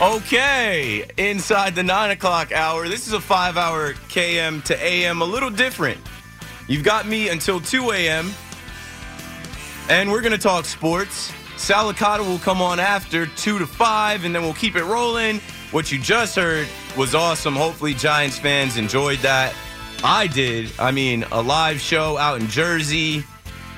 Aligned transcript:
Okay, 0.00 1.04
inside 1.16 1.74
the 1.74 1.82
nine 1.82 2.12
o'clock 2.12 2.52
hour. 2.52 2.88
This 2.88 3.08
is 3.08 3.14
a 3.14 3.20
five 3.20 3.56
hour 3.56 3.94
KM 4.08 4.62
to 4.64 4.80
AM, 4.80 5.22
a 5.22 5.24
little 5.24 5.50
different. 5.50 5.98
You've 6.68 6.84
got 6.84 7.08
me 7.08 7.30
until 7.30 7.60
2 7.60 7.90
a.m., 7.90 8.30
and 9.88 10.10
we're 10.12 10.20
going 10.20 10.32
to 10.32 10.38
talk 10.38 10.66
sports. 10.66 11.32
Sal 11.56 11.92
Licata 11.92 12.20
will 12.20 12.38
come 12.38 12.62
on 12.62 12.78
after 12.78 13.26
2 13.26 13.58
to 13.58 13.66
5, 13.66 14.24
and 14.24 14.34
then 14.34 14.42
we'll 14.42 14.54
keep 14.54 14.76
it 14.76 14.84
rolling. 14.84 15.40
What 15.72 15.90
you 15.90 15.98
just 15.98 16.36
heard 16.36 16.68
was 16.96 17.16
awesome. 17.16 17.56
Hopefully, 17.56 17.94
Giants 17.94 18.38
fans 18.38 18.76
enjoyed 18.76 19.18
that. 19.20 19.52
I 20.04 20.28
did. 20.28 20.70
I 20.78 20.92
mean, 20.92 21.24
a 21.32 21.42
live 21.42 21.80
show 21.80 22.16
out 22.16 22.40
in 22.40 22.46
Jersey, 22.46 23.24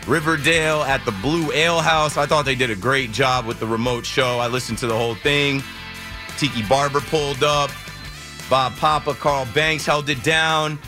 Riverdale 0.07 0.83
at 0.83 1.05
the 1.05 1.13
Blue 1.13 1.53
Ale 1.53 1.81
House. 1.81 2.17
I 2.17 2.27
thought 2.27 2.45
they 2.45 2.55
did 2.55 2.71
a 2.71 2.77
great 2.77 3.13
job 3.13 3.47
with 3.47 3.61
the 3.61 3.67
remote 3.67 4.05
show. 4.05 4.39
I 4.39 4.49
listened 4.49 4.79
to 4.79 4.87
the 4.87 4.97
whole 4.97 5.15
thing. 5.15 5.63
Tiki 6.39 6.63
Barber 6.63 7.01
pulled 7.01 7.43
up. 7.43 7.71
Bob 8.49 8.75
Papa, 8.77 9.15
Carl 9.15 9.47
Banks 9.55 9.87
held 9.87 10.09
it 10.09 10.23
down. 10.25 10.79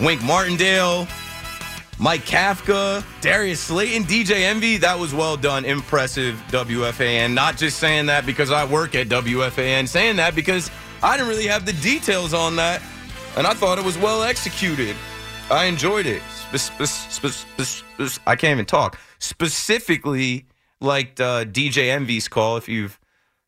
Wink 0.00 0.22
Martindale, 0.22 1.06
Mike 1.98 2.22
Kafka, 2.22 3.04
Darius 3.20 3.60
Slayton, 3.60 4.02
DJ 4.04 4.42
Envy. 4.42 4.78
That 4.78 4.98
was 4.98 5.14
well 5.14 5.36
done. 5.36 5.64
Impressive, 5.64 6.34
WFAN. 6.48 7.34
Not 7.34 7.56
just 7.56 7.78
saying 7.78 8.06
that 8.06 8.26
because 8.26 8.50
I 8.50 8.64
work 8.64 8.96
at 8.96 9.08
WFAN, 9.08 9.86
saying 9.86 10.16
that 10.16 10.34
because 10.34 10.70
I 11.02 11.16
didn't 11.16 11.28
really 11.28 11.46
have 11.46 11.64
the 11.64 11.74
details 11.74 12.34
on 12.34 12.56
that. 12.56 12.82
And 13.36 13.46
I 13.46 13.54
thought 13.54 13.78
it 13.78 13.84
was 13.84 13.96
well 13.96 14.24
executed. 14.24 14.96
I 15.50 15.66
enjoyed 15.66 16.06
it. 16.06 16.22
I 18.26 18.36
can't 18.36 18.52
even 18.52 18.64
talk. 18.64 18.98
Specifically, 19.18 20.46
liked 20.80 21.20
uh, 21.20 21.44
DJ 21.44 21.90
Envy's 21.90 22.28
call. 22.28 22.56
If 22.56 22.68
you've 22.68 22.98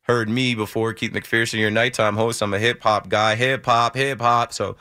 heard 0.03 0.29
me 0.29 0.55
before, 0.55 0.93
Keith 0.93 1.13
McPherson, 1.13 1.59
your 1.59 1.71
nighttime 1.71 2.15
host, 2.15 2.41
I'm 2.41 2.53
a 2.53 2.59
hip 2.59 2.83
hop 2.83 3.09
guy. 3.09 3.35
Hip 3.35 3.65
hop, 3.65 3.95
hip 3.95 4.21
hop. 4.21 4.53
So 4.53 4.77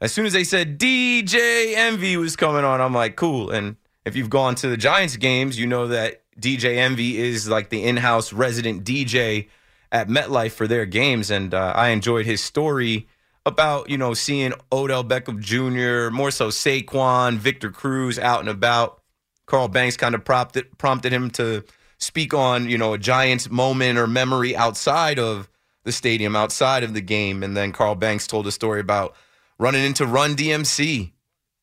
as 0.00 0.12
soon 0.12 0.26
as 0.26 0.32
they 0.32 0.44
said 0.44 0.78
DJ 0.78 1.74
Envy 1.74 2.16
was 2.16 2.36
coming 2.36 2.64
on, 2.64 2.80
I'm 2.80 2.94
like, 2.94 3.16
cool. 3.16 3.50
And 3.50 3.76
if 4.04 4.16
you've 4.16 4.30
gone 4.30 4.54
to 4.56 4.68
the 4.68 4.76
Giants 4.76 5.16
games, 5.16 5.58
you 5.58 5.66
know 5.66 5.88
that 5.88 6.22
DJ 6.40 6.76
Envy 6.76 7.18
is 7.18 7.48
like 7.48 7.70
the 7.70 7.84
in 7.84 7.96
house 7.96 8.32
resident 8.32 8.84
DJ 8.84 9.48
at 9.90 10.08
MetLife 10.08 10.52
for 10.52 10.66
their 10.66 10.86
games. 10.86 11.30
And 11.30 11.54
uh, 11.54 11.72
I 11.74 11.88
enjoyed 11.88 12.26
his 12.26 12.42
story 12.42 13.06
about, 13.46 13.90
you 13.90 13.98
know, 13.98 14.14
seeing 14.14 14.52
Odell 14.72 15.04
Beckham 15.04 15.40
Jr., 15.40 16.14
more 16.14 16.30
so 16.30 16.48
Saquon, 16.48 17.36
Victor 17.36 17.70
Cruz 17.70 18.18
out 18.18 18.40
and 18.40 18.48
about. 18.48 19.00
Carl 19.46 19.68
Banks 19.68 19.96
kind 19.96 20.14
of 20.14 20.24
prompted, 20.24 20.78
prompted 20.78 21.12
him 21.12 21.30
to 21.32 21.64
speak 21.98 22.32
on, 22.32 22.68
you 22.68 22.78
know, 22.78 22.94
a 22.94 22.98
Giants 22.98 23.50
moment 23.50 23.98
or 23.98 24.06
memory 24.06 24.56
outside 24.56 25.18
of 25.18 25.50
the 25.84 25.92
stadium, 25.92 26.34
outside 26.34 26.82
of 26.82 26.94
the 26.94 27.00
game. 27.00 27.42
And 27.42 27.56
then 27.56 27.72
Carl 27.72 27.94
Banks 27.94 28.26
told 28.26 28.46
a 28.46 28.52
story 28.52 28.80
about 28.80 29.14
running 29.58 29.84
into 29.84 30.06
Run 30.06 30.34
DMC. 30.34 31.12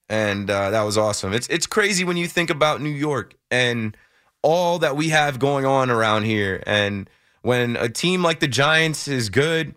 And 0.09 0.49
uh, 0.49 0.71
that 0.71 0.83
was 0.83 0.97
awesome. 0.97 1.33
It's 1.33 1.47
it's 1.47 1.65
crazy 1.65 2.03
when 2.03 2.17
you 2.17 2.27
think 2.27 2.49
about 2.49 2.81
New 2.81 2.89
York 2.89 3.33
and 3.49 3.95
all 4.41 4.79
that 4.79 4.97
we 4.97 5.09
have 5.09 5.39
going 5.39 5.65
on 5.65 5.89
around 5.89 6.23
here. 6.23 6.61
And 6.65 7.09
when 7.43 7.77
a 7.77 7.87
team 7.87 8.21
like 8.21 8.41
the 8.41 8.47
Giants 8.47 9.07
is 9.07 9.29
good, 9.29 9.73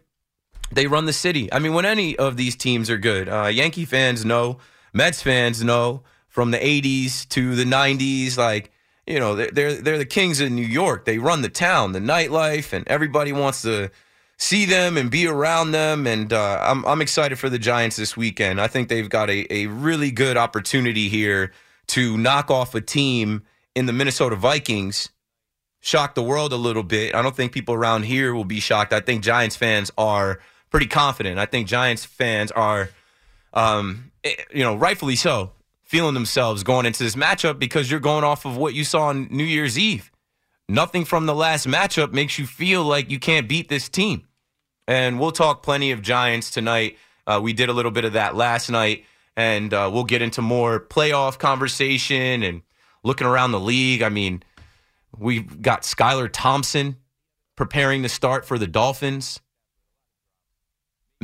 they 0.74 0.86
run 0.86 1.06
the 1.06 1.12
city. 1.12 1.52
I 1.52 1.58
mean, 1.58 1.74
when 1.74 1.84
any 1.84 2.16
of 2.16 2.36
these 2.36 2.56
teams 2.56 2.90
are 2.90 2.98
good, 2.98 3.28
uh, 3.28 3.46
Yankee 3.46 3.84
fans 3.84 4.24
know, 4.24 4.58
Mets 4.92 5.22
fans 5.22 5.62
know, 5.62 6.02
from 6.28 6.50
the 6.50 6.58
'80s 6.58 7.28
to 7.30 7.54
the 7.54 7.64
'90s, 7.64 8.36
like 8.36 8.70
you 9.06 9.18
know, 9.18 9.34
they're 9.34 9.50
they're, 9.50 9.74
they're 9.74 9.98
the 9.98 10.06
kings 10.06 10.40
of 10.40 10.50
New 10.50 10.66
York. 10.66 11.04
They 11.04 11.18
run 11.18 11.42
the 11.42 11.48
town, 11.48 11.92
the 11.92 12.00
nightlife, 12.00 12.72
and 12.72 12.86
everybody 12.88 13.32
wants 13.32 13.62
to 13.62 13.90
see 14.36 14.64
them 14.64 14.96
and 14.96 15.10
be 15.10 15.26
around 15.26 15.72
them. 15.72 16.06
And 16.06 16.32
uh, 16.32 16.60
I'm 16.62 16.84
I'm 16.86 17.02
excited 17.02 17.38
for 17.38 17.50
the 17.50 17.58
Giants 17.58 17.96
this 17.96 18.16
weekend. 18.16 18.60
I 18.60 18.66
think 18.66 18.88
they've 18.88 19.08
got 19.08 19.30
a 19.30 19.52
a 19.52 19.66
really 19.66 20.10
good 20.10 20.36
opportunity 20.36 21.08
here 21.08 21.52
to 21.88 22.16
knock 22.16 22.50
off 22.50 22.74
a 22.74 22.80
team 22.80 23.42
in 23.74 23.86
the 23.86 23.92
Minnesota 23.92 24.36
Vikings. 24.36 25.10
Shock 25.80 26.14
the 26.14 26.22
world 26.22 26.54
a 26.54 26.56
little 26.56 26.82
bit. 26.82 27.14
I 27.14 27.20
don't 27.20 27.36
think 27.36 27.52
people 27.52 27.74
around 27.74 28.04
here 28.04 28.34
will 28.34 28.46
be 28.46 28.58
shocked. 28.58 28.94
I 28.94 29.00
think 29.00 29.22
Giants 29.22 29.54
fans 29.54 29.92
are 29.98 30.40
pretty 30.74 30.86
confident. 30.88 31.38
I 31.38 31.46
think 31.46 31.68
Giants 31.68 32.04
fans 32.04 32.50
are, 32.50 32.90
um, 33.52 34.10
eh, 34.24 34.34
you 34.52 34.64
know, 34.64 34.74
rightfully 34.74 35.14
so, 35.14 35.52
feeling 35.84 36.14
themselves 36.14 36.64
going 36.64 36.84
into 36.84 37.04
this 37.04 37.14
matchup 37.14 37.60
because 37.60 37.88
you're 37.88 38.00
going 38.00 38.24
off 38.24 38.44
of 38.44 38.56
what 38.56 38.74
you 38.74 38.82
saw 38.82 39.02
on 39.02 39.28
New 39.30 39.44
Year's 39.44 39.78
Eve. 39.78 40.10
Nothing 40.68 41.04
from 41.04 41.26
the 41.26 41.34
last 41.34 41.68
matchup 41.68 42.12
makes 42.12 42.40
you 42.40 42.46
feel 42.48 42.82
like 42.82 43.08
you 43.08 43.20
can't 43.20 43.48
beat 43.48 43.68
this 43.68 43.88
team. 43.88 44.26
And 44.88 45.20
we'll 45.20 45.30
talk 45.30 45.62
plenty 45.62 45.92
of 45.92 46.02
Giants 46.02 46.50
tonight. 46.50 46.98
Uh, 47.24 47.38
we 47.40 47.52
did 47.52 47.68
a 47.68 47.72
little 47.72 47.92
bit 47.92 48.04
of 48.04 48.14
that 48.14 48.34
last 48.34 48.68
night, 48.68 49.04
and 49.36 49.72
uh, 49.72 49.88
we'll 49.92 50.02
get 50.02 50.22
into 50.22 50.42
more 50.42 50.80
playoff 50.80 51.38
conversation 51.38 52.42
and 52.42 52.62
looking 53.04 53.28
around 53.28 53.52
the 53.52 53.60
league. 53.60 54.02
I 54.02 54.08
mean, 54.08 54.42
we've 55.16 55.62
got 55.62 55.82
Skylar 55.82 56.28
Thompson 56.32 56.96
preparing 57.54 58.02
to 58.02 58.08
start 58.08 58.44
for 58.44 58.58
the 58.58 58.66
Dolphins. 58.66 59.38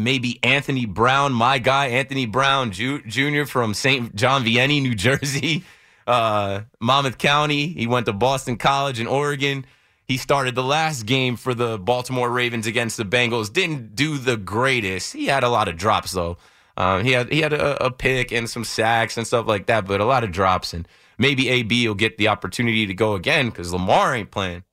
Maybe 0.04 0.38
Anthony 0.42 0.86
Brown, 0.86 1.32
my 1.32 1.58
guy, 1.58 1.88
Anthony 1.88 2.26
Brown 2.26 2.72
Jr. 2.72 3.44
from 3.44 3.74
St. 3.74 4.14
John 4.14 4.44
Vianney, 4.44 4.82
New 4.82 4.94
Jersey, 4.94 5.64
uh, 6.06 6.62
Monmouth 6.80 7.18
County. 7.18 7.68
He 7.68 7.86
went 7.86 8.06
to 8.06 8.12
Boston 8.12 8.56
College 8.56 9.00
in 9.00 9.06
Oregon. 9.06 9.64
He 10.10 10.16
started 10.16 10.56
the 10.56 10.64
last 10.64 11.06
game 11.06 11.36
for 11.36 11.54
the 11.54 11.78
Baltimore 11.78 12.28
Ravens 12.28 12.66
against 12.66 12.96
the 12.96 13.04
Bengals. 13.04 13.52
Didn't 13.52 13.94
do 13.94 14.18
the 14.18 14.36
greatest. 14.36 15.12
He 15.12 15.26
had 15.26 15.44
a 15.44 15.48
lot 15.48 15.68
of 15.68 15.76
drops 15.76 16.10
though. 16.10 16.36
Um, 16.76 17.04
he 17.04 17.12
had 17.12 17.30
he 17.30 17.42
had 17.42 17.52
a, 17.52 17.84
a 17.84 17.90
pick 17.92 18.32
and 18.32 18.50
some 18.50 18.64
sacks 18.64 19.16
and 19.16 19.24
stuff 19.24 19.46
like 19.46 19.66
that, 19.66 19.86
but 19.86 20.00
a 20.00 20.04
lot 20.04 20.24
of 20.24 20.32
drops. 20.32 20.74
And 20.74 20.88
maybe 21.16 21.48
AB 21.48 21.86
will 21.86 21.94
get 21.94 22.18
the 22.18 22.26
opportunity 22.26 22.86
to 22.86 22.94
go 22.94 23.14
again 23.14 23.50
because 23.50 23.72
Lamar 23.72 24.14
ain't 24.14 24.32
playing. 24.32 24.64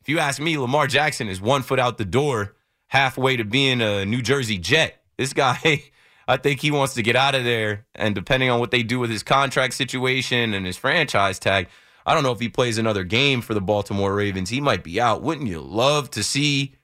If 0.00 0.08
you 0.08 0.18
ask 0.18 0.40
me, 0.40 0.58
Lamar 0.58 0.88
Jackson 0.88 1.28
is 1.28 1.40
one 1.40 1.62
foot 1.62 1.78
out 1.78 1.96
the 1.96 2.04
door, 2.04 2.55
halfway 2.88 3.36
to 3.36 3.44
being 3.44 3.80
a 3.80 4.04
New 4.04 4.22
Jersey 4.22 4.58
Jet. 4.58 5.02
This 5.16 5.32
guy, 5.32 5.84
I 6.28 6.36
think 6.36 6.60
he 6.60 6.70
wants 6.70 6.94
to 6.94 7.02
get 7.02 7.16
out 7.16 7.34
of 7.34 7.44
there. 7.44 7.86
And 7.94 8.14
depending 8.14 8.50
on 8.50 8.60
what 8.60 8.70
they 8.70 8.82
do 8.82 8.98
with 8.98 9.10
his 9.10 9.22
contract 9.22 9.74
situation 9.74 10.54
and 10.54 10.66
his 10.66 10.76
franchise 10.76 11.38
tag, 11.38 11.68
I 12.04 12.14
don't 12.14 12.22
know 12.22 12.32
if 12.32 12.40
he 12.40 12.48
plays 12.48 12.78
another 12.78 13.04
game 13.04 13.40
for 13.40 13.54
the 13.54 13.60
Baltimore 13.60 14.14
Ravens. 14.14 14.50
He 14.50 14.60
might 14.60 14.84
be 14.84 15.00
out. 15.00 15.22
Wouldn't 15.22 15.48
you 15.48 15.60
love 15.60 16.10
to 16.12 16.22
see 16.22 16.76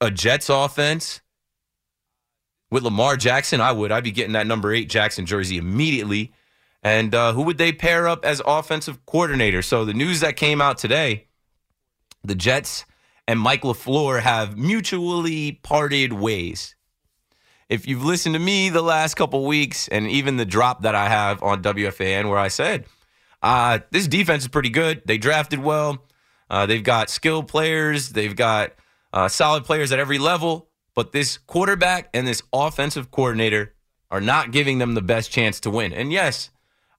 a 0.00 0.10
Jets 0.10 0.48
offense 0.48 1.20
with 2.70 2.82
Lamar 2.82 3.16
Jackson, 3.16 3.60
I 3.60 3.72
would. 3.72 3.92
I'd 3.92 4.04
be 4.04 4.10
getting 4.10 4.32
that 4.32 4.46
number 4.46 4.72
eight 4.72 4.88
Jackson 4.88 5.26
jersey 5.26 5.56
immediately. 5.56 6.32
And 6.82 7.14
uh, 7.14 7.32
who 7.32 7.42
would 7.42 7.58
they 7.58 7.72
pair 7.72 8.06
up 8.06 8.24
as 8.24 8.42
offensive 8.46 9.04
coordinator? 9.06 9.62
So 9.62 9.84
the 9.84 9.94
news 9.94 10.20
that 10.20 10.36
came 10.36 10.60
out 10.60 10.78
today, 10.78 11.26
the 12.22 12.34
Jets 12.34 12.84
and 13.28 13.40
Mike 13.40 13.62
LaFleur 13.62 14.20
have 14.20 14.56
mutually 14.56 15.52
parted 15.62 16.12
ways. 16.12 16.74
If 17.68 17.88
you've 17.88 18.04
listened 18.04 18.34
to 18.34 18.38
me 18.38 18.68
the 18.68 18.82
last 18.82 19.14
couple 19.14 19.44
weeks 19.44 19.88
and 19.88 20.08
even 20.08 20.36
the 20.36 20.44
drop 20.44 20.82
that 20.82 20.94
I 20.94 21.08
have 21.08 21.42
on 21.42 21.62
WFAN 21.62 22.28
where 22.28 22.38
I 22.38 22.48
said, 22.48 22.86
uh, 23.42 23.80
this 23.90 24.06
defense 24.06 24.44
is 24.44 24.48
pretty 24.48 24.70
good. 24.70 25.02
They 25.04 25.18
drafted 25.18 25.58
well. 25.58 26.04
Uh, 26.48 26.66
they've 26.66 26.82
got 26.82 27.10
skilled 27.10 27.48
players. 27.48 28.10
They've 28.10 28.36
got 28.36 28.72
uh, 29.12 29.28
solid 29.28 29.64
players 29.64 29.90
at 29.90 29.98
every 29.98 30.18
level. 30.18 30.68
But 30.94 31.12
this 31.12 31.38
quarterback 31.38 32.08
and 32.14 32.26
this 32.26 32.42
offensive 32.52 33.10
coordinator 33.10 33.74
are 34.10 34.20
not 34.20 34.52
giving 34.52 34.78
them 34.78 34.94
the 34.94 35.02
best 35.02 35.30
chance 35.30 35.60
to 35.60 35.70
win. 35.70 35.92
And 35.92 36.12
yes, 36.12 36.50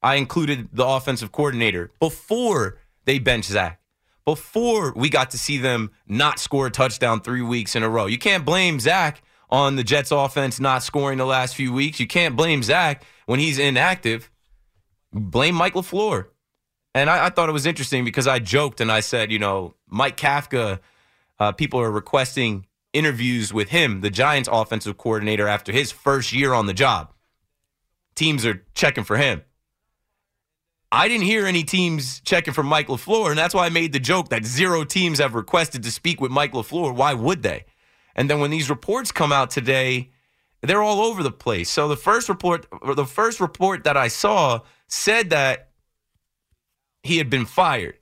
I 0.03 0.15
included 0.15 0.69
the 0.73 0.85
offensive 0.85 1.31
coordinator 1.31 1.91
before 1.99 2.77
they 3.05 3.19
bench 3.19 3.45
Zach, 3.45 3.76
before 4.27 4.91
we 4.93 5.09
got 5.09 5.31
to 5.31 5.37
see 5.37 5.57
them 5.57 5.89
not 6.05 6.37
score 6.37 6.67
a 6.67 6.69
touchdown 6.69 7.21
three 7.21 7.41
weeks 7.41 7.77
in 7.77 7.83
a 7.83 7.87
row. 7.87 8.07
You 8.07 8.17
can't 8.17 8.43
blame 8.43 8.77
Zach 8.77 9.21
on 9.49 9.77
the 9.77 9.85
Jets 9.85 10.11
offense 10.11 10.59
not 10.59 10.83
scoring 10.83 11.17
the 11.17 11.25
last 11.25 11.55
few 11.55 11.71
weeks. 11.71 11.97
You 11.97 12.07
can't 12.07 12.35
blame 12.35 12.61
Zach 12.61 13.05
when 13.25 13.39
he's 13.39 13.57
inactive. 13.57 14.29
Blame 15.13 15.55
Mike 15.55 15.75
LaFleur. 15.75 16.25
And 16.93 17.09
I, 17.09 17.27
I 17.27 17.29
thought 17.29 17.47
it 17.47 17.53
was 17.53 17.65
interesting 17.65 18.03
because 18.03 18.27
I 18.27 18.39
joked 18.39 18.81
and 18.81 18.91
I 18.91 18.99
said, 18.99 19.31
you 19.31 19.39
know, 19.39 19.75
Mike 19.87 20.17
Kafka, 20.17 20.81
uh, 21.39 21.53
people 21.53 21.79
are 21.79 21.89
requesting 21.89 22.65
interviews 22.91 23.53
with 23.53 23.69
him, 23.69 24.01
the 24.01 24.09
Giants 24.09 24.49
offensive 24.51 24.97
coordinator, 24.97 25.47
after 25.47 25.71
his 25.71 25.93
first 25.93 26.33
year 26.33 26.51
on 26.51 26.65
the 26.65 26.73
job. 26.73 27.13
Teams 28.13 28.45
are 28.45 28.65
checking 28.75 29.05
for 29.05 29.15
him. 29.15 29.43
I 30.91 31.07
didn't 31.07 31.25
hear 31.25 31.45
any 31.45 31.63
teams 31.63 32.21
checking 32.21 32.53
for 32.53 32.63
Mike 32.63 32.87
LaFleur, 32.87 33.29
and 33.29 33.37
that's 33.37 33.53
why 33.53 33.65
I 33.65 33.69
made 33.69 33.91
the 33.91 33.99
joke 33.99 34.29
that 34.29 34.45
zero 34.45 34.85
teams 34.85 35.19
have 35.19 35.35
requested 35.35 35.83
to 35.83 35.91
speak 35.91 36.21
with 36.21 36.31
Mike 36.31 36.53
LaFleur. 36.53 36.95
Why 36.95 37.13
would 37.13 37.43
they? 37.43 37.65
And 38.15 38.29
then 38.29 38.39
when 38.39 38.51
these 38.51 38.69
reports 38.69 39.11
come 39.11 39.31
out 39.31 39.49
today, 39.49 40.11
they're 40.61 40.81
all 40.81 41.01
over 41.01 41.23
the 41.23 41.31
place. 41.31 41.69
So 41.69 41.87
the 41.87 41.97
first 41.97 42.29
report, 42.29 42.65
the 42.95 43.05
first 43.05 43.39
report 43.39 43.83
that 43.83 43.97
I 43.97 44.07
saw 44.07 44.61
said 44.87 45.29
that 45.31 45.69
he 47.03 47.17
had 47.17 47.29
been 47.29 47.45
fired. 47.45 47.97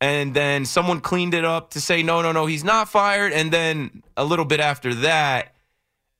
And 0.00 0.34
then 0.34 0.66
someone 0.66 1.00
cleaned 1.00 1.32
it 1.32 1.44
up 1.44 1.70
to 1.70 1.80
say, 1.80 2.02
no, 2.02 2.20
no, 2.20 2.30
no, 2.32 2.44
he's 2.44 2.64
not 2.64 2.88
fired. 2.88 3.32
And 3.32 3.50
then 3.50 4.02
a 4.16 4.24
little 4.24 4.44
bit 4.44 4.60
after 4.60 4.94
that, 4.94 5.54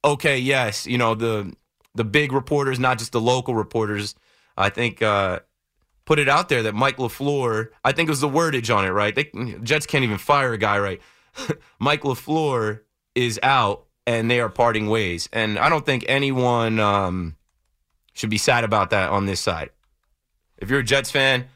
okay, 0.03 0.39
yes, 0.39 0.87
you 0.87 0.99
know, 0.99 1.15
the 1.15 1.53
the 1.95 2.05
big 2.05 2.33
reporters, 2.33 2.79
not 2.79 2.99
just 2.99 3.13
the 3.13 3.21
local 3.21 3.55
reporters, 3.55 4.15
I 4.57 4.69
think 4.71 5.03
uh, 5.03 5.41
put 6.07 6.19
it 6.19 6.29
out 6.29 6.49
there 6.49 6.63
that 6.63 6.75
Mike 6.75 6.97
LaFleur, 6.97 7.69
I 7.85 7.93
think 7.93 8.09
it 8.09 8.11
was 8.11 8.21
the 8.21 8.29
wordage 8.29 8.75
on 8.75 8.87
it, 8.87 8.91
right? 8.91 9.15
They, 9.15 9.25
Jets 9.63 9.85
can't 9.85 10.05
even 10.05 10.19
fire 10.19 10.55
a 10.55 10.59
guy, 10.59 10.79
right? 10.79 11.03
Mike 11.79 12.03
LaFleur 12.03 12.81
is 13.15 13.39
out 13.43 13.87
and 14.07 14.31
they 14.31 14.41
are 14.41 14.49
parting 14.49 14.89
ways. 14.89 15.29
And 15.33 15.59
I 15.59 15.69
don't 15.69 15.85
think 15.85 16.05
anyone 16.09 16.79
um, 16.79 17.37
should 18.15 18.31
be 18.31 18.39
sad 18.39 18.65
about 18.65 18.91
that 18.91 19.11
on 19.11 19.27
this 19.27 19.41
side. 19.41 19.71
If 20.59 20.71
you're 20.71 20.81
a 20.81 20.85
Jets 20.85 21.11
fan, 21.11 21.47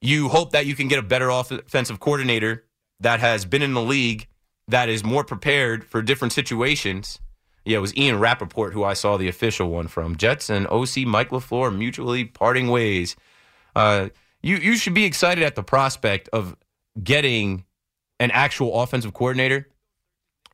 you 0.00 0.28
hope 0.28 0.52
that 0.52 0.66
you 0.66 0.76
can 0.76 0.88
get 0.88 0.98
a 0.98 1.02
better 1.02 1.30
offensive 1.30 1.98
coordinator 1.98 2.64
that 3.00 3.20
has 3.20 3.44
been 3.44 3.62
in 3.62 3.72
the 3.74 3.82
league, 3.82 4.28
that 4.68 4.88
is 4.88 5.02
more 5.02 5.24
prepared 5.24 5.84
for 5.84 6.02
different 6.02 6.32
situations. 6.32 7.18
Yeah, 7.64 7.78
it 7.78 7.80
was 7.80 7.96
Ian 7.96 8.18
Rapoport 8.18 8.72
who 8.72 8.84
I 8.84 8.92
saw 8.92 9.16
the 9.16 9.28
official 9.28 9.70
one 9.70 9.88
from. 9.88 10.16
Jets 10.16 10.48
and 10.50 10.66
OC 10.68 10.98
Mike 11.06 11.30
LaFleur 11.30 11.76
mutually 11.76 12.24
parting 12.24 12.68
ways. 12.68 13.16
Uh, 13.74 14.08
you, 14.42 14.56
you 14.56 14.76
should 14.76 14.94
be 14.94 15.04
excited 15.04 15.44
at 15.44 15.54
the 15.54 15.62
prospect 15.62 16.28
of 16.32 16.56
getting 17.02 17.64
an 18.18 18.30
actual 18.30 18.80
offensive 18.80 19.12
coordinator. 19.14 19.68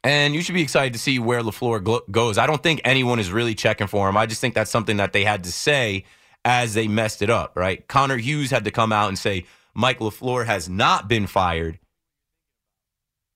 And 0.04 0.34
you 0.34 0.42
should 0.42 0.54
be 0.54 0.62
excited 0.62 0.92
to 0.92 0.98
see 0.98 1.18
where 1.18 1.42
LaFleur 1.42 2.10
goes. 2.10 2.38
I 2.38 2.46
don't 2.46 2.62
think 2.62 2.80
anyone 2.84 3.18
is 3.18 3.32
really 3.32 3.56
checking 3.56 3.88
for 3.88 4.08
him. 4.08 4.16
I 4.16 4.26
just 4.26 4.40
think 4.40 4.54
that's 4.54 4.70
something 4.70 4.98
that 4.98 5.12
they 5.12 5.24
had 5.24 5.42
to 5.44 5.52
say 5.52 6.04
as 6.44 6.74
they 6.74 6.86
messed 6.86 7.22
it 7.22 7.30
up, 7.30 7.56
right? 7.56 7.86
Connor 7.88 8.16
Hughes 8.16 8.52
had 8.52 8.64
to 8.64 8.70
come 8.70 8.92
out 8.92 9.08
and 9.08 9.18
say 9.18 9.46
Mike 9.74 9.98
LaFleur 9.98 10.46
has 10.46 10.68
not 10.68 11.08
been 11.08 11.26
fired, 11.26 11.80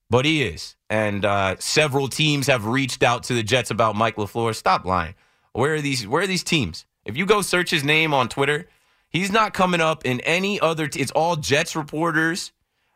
but 0.09 0.25
he 0.25 0.45
is. 0.45 0.77
And 0.89 1.25
uh, 1.25 1.57
several 1.59 2.07
teams 2.07 2.47
have 2.47 2.67
reached 2.67 3.03
out 3.03 3.25
to 3.25 3.35
the 3.35 3.43
Jets 3.43 3.73
about 3.73 3.97
Mike 3.97 4.15
LaFleur. 4.15 4.55
Stop 4.55 4.85
lying. 4.85 5.15
Where 5.53 5.75
are 5.75 5.81
these? 5.81 6.07
Where 6.07 6.23
are 6.23 6.29
these 6.29 6.45
teams? 6.45 6.87
If 7.05 7.17
you 7.17 7.27
go 7.27 7.43
search 7.43 7.71
his 7.71 7.83
name 7.83 8.15
on 8.15 8.29
Twitter, 8.29 8.69
he's 9.11 9.31
not 9.31 9.53
coming 9.53 9.81
up 9.81 10.07
in 10.07 10.21
any 10.21 10.59
other. 10.59 10.89
T- 10.89 11.01
it's 11.01 11.13
all 11.13 11.37
Jets 11.37 11.77
reporters. 11.77 12.53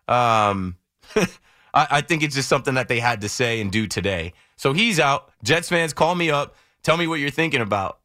Um, 0.09 0.77
I, 1.17 1.27
I 1.75 2.01
think 2.01 2.23
it's 2.23 2.35
just 2.35 2.49
something 2.49 2.75
that 2.75 2.89
they 2.89 3.01
had 3.01 3.21
to 3.21 3.29
say 3.29 3.61
and 3.61 3.71
do 3.71 3.87
today. 3.87 4.33
So 4.57 4.73
he's 4.73 4.99
out. 4.99 5.31
Jets 5.43 5.69
fans, 5.69 5.93
call 5.93 6.15
me 6.15 6.31
up. 6.31 6.57
Tell 6.83 6.97
me 6.97 7.07
what 7.07 7.21
you're 7.21 7.31
thinking 7.31 7.61
about 7.61 7.99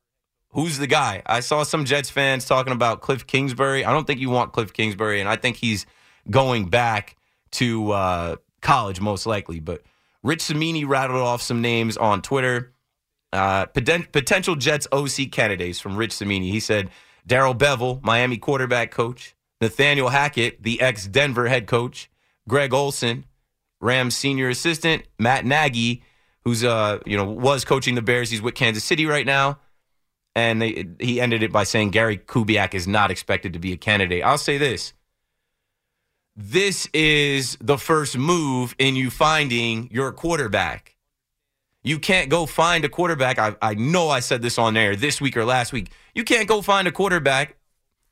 who's 0.52 0.78
the 0.78 0.88
guy? 0.88 1.22
I 1.26 1.40
saw 1.40 1.64
some 1.64 1.86
Jets 1.86 2.10
fans 2.10 2.46
talking 2.46 2.74
about 2.74 3.02
Cliff 3.02 3.26
Kingsbury. 3.28 3.86
I 3.86 3.92
don't 3.92 4.06
think 4.06 4.20
you 4.20 4.30
want 4.30 4.54
Cliff 4.54 4.74
Kingsbury, 4.74 5.20
and 5.20 5.30
I 5.30 5.36
think 5.36 5.58
he's 5.58 5.86
going 6.30 6.70
back 6.70 7.16
to 7.52 7.92
uh, 7.92 8.36
college 8.62 9.00
most 9.00 9.26
likely. 9.26 9.60
But 9.60 9.84
Rich 10.24 10.42
Cimini 10.42 10.86
rattled 10.86 11.22
off 11.22 11.42
some 11.42 11.62
names 11.62 11.98
on 11.98 12.22
Twitter. 12.22 12.74
Uh, 13.32 13.66
potential 13.68 14.56
Jets 14.56 14.88
OC 14.92 15.32
candidates 15.32 15.80
from 15.80 15.96
Rich 15.96 16.14
Cimini. 16.14 16.52
He 16.52 16.60
said 16.60 16.90
Darrell 17.26 17.56
Bevell, 17.56 18.02
Miami 18.04 18.38
quarterback 18.38 18.92
coach, 18.92 19.36
Nathaniel 19.62 20.10
Hackett, 20.10 20.64
the 20.64 20.82
ex 20.82 21.08
Denver 21.08 21.48
head 21.48 21.68
coach, 21.68 22.10
Greg 22.48 22.74
Olson, 22.74 23.26
Rams 23.82 24.16
senior 24.16 24.50
assistant, 24.50 25.04
Matt 25.18 25.46
Nagy, 25.46 26.04
who's 26.44 26.64
uh 26.64 27.00
you 27.06 27.18
know 27.18 27.26
was 27.26 27.66
coaching 27.66 27.96
the 27.96 28.02
Bears. 28.02 28.30
He's 28.30 28.42
with 28.42 28.56
Kansas 28.56 28.84
City 28.84 29.06
right 29.06 29.26
now 29.26 29.60
and 30.36 30.62
they, 30.62 30.88
he 31.00 31.20
ended 31.20 31.44
it 31.44 31.52
by 31.52 31.64
saying 31.64 31.90
Gary 31.90 32.18
Kubiak 32.18 32.74
is 32.74 32.88
not 32.88 33.12
expected 33.12 33.54
to 33.54 33.60
be 33.60 33.74
a 33.74 33.78
candidate. 33.78 34.24
I'll 34.24 34.38
say 34.38 34.58
this. 34.58 34.94
This 36.36 36.88
is 36.94 37.58
the 37.60 37.78
first 37.78 38.18
move 38.18 38.76
in 38.80 38.96
you 38.96 39.10
finding 39.10 39.90
your 39.92 40.12
quarterback. 40.12 40.96
You 41.90 41.98
can't 41.98 42.30
go 42.30 42.46
find 42.46 42.86
a 42.86 42.90
quarterback. 42.90 43.40
I, 43.40 43.56
I 43.64 43.74
know 43.74 44.10
I 44.10 44.20
said 44.20 44.44
this 44.44 44.60
on 44.60 44.78
air 44.78 44.96
this 44.96 45.20
week 45.20 45.36
or 45.36 45.44
last 45.44 45.74
week. 45.74 45.90
You 46.14 46.24
can't 46.24 46.48
go 46.48 46.62
find 46.62 46.88
a 46.88 46.92
quarterback, 46.92 47.58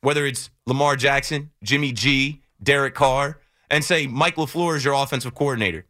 whether 0.00 0.26
it's 0.26 0.50
Lamar 0.66 0.96
Jackson, 0.96 1.52
Jimmy 1.62 1.92
G, 1.92 2.42
Derek 2.60 2.96
Carr, 2.96 3.38
and 3.70 3.84
say 3.84 4.08
Mike 4.08 4.34
LaFleur 4.34 4.76
is 4.76 4.84
your 4.84 4.94
offensive 4.94 5.36
coordinator. 5.36 5.86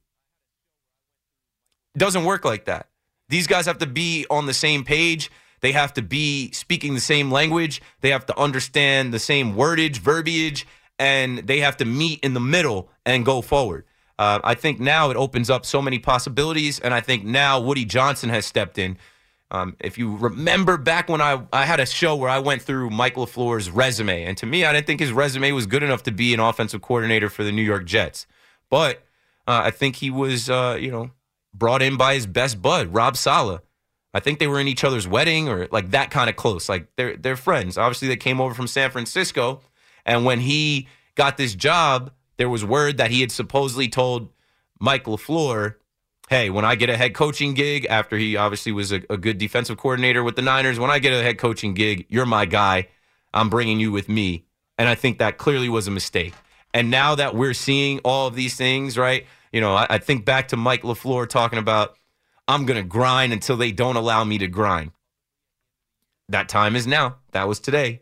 It 1.94 1.98
doesn't 1.98 2.26
work 2.26 2.44
like 2.44 2.66
that. 2.66 2.90
These 3.30 3.46
guys 3.46 3.64
have 3.64 3.78
to 3.78 3.86
be 3.86 4.26
on 4.28 4.44
the 4.44 4.52
same 4.52 4.84
page. 4.84 5.30
They 5.62 5.72
have 5.72 5.94
to 5.94 6.02
be 6.02 6.52
speaking 6.52 6.92
the 6.92 7.00
same 7.00 7.30
language. 7.30 7.80
They 8.02 8.10
have 8.10 8.26
to 8.26 8.38
understand 8.38 9.14
the 9.14 9.18
same 9.18 9.54
wordage, 9.54 9.96
verbiage, 9.96 10.66
and 10.98 11.38
they 11.38 11.60
have 11.60 11.78
to 11.78 11.86
meet 11.86 12.20
in 12.20 12.34
the 12.34 12.40
middle 12.40 12.90
and 13.06 13.24
go 13.24 13.40
forward. 13.40 13.86
Uh, 14.18 14.40
I 14.42 14.54
think 14.54 14.80
now 14.80 15.10
it 15.10 15.16
opens 15.16 15.48
up 15.48 15.64
so 15.64 15.80
many 15.80 15.98
possibilities, 15.98 16.80
and 16.80 16.92
I 16.92 17.00
think 17.00 17.24
now 17.24 17.60
Woody 17.60 17.84
Johnson 17.84 18.30
has 18.30 18.44
stepped 18.46 18.78
in. 18.78 18.98
Um, 19.50 19.76
if 19.80 19.96
you 19.96 20.16
remember 20.16 20.76
back 20.76 21.08
when 21.08 21.20
I, 21.20 21.40
I 21.52 21.64
had 21.64 21.80
a 21.80 21.86
show 21.86 22.16
where 22.16 22.28
I 22.28 22.38
went 22.38 22.60
through 22.60 22.90
Mike 22.90 23.14
LaFleur's 23.14 23.70
resume, 23.70 24.24
and 24.24 24.36
to 24.38 24.46
me, 24.46 24.64
I 24.64 24.72
didn't 24.72 24.86
think 24.86 25.00
his 25.00 25.12
resume 25.12 25.52
was 25.52 25.66
good 25.66 25.82
enough 25.82 26.02
to 26.02 26.12
be 26.12 26.34
an 26.34 26.40
offensive 26.40 26.82
coordinator 26.82 27.30
for 27.30 27.44
the 27.44 27.52
New 27.52 27.62
York 27.62 27.86
Jets. 27.86 28.26
But 28.68 28.96
uh, 29.46 29.62
I 29.64 29.70
think 29.70 29.96
he 29.96 30.10
was, 30.10 30.50
uh, 30.50 30.76
you 30.78 30.90
know, 30.90 31.12
brought 31.54 31.80
in 31.80 31.96
by 31.96 32.14
his 32.14 32.26
best 32.26 32.60
bud, 32.60 32.88
Rob 32.92 33.16
Saleh. 33.16 33.60
I 34.12 34.20
think 34.20 34.38
they 34.38 34.46
were 34.46 34.60
in 34.60 34.68
each 34.68 34.84
other's 34.84 35.06
wedding 35.06 35.48
or 35.48 35.68
like 35.70 35.90
that 35.92 36.10
kind 36.10 36.28
of 36.28 36.36
close. 36.36 36.68
Like 36.68 36.88
they're 36.96 37.16
they're 37.16 37.36
friends. 37.36 37.78
Obviously, 37.78 38.08
they 38.08 38.16
came 38.16 38.40
over 38.40 38.52
from 38.54 38.66
San 38.66 38.90
Francisco, 38.90 39.60
and 40.04 40.24
when 40.24 40.40
he 40.40 40.88
got 41.14 41.36
this 41.36 41.54
job, 41.54 42.10
there 42.38 42.48
was 42.48 42.64
word 42.64 42.96
that 42.96 43.10
he 43.10 43.20
had 43.20 43.30
supposedly 43.30 43.88
told 43.88 44.30
Mike 44.80 45.04
LaFleur, 45.04 45.74
"Hey, 46.30 46.48
when 46.50 46.64
I 46.64 46.74
get 46.74 46.88
a 46.88 46.96
head 46.96 47.14
coaching 47.14 47.54
gig, 47.54 47.86
after 47.90 48.16
he 48.16 48.36
obviously 48.36 48.72
was 48.72 48.92
a, 48.92 49.02
a 49.10 49.16
good 49.16 49.38
defensive 49.38 49.76
coordinator 49.76 50.24
with 50.24 50.36
the 50.36 50.42
Niners, 50.42 50.78
when 50.78 50.90
I 50.90 50.98
get 50.98 51.12
a 51.12 51.22
head 51.22 51.38
coaching 51.38 51.74
gig, 51.74 52.06
you're 52.08 52.26
my 52.26 52.46
guy. 52.46 52.88
I'm 53.34 53.50
bringing 53.50 53.80
you 53.80 53.92
with 53.92 54.08
me." 54.08 54.46
And 54.78 54.88
I 54.88 54.94
think 54.94 55.18
that 55.18 55.38
clearly 55.38 55.68
was 55.68 55.88
a 55.88 55.90
mistake. 55.90 56.34
And 56.72 56.90
now 56.90 57.16
that 57.16 57.34
we're 57.34 57.54
seeing 57.54 57.98
all 58.04 58.28
of 58.28 58.36
these 58.36 58.54
things, 58.56 58.96
right? 58.96 59.26
You 59.52 59.60
know, 59.60 59.74
I, 59.74 59.86
I 59.90 59.98
think 59.98 60.24
back 60.24 60.48
to 60.48 60.56
Mike 60.56 60.82
LaFleur 60.82 61.28
talking 61.28 61.58
about 61.58 61.96
I'm 62.46 62.64
going 62.64 62.80
to 62.80 62.88
grind 62.88 63.32
until 63.32 63.56
they 63.56 63.72
don't 63.72 63.96
allow 63.96 64.24
me 64.24 64.38
to 64.38 64.46
grind. 64.46 64.92
That 66.28 66.48
time 66.48 66.76
is 66.76 66.86
now. 66.86 67.16
That 67.32 67.48
was 67.48 67.58
today, 67.58 68.00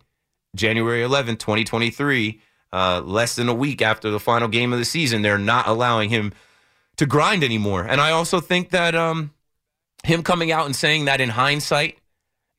January 0.54 1.02
11th, 1.02 1.38
2023. 1.38 2.40
Uh, 2.72 3.00
less 3.00 3.36
than 3.36 3.48
a 3.48 3.54
week 3.54 3.80
after 3.80 4.10
the 4.10 4.20
final 4.20 4.48
game 4.48 4.72
of 4.72 4.78
the 4.78 4.84
season, 4.84 5.22
they're 5.22 5.38
not 5.38 5.66
allowing 5.66 6.10
him 6.10 6.32
to 6.96 7.06
grind 7.06 7.44
anymore. 7.44 7.84
And 7.84 8.00
I 8.00 8.10
also 8.10 8.40
think 8.40 8.70
that 8.70 8.94
um, 8.94 9.32
him 10.04 10.22
coming 10.22 10.50
out 10.52 10.66
and 10.66 10.74
saying 10.74 11.06
that 11.06 11.20
in 11.20 11.28
hindsight, 11.28 11.98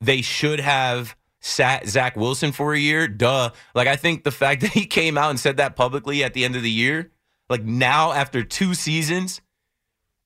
they 0.01 0.21
should 0.21 0.59
have 0.59 1.15
sat 1.39 1.87
Zach 1.87 2.15
Wilson 2.15 2.51
for 2.51 2.73
a 2.73 2.79
year. 2.79 3.07
Duh. 3.07 3.51
Like, 3.75 3.87
I 3.87 3.95
think 3.95 4.23
the 4.23 4.31
fact 4.31 4.61
that 4.61 4.71
he 4.71 4.85
came 4.85 5.17
out 5.17 5.29
and 5.29 5.39
said 5.39 5.57
that 5.57 5.75
publicly 5.75 6.23
at 6.23 6.33
the 6.33 6.45
end 6.45 6.55
of 6.55 6.63
the 6.63 6.71
year, 6.71 7.11
like 7.49 7.63
now 7.63 8.11
after 8.11 8.43
two 8.43 8.73
seasons, 8.73 9.41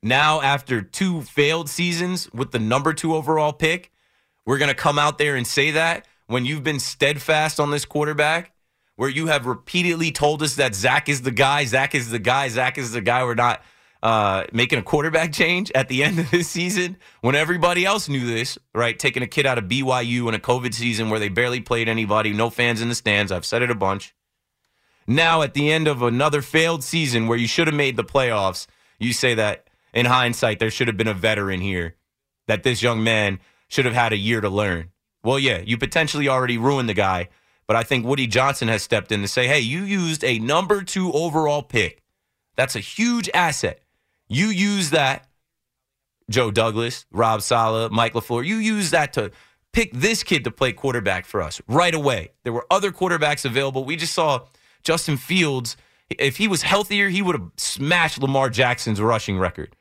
now 0.04 0.42
after 0.42 0.82
two 0.82 1.22
failed 1.22 1.70
seasons 1.70 2.32
with 2.34 2.52
the 2.52 2.60
number 2.60 2.94
two 2.94 3.16
overall 3.16 3.54
pick, 3.54 3.92
we're 4.46 4.58
going 4.58 4.70
to 4.70 4.76
come 4.76 4.98
out 4.98 5.18
there 5.18 5.36
and 5.36 5.46
say 5.46 5.72
that 5.72 6.08
when 6.28 6.46
you've 6.46 6.64
been 6.64 6.80
steadfast 6.80 7.60
on 7.60 7.72
this 7.72 7.86
quarterback, 7.86 8.54
where 9.02 9.10
you 9.10 9.26
have 9.26 9.48
repeatedly 9.48 10.12
told 10.12 10.44
us 10.44 10.58
that 10.58 10.76
Zach 10.76 11.10
is 11.10 11.24
the 11.24 11.32
guy, 11.32 11.66
Zach 11.66 11.96
is 11.96 12.12
the 12.12 12.20
guy, 12.20 12.50
Zach 12.50 12.78
is 12.78 12.92
the 12.92 13.02
guy. 13.02 13.24
We're 13.24 13.34
not 13.34 13.64
uh, 14.04 14.44
making 14.54 14.78
a 14.78 14.84
quarterback 14.84 15.34
change 15.34 15.72
at 15.74 15.88
the 15.88 16.04
end 16.04 16.20
of 16.20 16.30
this 16.30 16.48
season 16.48 16.98
when 17.22 17.34
everybody 17.34 17.84
else 17.84 18.08
knew 18.08 18.28
this, 18.28 18.60
right? 18.76 19.00
Taking 19.00 19.24
a 19.24 19.28
kid 19.28 19.48
out 19.48 19.58
of 19.58 19.64
BYU 19.64 20.28
in 20.28 20.36
a 20.36 20.40
COVID 20.40 20.76
season 20.76 21.10
where 21.10 21.20
they 21.20 21.30
barely 21.30 21.62
played 21.62 21.90
anybody, 21.90 22.32
no 22.32 22.52
fans 22.52 22.80
in 22.80 22.90
the 22.90 22.94
stands. 22.94 23.32
I've 23.32 23.44
said 23.44 23.64
it 23.64 23.72
a 23.72 23.76
bunch. 23.76 24.14
Now, 25.08 25.42
at 25.42 25.56
the 25.56 25.72
end 25.72 25.88
of 25.88 26.04
another 26.04 26.44
failed 26.44 26.84
season 26.84 27.28
where 27.28 27.40
you 27.40 27.48
should 27.48 27.66
have 27.66 27.76
made 27.76 27.98
the 27.98 28.04
playoffs, 28.04 28.68
you 29.00 29.14
say 29.14 29.34
that 29.34 29.68
in 29.96 30.06
hindsight, 30.06 30.60
there 30.60 30.70
should 30.70 30.88
have 30.88 30.98
been 30.98 31.08
a 31.08 31.16
veteran 31.16 31.60
here, 31.60 31.96
that 32.46 32.62
this 32.62 32.84
young 32.84 33.04
man 33.04 33.40
should 33.68 33.86
have 33.86 33.96
had 33.96 34.14
a 34.14 34.18
year 34.18 34.42
to 34.42 34.50
learn. 34.50 34.92
Well, 35.24 35.40
yeah, 35.40 35.58
you 35.58 35.80
potentially 35.80 36.28
already 36.28 36.60
ruined 36.60 36.88
the 36.88 36.94
guy, 36.94 37.30
but 37.72 37.78
I 37.78 37.84
think 37.84 38.06
Woody 38.06 38.28
Johnson 38.28 38.68
has 38.68 38.84
stepped 38.84 39.14
in 39.14 39.22
to 39.22 39.30
say, 39.30 39.48
hey, 39.48 39.62
you 39.62 39.84
used 39.84 40.26
a 40.26 40.40
number 40.40 40.84
two 40.84 41.10
overall 41.14 41.64
pick. 41.64 42.04
That's 42.58 42.76
a 42.76 42.82
huge 42.82 43.30
asset. 43.34 43.80
You 44.28 44.48
use 44.48 44.90
that, 44.90 45.30
Joe 46.30 46.52
Douglas, 46.52 47.06
Rob 47.14 47.42
Saleh, 47.42 47.90
Mike 47.90 48.12
LaFleur, 48.12 48.46
you 48.46 48.58
use 48.58 48.92
that 48.92 49.14
to 49.14 49.32
pick 49.72 49.94
this 49.94 50.22
kid 50.22 50.44
to 50.44 50.52
play 50.52 50.74
quarterback 50.74 51.24
for 51.24 51.42
us 51.42 51.62
right 51.70 51.96
away. 51.96 52.34
There 52.44 52.52
were 52.52 52.66
other 52.70 52.92
quarterbacks 52.92 53.46
available. 53.46 53.86
We 53.86 53.96
just 53.96 54.14
saw 54.14 54.48
Justin 54.84 55.16
Fields. 55.16 55.78
If 56.10 56.36
he 56.36 56.50
was 56.50 56.64
healthier, 56.64 57.08
he 57.08 57.22
would 57.22 57.36
have 57.36 57.52
smashed 57.56 58.22
Lamar 58.22 58.50
Jackson's 58.50 59.00
rushing 59.00 59.40
record. 59.40 59.78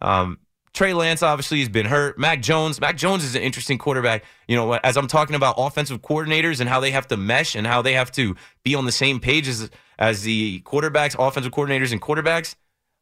Um, 0.00 0.38
Trey 0.72 0.92
Lance 0.92 1.22
obviously 1.22 1.60
has 1.60 1.68
been 1.68 1.86
hurt. 1.86 2.18
Mac 2.18 2.42
Jones, 2.42 2.80
Mac 2.80 2.96
Jones 2.96 3.24
is 3.24 3.34
an 3.34 3.42
interesting 3.42 3.78
quarterback. 3.78 4.24
You 4.46 4.56
know, 4.56 4.74
as 4.74 4.96
I'm 4.96 5.06
talking 5.06 5.34
about 5.34 5.54
offensive 5.58 6.02
coordinators 6.02 6.60
and 6.60 6.68
how 6.68 6.80
they 6.80 6.90
have 6.90 7.08
to 7.08 7.16
mesh 7.16 7.54
and 7.54 7.66
how 7.66 7.82
they 7.82 7.94
have 7.94 8.12
to 8.12 8.36
be 8.62 8.74
on 8.74 8.84
the 8.84 8.92
same 8.92 9.20
page 9.20 9.48
as 9.48 9.70
as 9.98 10.22
the 10.22 10.60
quarterbacks, 10.60 11.16
offensive 11.18 11.52
coordinators, 11.52 11.92
and 11.92 12.00
quarterbacks. 12.00 12.54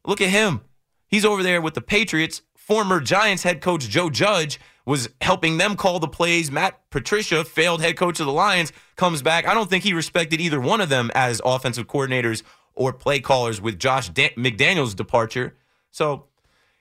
Look 0.05 0.21
at 0.21 0.29
him. 0.29 0.61
He's 1.07 1.25
over 1.25 1.43
there 1.43 1.61
with 1.61 1.73
the 1.73 1.81
Patriots. 1.81 2.41
Former 2.55 2.99
Giants 2.99 3.43
head 3.43 3.61
coach 3.61 3.87
Joe 3.87 4.09
Judge 4.09 4.59
was 4.85 5.09
helping 5.21 5.57
them 5.57 5.75
call 5.75 5.99
the 5.99 6.07
plays. 6.07 6.51
Matt 6.51 6.79
Patricia, 6.89 7.43
failed 7.43 7.81
head 7.81 7.97
coach 7.97 8.19
of 8.19 8.25
the 8.25 8.31
Lions, 8.31 8.71
comes 8.95 9.21
back. 9.21 9.47
I 9.47 9.53
don't 9.53 9.69
think 9.69 9.83
he 9.83 9.93
respected 9.93 10.41
either 10.41 10.59
one 10.59 10.81
of 10.81 10.89
them 10.89 11.11
as 11.13 11.41
offensive 11.45 11.87
coordinators 11.87 12.43
or 12.73 12.93
play 12.93 13.19
callers 13.19 13.61
with 13.61 13.79
Josh 13.79 14.09
Dan- 14.09 14.31
McDaniels' 14.37 14.95
departure. 14.95 15.55
So 15.91 16.25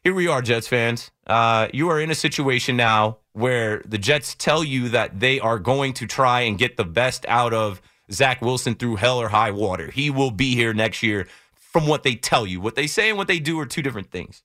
here 0.07 0.15
we 0.15 0.29
are, 0.29 0.41
Jets 0.41 0.69
fans. 0.69 1.11
Uh, 1.27 1.67
you 1.75 1.89
are 1.89 2.01
in 2.01 2.13
a 2.13 2.15
situation 2.15 2.77
now 2.77 3.19
where 3.33 3.83
the 3.85 3.99
Jets 3.99 4.37
tell 4.37 4.63
you 4.63 4.91
that 4.91 5.19
they 5.19 5.41
are 5.41 5.59
going 5.59 5.95
to 5.95 6.07
try 6.07 6.43
and 6.43 6.57
get 6.57 6.77
the 6.77 6.85
best 6.85 7.27
out 7.27 7.53
of 7.53 7.83
Zach 8.13 8.41
Wilson 8.41 8.77
through 8.77 8.95
hell 8.95 9.21
or 9.21 9.29
high 9.29 9.51
water. 9.51 9.91
He 9.91 10.11
will 10.11 10.31
be 10.31 10.55
here 10.55 10.73
next 10.73 11.03
year 11.03 11.27
from 11.57 11.89
what 11.89 12.05
they 12.05 12.15
tell 12.15 12.47
you. 12.47 12.61
What 12.61 12.77
they 12.77 12.87
say 12.87 13.09
and 13.09 13.19
what 13.19 13.27
they 13.27 13.41
do 13.41 13.59
are 13.59 13.67
two 13.67 13.83
different 13.83 14.13
things. 14.13 14.45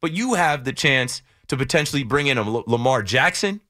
But 0.00 0.12
you 0.12 0.32
have 0.32 0.64
the 0.64 0.72
chance 0.72 1.20
to 1.48 1.58
potentially 1.58 2.02
bring 2.02 2.26
in 2.26 2.38
a 2.38 2.50
Lamar 2.50 3.02
Jackson, 3.02 3.60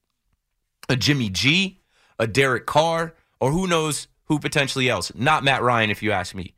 a 0.88 0.94
Jimmy 0.94 1.28
G, 1.28 1.80
a 2.20 2.28
Derek 2.28 2.66
Carr, 2.66 3.14
or 3.40 3.50
who 3.50 3.66
knows 3.66 4.06
who 4.26 4.38
potentially 4.38 4.88
else. 4.88 5.10
Not 5.12 5.42
Matt 5.42 5.60
Ryan, 5.60 5.90
if 5.90 6.04
you 6.04 6.12
ask 6.12 6.36
me. 6.36 6.54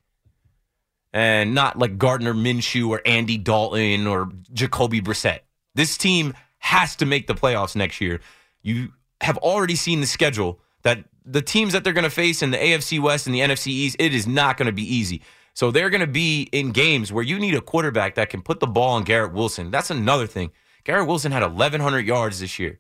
And 1.13 1.55
not 1.55 1.79
like 1.79 1.97
Gardner 1.97 2.35
Minshew 2.35 2.89
or 2.91 3.01
Andy 3.07 3.39
Dalton 3.39 4.07
or 4.07 4.29
Jacoby 4.53 5.01
Brissett. 5.01 5.41
This 5.75 5.97
team 5.97 6.35
has 6.59 6.97
to 6.97 7.07
make 7.07 7.27
the 7.27 7.35
playoffs 7.35 7.75
next 7.75 8.01
year. 8.01 8.21
You 8.63 8.93
have 9.21 9.39
already 9.39 9.77
seen 9.77 10.01
the 10.01 10.07
schedule 10.07 10.61
that 10.83 11.05
the 11.25 11.43
teams 11.43 11.73
that 11.73 11.85
they're 11.85 11.93
going 11.93 12.05
to 12.05 12.11
face 12.11 12.43
in 12.43 12.51
the 12.51 12.59
AFC 12.59 13.01
West 13.01 13.27
and 13.27 13.35
the 13.35 13.41
NFC 13.41 13.69
East, 13.69 13.97
it 13.99 14.15
is 14.15 14.27
not 14.27 14.57
going 14.57 14.67
to 14.67 14.73
be 14.73 14.83
easy. 14.83 15.23
So 15.55 15.71
they're 15.71 15.91
going 15.91 16.03
to 16.03 16.07
be 16.07 16.43
in 16.53 16.71
games 16.73 17.13
where 17.13 17.25
you 17.25 17.39
need 17.39 17.55
a 17.55 17.63
quarterback 17.63 18.17
that 18.17 18.29
can 18.29 18.43
put 18.43 18.61
the 18.61 18.67
ball 18.67 18.91
on 18.91 19.05
Garrett 19.05 19.33
Wilson. 19.33 19.71
That's 19.71 19.91
another 19.91 20.27
thing. 20.27 20.51
Garrett 20.85 21.09
Wilson 21.09 21.33
had 21.33 21.43
1,100 21.43 22.07
yards 22.07 22.41
this 22.41 22.59
year 22.59 22.79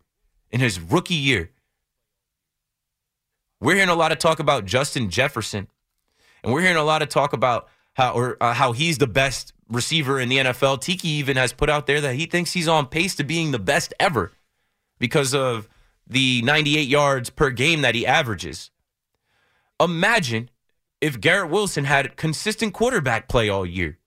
in 0.50 0.60
his 0.60 0.78
rookie 0.78 1.14
year. 1.14 1.50
We're 3.60 3.74
hearing 3.74 3.88
a 3.88 3.94
lot 3.94 4.12
of 4.12 4.18
talk 4.18 4.38
about 4.38 4.66
Justin 4.66 5.08
Jefferson, 5.08 5.68
and 6.44 6.52
we're 6.52 6.60
hearing 6.60 6.76
a 6.76 6.84
lot 6.84 7.00
of 7.00 7.08
talk 7.08 7.32
about 7.32 7.68
how 7.96 8.12
or 8.12 8.36
uh, 8.42 8.52
how 8.52 8.72
he's 8.72 8.98
the 8.98 9.06
best 9.06 9.54
receiver 9.70 10.20
in 10.20 10.28
the 10.28 10.36
NFL. 10.36 10.80
Tiki 10.82 11.08
even 11.08 11.38
has 11.38 11.54
put 11.54 11.70
out 11.70 11.86
there 11.86 12.00
that 12.02 12.14
he 12.14 12.26
thinks 12.26 12.52
he's 12.52 12.68
on 12.68 12.86
pace 12.86 13.14
to 13.16 13.24
being 13.24 13.52
the 13.52 13.58
best 13.58 13.94
ever 13.98 14.32
because 14.98 15.34
of 15.34 15.66
the 16.06 16.42
98 16.42 16.86
yards 16.86 17.30
per 17.30 17.50
game 17.50 17.80
that 17.80 17.94
he 17.94 18.06
averages. 18.06 18.70
Imagine 19.80 20.50
if 21.00 21.20
Garrett 21.20 21.50
Wilson 21.50 21.84
had 21.84 22.16
consistent 22.16 22.74
quarterback 22.74 23.28
play 23.28 23.48
all 23.48 23.64
year. 23.64 23.98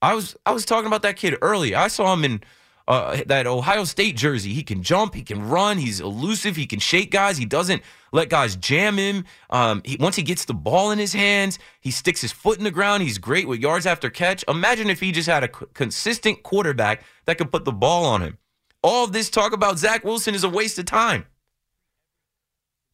I 0.00 0.14
was 0.14 0.34
I 0.46 0.52
was 0.52 0.64
talking 0.64 0.86
about 0.86 1.02
that 1.02 1.16
kid 1.16 1.36
early. 1.42 1.74
I 1.74 1.88
saw 1.88 2.14
him 2.14 2.24
in 2.24 2.42
uh, 2.88 3.20
that 3.26 3.46
Ohio 3.46 3.84
State 3.84 4.16
jersey. 4.16 4.52
He 4.52 4.62
can 4.62 4.82
jump, 4.82 5.14
he 5.14 5.22
can 5.22 5.48
run, 5.48 5.78
he's 5.78 6.00
elusive, 6.00 6.56
he 6.56 6.66
can 6.66 6.78
shake 6.78 7.10
guys. 7.10 7.36
He 7.36 7.44
doesn't 7.44 7.82
let 8.12 8.28
guys 8.28 8.56
jam 8.56 8.96
him. 8.96 9.24
Um, 9.50 9.82
he, 9.84 9.96
once 9.98 10.16
he 10.16 10.22
gets 10.22 10.44
the 10.44 10.54
ball 10.54 10.90
in 10.90 10.98
his 10.98 11.12
hands, 11.12 11.58
he 11.80 11.90
sticks 11.90 12.20
his 12.20 12.32
foot 12.32 12.58
in 12.58 12.64
the 12.64 12.70
ground. 12.70 13.02
He's 13.02 13.18
great 13.18 13.48
with 13.48 13.60
yards 13.60 13.86
after 13.86 14.10
catch. 14.10 14.44
Imagine 14.48 14.90
if 14.90 15.00
he 15.00 15.12
just 15.12 15.28
had 15.28 15.44
a 15.44 15.48
c- 15.48 15.66
consistent 15.74 16.42
quarterback 16.42 17.02
that 17.26 17.38
could 17.38 17.50
put 17.52 17.64
the 17.64 17.72
ball 17.72 18.04
on 18.04 18.22
him. 18.22 18.38
All 18.82 19.06
this 19.06 19.30
talk 19.30 19.52
about 19.52 19.78
Zach 19.78 20.04
Wilson 20.04 20.34
is 20.34 20.44
a 20.44 20.48
waste 20.48 20.78
of 20.78 20.86
time. 20.86 21.26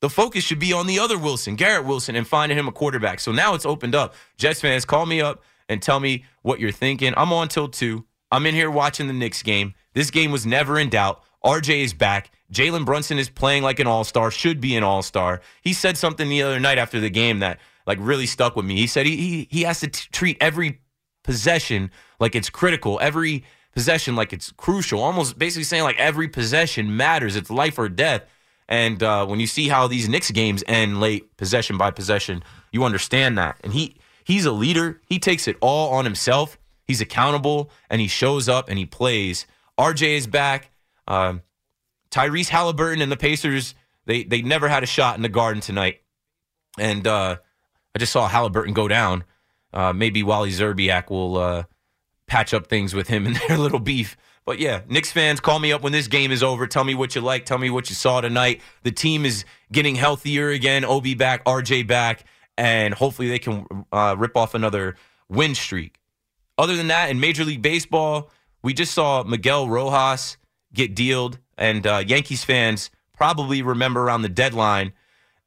The 0.00 0.10
focus 0.10 0.44
should 0.44 0.60
be 0.60 0.72
on 0.72 0.86
the 0.86 1.00
other 1.00 1.18
Wilson, 1.18 1.56
Garrett 1.56 1.84
Wilson, 1.84 2.14
and 2.14 2.26
finding 2.26 2.56
him 2.56 2.68
a 2.68 2.72
quarterback. 2.72 3.18
So 3.18 3.32
now 3.32 3.54
it's 3.54 3.66
opened 3.66 3.96
up. 3.96 4.14
Jets 4.36 4.60
fans, 4.60 4.84
call 4.84 5.06
me 5.06 5.20
up 5.20 5.42
and 5.68 5.82
tell 5.82 5.98
me 5.98 6.24
what 6.42 6.60
you're 6.60 6.70
thinking. 6.70 7.14
I'm 7.16 7.32
on 7.32 7.48
till 7.48 7.68
2. 7.68 8.04
I'm 8.30 8.46
in 8.46 8.54
here 8.54 8.70
watching 8.70 9.08
the 9.08 9.12
Knicks 9.12 9.42
game. 9.42 9.74
This 9.94 10.10
game 10.10 10.30
was 10.32 10.46
never 10.46 10.78
in 10.78 10.90
doubt. 10.90 11.22
RJ 11.44 11.82
is 11.84 11.94
back. 11.94 12.30
Jalen 12.52 12.84
Brunson 12.84 13.18
is 13.18 13.28
playing 13.28 13.62
like 13.62 13.78
an 13.78 13.86
all 13.86 14.04
star, 14.04 14.30
should 14.30 14.60
be 14.60 14.76
an 14.76 14.82
all 14.82 15.02
star. 15.02 15.40
He 15.62 15.72
said 15.72 15.96
something 15.96 16.28
the 16.28 16.42
other 16.42 16.60
night 16.60 16.78
after 16.78 16.98
the 17.00 17.10
game 17.10 17.40
that 17.40 17.60
like 17.86 17.98
really 18.00 18.26
stuck 18.26 18.56
with 18.56 18.64
me. 18.64 18.76
He 18.76 18.86
said 18.86 19.06
he 19.06 19.16
he, 19.16 19.48
he 19.50 19.62
has 19.62 19.80
to 19.80 19.88
t- 19.88 20.08
treat 20.12 20.36
every 20.40 20.80
possession 21.22 21.90
like 22.18 22.34
it's 22.34 22.50
critical, 22.50 22.98
every 23.02 23.44
possession 23.72 24.16
like 24.16 24.32
it's 24.32 24.50
crucial, 24.52 25.02
almost 25.02 25.38
basically 25.38 25.64
saying 25.64 25.82
like 25.82 25.98
every 25.98 26.28
possession 26.28 26.96
matters. 26.96 27.36
It's 27.36 27.50
life 27.50 27.78
or 27.78 27.88
death. 27.88 28.24
And 28.68 29.02
uh, 29.02 29.24
when 29.26 29.40
you 29.40 29.46
see 29.46 29.68
how 29.68 29.86
these 29.86 30.08
Knicks 30.08 30.30
games 30.30 30.62
end 30.66 31.00
late, 31.00 31.36
possession 31.36 31.78
by 31.78 31.90
possession, 31.90 32.42
you 32.72 32.84
understand 32.84 33.38
that. 33.38 33.58
And 33.62 33.72
he 33.72 33.96
he's 34.24 34.44
a 34.44 34.52
leader. 34.52 35.00
He 35.06 35.18
takes 35.18 35.48
it 35.48 35.56
all 35.60 35.90
on 35.94 36.04
himself. 36.04 36.58
He's 36.86 37.00
accountable 37.00 37.70
and 37.90 38.00
he 38.00 38.08
shows 38.08 38.48
up 38.48 38.68
and 38.68 38.78
he 38.78 38.86
plays. 38.86 39.46
RJ 39.78 40.16
is 40.16 40.26
back. 40.26 40.70
Um, 41.06 41.42
Tyrese 42.10 42.48
Halliburton 42.48 43.02
and 43.02 43.12
the 43.12 43.16
Pacers, 43.16 43.74
they 44.06 44.24
they 44.24 44.42
never 44.42 44.68
had 44.68 44.82
a 44.82 44.86
shot 44.86 45.16
in 45.16 45.22
the 45.22 45.28
Garden 45.28 45.60
tonight. 45.60 46.00
And 46.78 47.06
uh, 47.06 47.36
I 47.94 47.98
just 47.98 48.12
saw 48.12 48.28
Halliburton 48.28 48.74
go 48.74 48.88
down. 48.88 49.24
Uh, 49.72 49.92
maybe 49.92 50.22
Wally 50.22 50.50
Szczerbiak 50.50 51.10
will 51.10 51.36
uh, 51.36 51.64
patch 52.26 52.54
up 52.54 52.68
things 52.68 52.94
with 52.94 53.08
him 53.08 53.26
and 53.28 53.36
their 53.36 53.58
little 53.58 53.80
beef. 53.80 54.16
But 54.44 54.58
yeah, 54.58 54.80
Knicks 54.88 55.12
fans, 55.12 55.40
call 55.40 55.58
me 55.58 55.72
up 55.72 55.82
when 55.82 55.92
this 55.92 56.08
game 56.08 56.32
is 56.32 56.42
over. 56.42 56.66
Tell 56.66 56.84
me 56.84 56.94
what 56.94 57.14
you 57.14 57.20
like. 57.20 57.44
Tell 57.44 57.58
me 57.58 57.68
what 57.68 57.90
you 57.90 57.94
saw 57.94 58.22
tonight. 58.22 58.62
The 58.82 58.90
team 58.90 59.26
is 59.26 59.44
getting 59.70 59.94
healthier 59.94 60.48
again. 60.48 60.86
OB 60.86 61.18
back, 61.18 61.44
RJ 61.44 61.86
back, 61.86 62.24
and 62.56 62.94
hopefully 62.94 63.28
they 63.28 63.38
can 63.38 63.66
uh, 63.92 64.14
rip 64.16 64.38
off 64.38 64.54
another 64.54 64.96
win 65.28 65.54
streak. 65.54 65.98
Other 66.56 66.76
than 66.76 66.88
that, 66.88 67.10
in 67.10 67.20
Major 67.20 67.44
League 67.44 67.60
Baseball, 67.60 68.30
we 68.62 68.74
just 68.74 68.92
saw 68.92 69.22
Miguel 69.22 69.68
Rojas 69.68 70.36
get 70.72 70.94
dealed, 70.94 71.38
and 71.56 71.86
uh, 71.86 72.02
Yankees 72.06 72.44
fans 72.44 72.90
probably 73.16 73.62
remember 73.62 74.02
around 74.02 74.22
the 74.22 74.28
deadline 74.28 74.92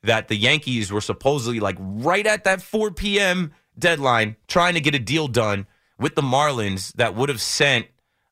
that 0.04 0.28
the 0.28 0.36
Yankees 0.36 0.92
were 0.92 1.02
supposedly 1.02 1.60
like 1.60 1.78
right 1.80 2.26
at 2.26 2.44
that 2.44 2.62
4 2.62 2.92
p.m. 2.92 3.54
deadline 3.78 4.36
trying 4.48 4.74
to 4.74 4.82
get 4.82 4.96
a 4.96 5.00
deal 5.00 5.28
done 5.28 5.68
with 6.00 6.16
the 6.16 6.22
Marlins 6.22 6.92
that 6.94 7.16
would 7.16 7.30
have 7.30 7.40
sent 7.40 7.86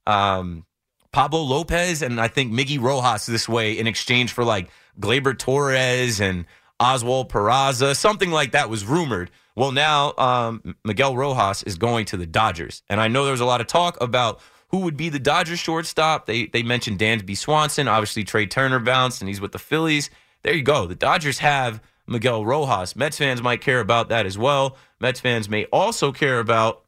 um, 0.07 0.65
Pablo 1.11 1.41
Lopez 1.41 2.01
and 2.01 2.19
I 2.19 2.27
think 2.27 2.51
Miggy 2.51 2.81
Rojas 2.81 3.25
this 3.25 3.47
way 3.47 3.77
in 3.77 3.87
exchange 3.87 4.33
for 4.33 4.43
like 4.43 4.69
Gleyber 4.99 5.37
Torres 5.37 6.19
and 6.19 6.45
Oswald 6.79 7.31
Peraza, 7.31 7.95
something 7.95 8.31
like 8.31 8.51
that 8.53 8.69
was 8.69 8.85
rumored. 8.85 9.31
Well, 9.55 9.71
now 9.71 10.13
um, 10.17 10.75
Miguel 10.85 11.15
Rojas 11.15 11.63
is 11.63 11.77
going 11.77 12.05
to 12.05 12.17
the 12.17 12.25
Dodgers, 12.25 12.83
and 12.89 13.01
I 13.01 13.09
know 13.09 13.25
there 13.25 13.31
was 13.31 13.41
a 13.41 13.45
lot 13.45 13.59
of 13.59 13.67
talk 13.67 13.97
about 14.01 14.39
who 14.69 14.79
would 14.79 14.97
be 14.97 15.09
the 15.09 15.19
Dodgers 15.19 15.59
shortstop. 15.59 16.25
They 16.25 16.47
they 16.47 16.63
mentioned 16.63 16.99
Dansby 16.99 17.37
Swanson. 17.37 17.87
Obviously, 17.87 18.23
Trea 18.23 18.47
Turner 18.47 18.79
bounced 18.79 19.21
and 19.21 19.27
he's 19.27 19.41
with 19.41 19.51
the 19.51 19.59
Phillies. 19.59 20.09
There 20.43 20.53
you 20.53 20.63
go. 20.63 20.85
The 20.87 20.95
Dodgers 20.95 21.39
have 21.39 21.81
Miguel 22.07 22.45
Rojas. 22.45 22.95
Mets 22.95 23.17
fans 23.17 23.41
might 23.41 23.61
care 23.61 23.79
about 23.79 24.09
that 24.09 24.25
as 24.25 24.37
well. 24.37 24.77
Mets 24.99 25.19
fans 25.19 25.49
may 25.49 25.65
also 25.65 26.11
care 26.11 26.39
about 26.39 26.85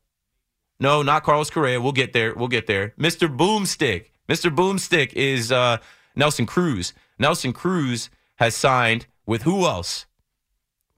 no, 0.79 1.03
not 1.03 1.23
Carlos 1.23 1.51
Correa. 1.51 1.79
We'll 1.79 1.91
get 1.91 2.11
there. 2.11 2.33
We'll 2.33 2.47
get 2.47 2.65
there. 2.65 2.95
Mr. 2.99 3.33
Boomstick. 3.33 4.05
Mr. 4.27 4.53
Boomstick 4.53 5.13
is 5.13 5.51
uh, 5.51 5.77
Nelson 6.15 6.47
Cruz. 6.47 6.93
Nelson 7.19 7.53
Cruz 7.53 8.09
has 8.37 8.55
signed 8.55 9.05
with 9.27 9.43
who 9.43 9.65
else? 9.65 10.07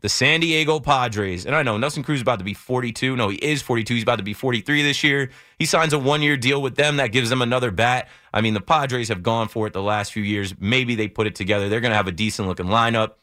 The 0.04 0.10
San 0.10 0.42
Diego 0.42 0.82
Padres. 0.82 1.46
And 1.46 1.56
I 1.56 1.64
know 1.64 1.78
Nelson 1.78 2.04
Cruz 2.04 2.18
is 2.18 2.24
about 2.24 2.40
to 2.40 2.46
be 2.46 2.54
42. 2.54 3.16
No, 3.16 3.30
he 3.30 3.38
is 3.38 3.62
42. 3.62 3.94
He's 3.94 4.04
about 4.04 4.18
to 4.18 4.24
be 4.24 4.34
43 4.34 4.84
this 4.84 5.02
year. 5.02 5.32
He 5.58 5.66
signs 5.66 5.94
a 5.94 5.98
one 5.98 6.22
year 6.22 6.36
deal 6.36 6.62
with 6.62 6.76
them. 6.76 6.98
That 6.98 7.14
gives 7.14 7.30
them 7.30 7.42
another 7.42 7.72
bat. 7.72 8.10
I 8.34 8.42
mean, 8.42 8.54
the 8.54 8.60
Padres 8.60 9.08
have 9.08 9.24
gone 9.24 9.48
for 9.48 9.66
it 9.66 9.72
the 9.72 9.82
last 9.82 10.12
few 10.12 10.22
years. 10.22 10.54
Maybe 10.60 10.96
they 10.96 11.08
put 11.08 11.26
it 11.26 11.36
together. 11.36 11.70
They're 11.70 11.80
going 11.80 11.92
to 11.92 11.96
have 11.96 12.10
a 12.10 12.12
decent 12.12 12.50
looking 12.50 12.66
lineup. 12.66 13.14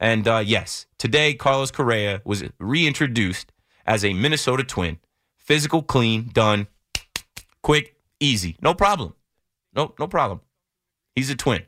And 0.00 0.26
uh, 0.26 0.42
yes, 0.42 0.86
today 0.96 1.34
Carlos 1.34 1.70
Correa 1.70 2.22
was 2.24 2.42
reintroduced 2.58 3.52
as 3.86 4.02
a 4.02 4.14
Minnesota 4.14 4.64
Twin. 4.64 4.98
Physical, 5.36 5.82
clean, 5.82 6.30
done, 6.32 6.68
quick, 7.62 7.96
easy, 8.18 8.56
no 8.62 8.72
problem. 8.72 9.12
No, 9.76 9.94
no 9.98 10.06
problem. 10.06 10.40
He's 11.14 11.28
a 11.28 11.34
twin. 11.34 11.64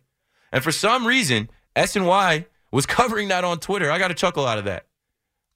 And 0.51 0.65
for 0.65 0.73
some 0.73 1.07
reason, 1.07 1.51
SNY 1.77 2.47
was 2.73 2.87
covering 2.87 3.29
that 3.29 3.45
on 3.45 3.59
Twitter. 3.59 3.91
I 3.91 3.99
got 3.99 4.11
a 4.11 4.15
chuckle 4.15 4.47
out 4.47 4.59
of 4.59 4.65
that. 4.65 4.87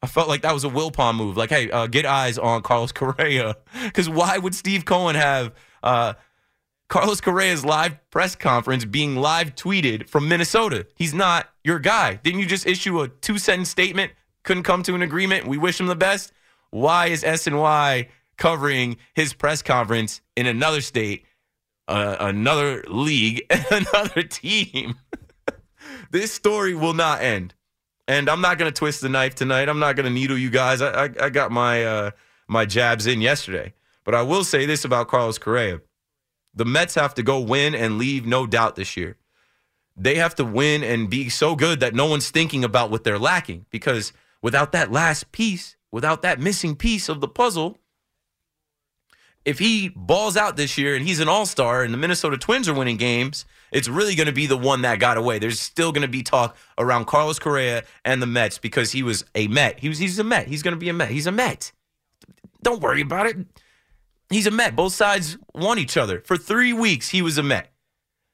I 0.03 0.07
felt 0.07 0.29
like 0.29 0.43
that 0.43 0.53
was 0.53 0.65
a 0.65 0.69
Wilpon 0.69 1.17
move. 1.17 1.37
Like, 1.37 1.51
hey, 1.51 1.71
uh, 1.71 1.87
get 1.87 2.05
eyes 2.05 2.39
on 2.39 2.63
Carlos 2.63 2.93
Correa. 2.93 3.57
Because 3.85 4.09
why 4.09 4.39
would 4.39 4.55
Steve 4.55 4.85
Cohen 4.85 5.17
have 5.17 5.55
uh, 5.83 6.15
Carlos 6.89 7.21
Correa's 7.21 7.65
live 7.65 7.99
press 8.11 8.35
conference 8.35 8.85
being 8.85 9.17
live 9.17 9.55
tweeted 9.55 10.09
from 10.09 10.29
Minnesota? 10.29 10.87
He's 10.95 11.15
not 11.15 11.49
your 11.65 11.79
guy. 11.79 12.15
Didn't 12.17 12.41
you 12.41 12.47
just 12.47 12.67
issue 12.67 13.01
a 13.01 13.09
two 13.09 13.39
sentence 13.39 13.71
statement? 13.71 14.13
Couldn't 14.45 14.65
come 14.65 14.83
to 14.85 14.95
an 14.95 15.03
agreement. 15.03 15.47
We 15.47 15.59
wish 15.59 15.81
him 15.81 15.87
the 15.87 15.97
best. 15.97 16.33
Why 16.71 17.07
is 17.07 17.23
SNY 17.23 18.09
covering 18.37 18.99
his 19.15 19.33
press 19.33 19.63
conference 19.63 20.21
in 20.37 20.47
another 20.47 20.81
state, 20.81 21.25
uh, 21.89 22.17
another 22.21 22.85
league, 22.87 23.47
another 23.71 24.23
team? 24.23 24.97
this 26.11 26.33
story 26.33 26.75
will 26.75 26.95
not 26.95 27.23
end. 27.23 27.55
And 28.09 28.29
I'm 28.29 28.41
not 28.41 28.59
going 28.59 28.73
to 28.73 28.79
twist 28.79 29.01
the 29.01 29.09
knife 29.09 29.35
tonight. 29.35 29.69
I'm 29.69 29.81
not 29.81 29.97
going 29.97 30.07
to 30.07 30.13
needle 30.13 30.39
you 30.39 30.51
guys. 30.51 30.81
I, 30.81 31.07
I, 31.07 31.11
I 31.23 31.31
got 31.31 31.51
my 31.51 31.85
uh, 31.85 32.11
my 32.47 32.65
jabs 32.65 33.07
in 33.07 33.21
yesterday. 33.21 33.75
But 34.05 34.15
I 34.15 34.23
will 34.23 34.45
say 34.45 34.67
this 34.67 34.85
about 34.85 35.09
Carlos 35.09 35.39
Correa. 35.39 35.81
The 36.55 36.65
Mets 36.65 36.95
have 36.95 37.15
to 37.15 37.23
go 37.23 37.41
win 37.41 37.75
and 37.75 37.99
leave 37.99 38.25
no 38.25 38.47
doubt 38.47 38.77
this 38.77 38.97
year. 38.97 39.17
They 39.97 40.15
have 40.17 40.35
to 40.37 40.45
win 40.45 40.85
and 40.85 41.11
be 41.11 41.29
so 41.29 41.57
good 41.57 41.81
that 41.81 41.95
no 41.95 42.07
one's 42.07 42.31
thinking 42.31 42.63
about 42.63 42.91
what 42.91 43.03
they're 43.03 43.19
lacking. 43.19 43.67
Because 43.71 44.13
without 44.41 44.73
that 44.73 44.93
last 44.93 45.33
piece, 45.33 45.77
without 45.91 46.23
that 46.23 46.39
missing 46.39 46.77
piece 46.77 47.09
of 47.09 47.21
the 47.21 47.29
puzzle, 47.29 47.79
if 49.45 49.59
he 49.59 49.89
balls 49.89 50.37
out 50.37 50.57
this 50.57 50.77
year 50.77 50.95
and 50.95 51.07
he's 51.07 51.21
an 51.21 51.29
all 51.29 51.47
star 51.47 51.83
and 51.83 51.93
the 51.93 51.99
Minnesota 51.99 52.37
Twins 52.37 52.69
are 52.69 52.75
winning 52.75 52.97
games, 52.97 53.45
it's 53.73 53.89
really 53.89 54.15
going 54.15 54.27
to 54.27 54.33
be 54.33 54.47
the 54.47 54.57
one 54.57 54.83
that 54.83 54.99
got 54.99 55.17
away. 55.17 55.39
There's 55.39 55.61
still 55.61 55.93
going 55.93 56.03
to 56.03 56.09
be 56.09 56.23
talk 56.23 56.57
around 56.79 57.07
Carlos 57.07 57.39
Correa 57.39 57.85
and 58.05 58.23
the 58.23 58.27
Mets 58.27 58.59
because 58.59 58.93
he 58.93 59.03
was 59.03 59.25
a 59.35 59.49
Met. 59.49 59.81
He 59.81 59.89
was 59.89 59.99
he's 59.99 60.19
a 60.19 60.25
Met. 60.25 60.49
He's 60.49 60.63
going 60.63 60.75
to 60.75 60.81
be 60.81 60.89
a 60.89 60.93
Met. 60.93 61.11
He's 61.11 61.27
a 61.27 61.33
Met. 61.33 61.73
Don't 62.63 62.83
worry 62.83 63.01
about 63.01 63.27
it. 63.27 63.37
He's 64.31 64.47
a 64.47 64.51
Met. 64.51 64.75
Both 64.75 64.93
sides 64.93 65.39
won 65.55 65.79
each 65.79 65.97
other. 65.97 66.21
For 66.21 66.37
three 66.37 66.73
weeks, 66.73 67.11
he 67.11 67.23
was 67.23 67.39
a 67.39 67.43
Met. 67.43 67.73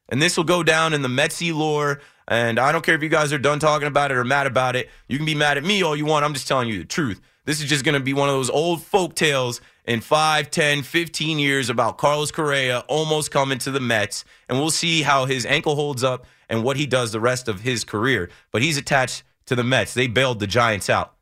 And 0.08 0.20
this 0.20 0.36
will 0.36 0.44
go 0.44 0.62
down 0.62 0.92
in 0.92 1.02
the 1.02 1.08
Metsy 1.08 1.52
lore. 1.54 2.00
And 2.28 2.58
I 2.58 2.72
don't 2.72 2.84
care 2.84 2.94
if 2.94 3.02
you 3.02 3.08
guys 3.08 3.32
are 3.32 3.38
done 3.38 3.58
talking 3.58 3.88
about 3.88 4.10
it 4.10 4.16
or 4.16 4.24
mad 4.24 4.46
about 4.46 4.76
it. 4.76 4.88
You 5.08 5.16
can 5.16 5.26
be 5.26 5.34
mad 5.34 5.56
at 5.56 5.64
me 5.64 5.82
all 5.82 5.96
you 5.96 6.06
want. 6.06 6.24
I'm 6.24 6.34
just 6.34 6.48
telling 6.48 6.68
you 6.68 6.78
the 6.78 6.84
truth. 6.84 7.20
This 7.44 7.60
is 7.60 7.68
just 7.68 7.84
going 7.84 7.94
to 7.94 8.00
be 8.00 8.14
one 8.14 8.28
of 8.28 8.34
those 8.34 8.50
old 8.50 8.82
folk 8.82 9.14
tales 9.14 9.60
in 9.84 10.00
5, 10.00 10.50
10, 10.50 10.82
15 10.82 11.38
years 11.38 11.68
about 11.68 11.98
Carlos 11.98 12.30
Correa 12.30 12.80
almost 12.88 13.30
coming 13.30 13.58
to 13.58 13.70
the 13.70 13.80
Mets. 13.80 14.24
And 14.48 14.58
we'll 14.58 14.70
see 14.70 15.02
how 15.02 15.24
his 15.24 15.44
ankle 15.46 15.74
holds 15.74 16.04
up 16.04 16.26
and 16.48 16.62
what 16.62 16.76
he 16.76 16.86
does 16.86 17.12
the 17.12 17.20
rest 17.20 17.48
of 17.48 17.60
his 17.60 17.84
career. 17.84 18.30
But 18.52 18.62
he's 18.62 18.76
attached 18.76 19.24
to 19.46 19.56
the 19.56 19.64
Mets. 19.64 19.94
They 19.94 20.06
bailed 20.06 20.38
the 20.38 20.46
Giants 20.46 20.88
out. 20.88 21.14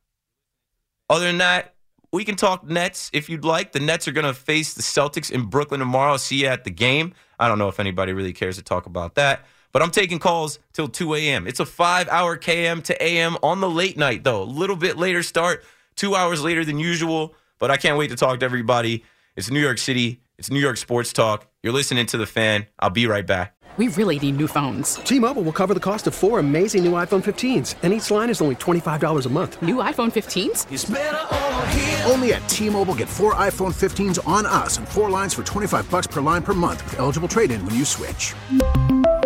Other 1.09 1.27
than 1.27 1.39
that, 1.39 1.75
we 2.13 2.25
can 2.25 2.37
talk 2.37 2.69
Nets 2.69 3.11
if 3.13 3.29
you'd 3.29 3.45
like. 3.45 3.73
The 3.73 3.81
Nets 3.81 4.09
are 4.09 4.13
going 4.13 4.27
to 4.27 4.35
face 4.35 4.75
the 4.75 4.83
Celtics 4.83 5.31
in 5.31 5.47
Brooklyn 5.47 5.81
tomorrow. 5.81 6.17
See 6.17 6.43
you 6.43 6.49
at 6.49 6.65
the 6.65 6.71
game. 6.71 7.15
I 7.39 7.49
don't 7.49 7.59
know 7.59 7.69
if 7.69 7.81
anybody 7.81 8.13
really 8.13 8.33
cares 8.33 8.57
to 8.57 8.63
talk 8.63 8.87
about 8.87 9.15
that. 9.15 9.47
But 9.73 9.83
I'm 9.83 9.93
taking 9.93 10.19
calls 10.19 10.59
till 10.73 10.89
2 10.89 11.15
a.m. 11.15 11.47
It's 11.47 11.61
a 11.61 11.67
five 11.67 12.09
hour 12.09 12.37
KM 12.37 12.83
to 12.85 13.03
AM 13.03 13.37
on 13.43 13.61
the 13.61 13.71
late 13.71 13.97
night, 13.97 14.25
though. 14.25 14.43
A 14.43 14.45
little 14.45 14.75
bit 14.75 14.97
later 14.99 15.23
start, 15.23 15.65
two 15.95 16.17
hours 16.17 16.43
later 16.43 16.65
than 16.65 16.81
usual. 16.81 17.35
But 17.61 17.71
I 17.71 17.77
can't 17.77 17.97
wait 17.97 18.11
to 18.11 18.17
talk 18.17 18.41
to 18.41 18.45
everybody. 18.45 19.05
It's 19.37 19.51
New 19.51 19.61
York 19.61 19.79
City. 19.79 20.23
It's 20.39 20.51
New 20.51 20.59
York 20.59 20.79
Sports 20.79 21.13
Talk. 21.13 21.47
You're 21.63 21.75
listening 21.75 22.07
to 22.07 22.17
The 22.17 22.27
Fan. 22.27 22.67
I'll 22.81 22.91
be 22.91 23.07
right 23.07 23.27
back. 23.27 23.55
We 23.77 23.89
really 23.89 24.19
need 24.19 24.39
new 24.39 24.49
phones. 24.49 24.95
T-Mobile 24.97 25.43
will 25.43 25.53
cover 25.53 25.75
the 25.75 25.81
cost 25.81 26.07
of 26.07 26.15
four 26.15 26.41
amazing 26.41 26.83
new 26.83 26.93
iPhone 26.93 27.23
15s, 27.23 27.77
and 27.83 27.93
each 27.93 28.11
line 28.11 28.31
is 28.31 28.43
only 28.43 28.57
$25 28.57 29.27
a 29.27 29.29
month. 29.29 29.63
New 29.63 29.77
iPhone 29.77 30.11
15s? 30.11 32.11
Only 32.11 32.33
at 32.33 32.47
T-Mobile 32.49 32.97
get 32.97 33.09
four 33.09 33.35
iPhone 33.35 33.73
15s 33.73 34.27
on 34.27 34.45
us 34.45 34.79
and 34.79 34.89
four 34.89 35.09
lines 35.09 35.33
for 35.33 35.45
25 35.45 35.89
bucks 35.89 36.09
per 36.09 36.21
line 36.21 36.43
per 36.43 36.55
month 36.55 36.83
with 36.85 36.99
eligible 36.99 37.29
trade-in 37.29 37.65
when 37.65 37.77
you 37.77 37.85
switch. 37.85 38.35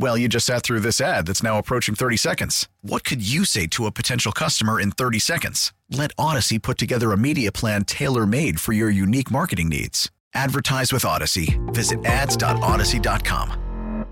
Well, 0.00 0.16
you 0.16 0.28
just 0.28 0.46
sat 0.46 0.62
through 0.62 0.80
this 0.80 0.98
ad 0.98 1.26
that's 1.26 1.42
now 1.42 1.58
approaching 1.58 1.94
30 1.94 2.16
seconds. 2.16 2.66
What 2.80 3.04
could 3.04 3.20
you 3.20 3.44
say 3.44 3.66
to 3.66 3.84
a 3.84 3.90
potential 3.90 4.32
customer 4.32 4.80
in 4.80 4.92
30 4.92 5.18
seconds? 5.18 5.74
Let 5.90 6.16
Audacy 6.16 6.60
put 6.60 6.78
together 6.78 7.12
a 7.12 7.18
media 7.18 7.52
plan 7.52 7.84
tailor 7.84 8.24
made 8.24 8.60
for 8.60 8.72
your 8.72 8.88
unique 8.88 9.30
marketing 9.30 9.68
needs. 9.68 10.10
Advertise 10.32 10.90
with 10.90 11.02
Audacy. 11.02 11.58
Visit 11.74 12.02
ads.audacy.com. 12.06 14.06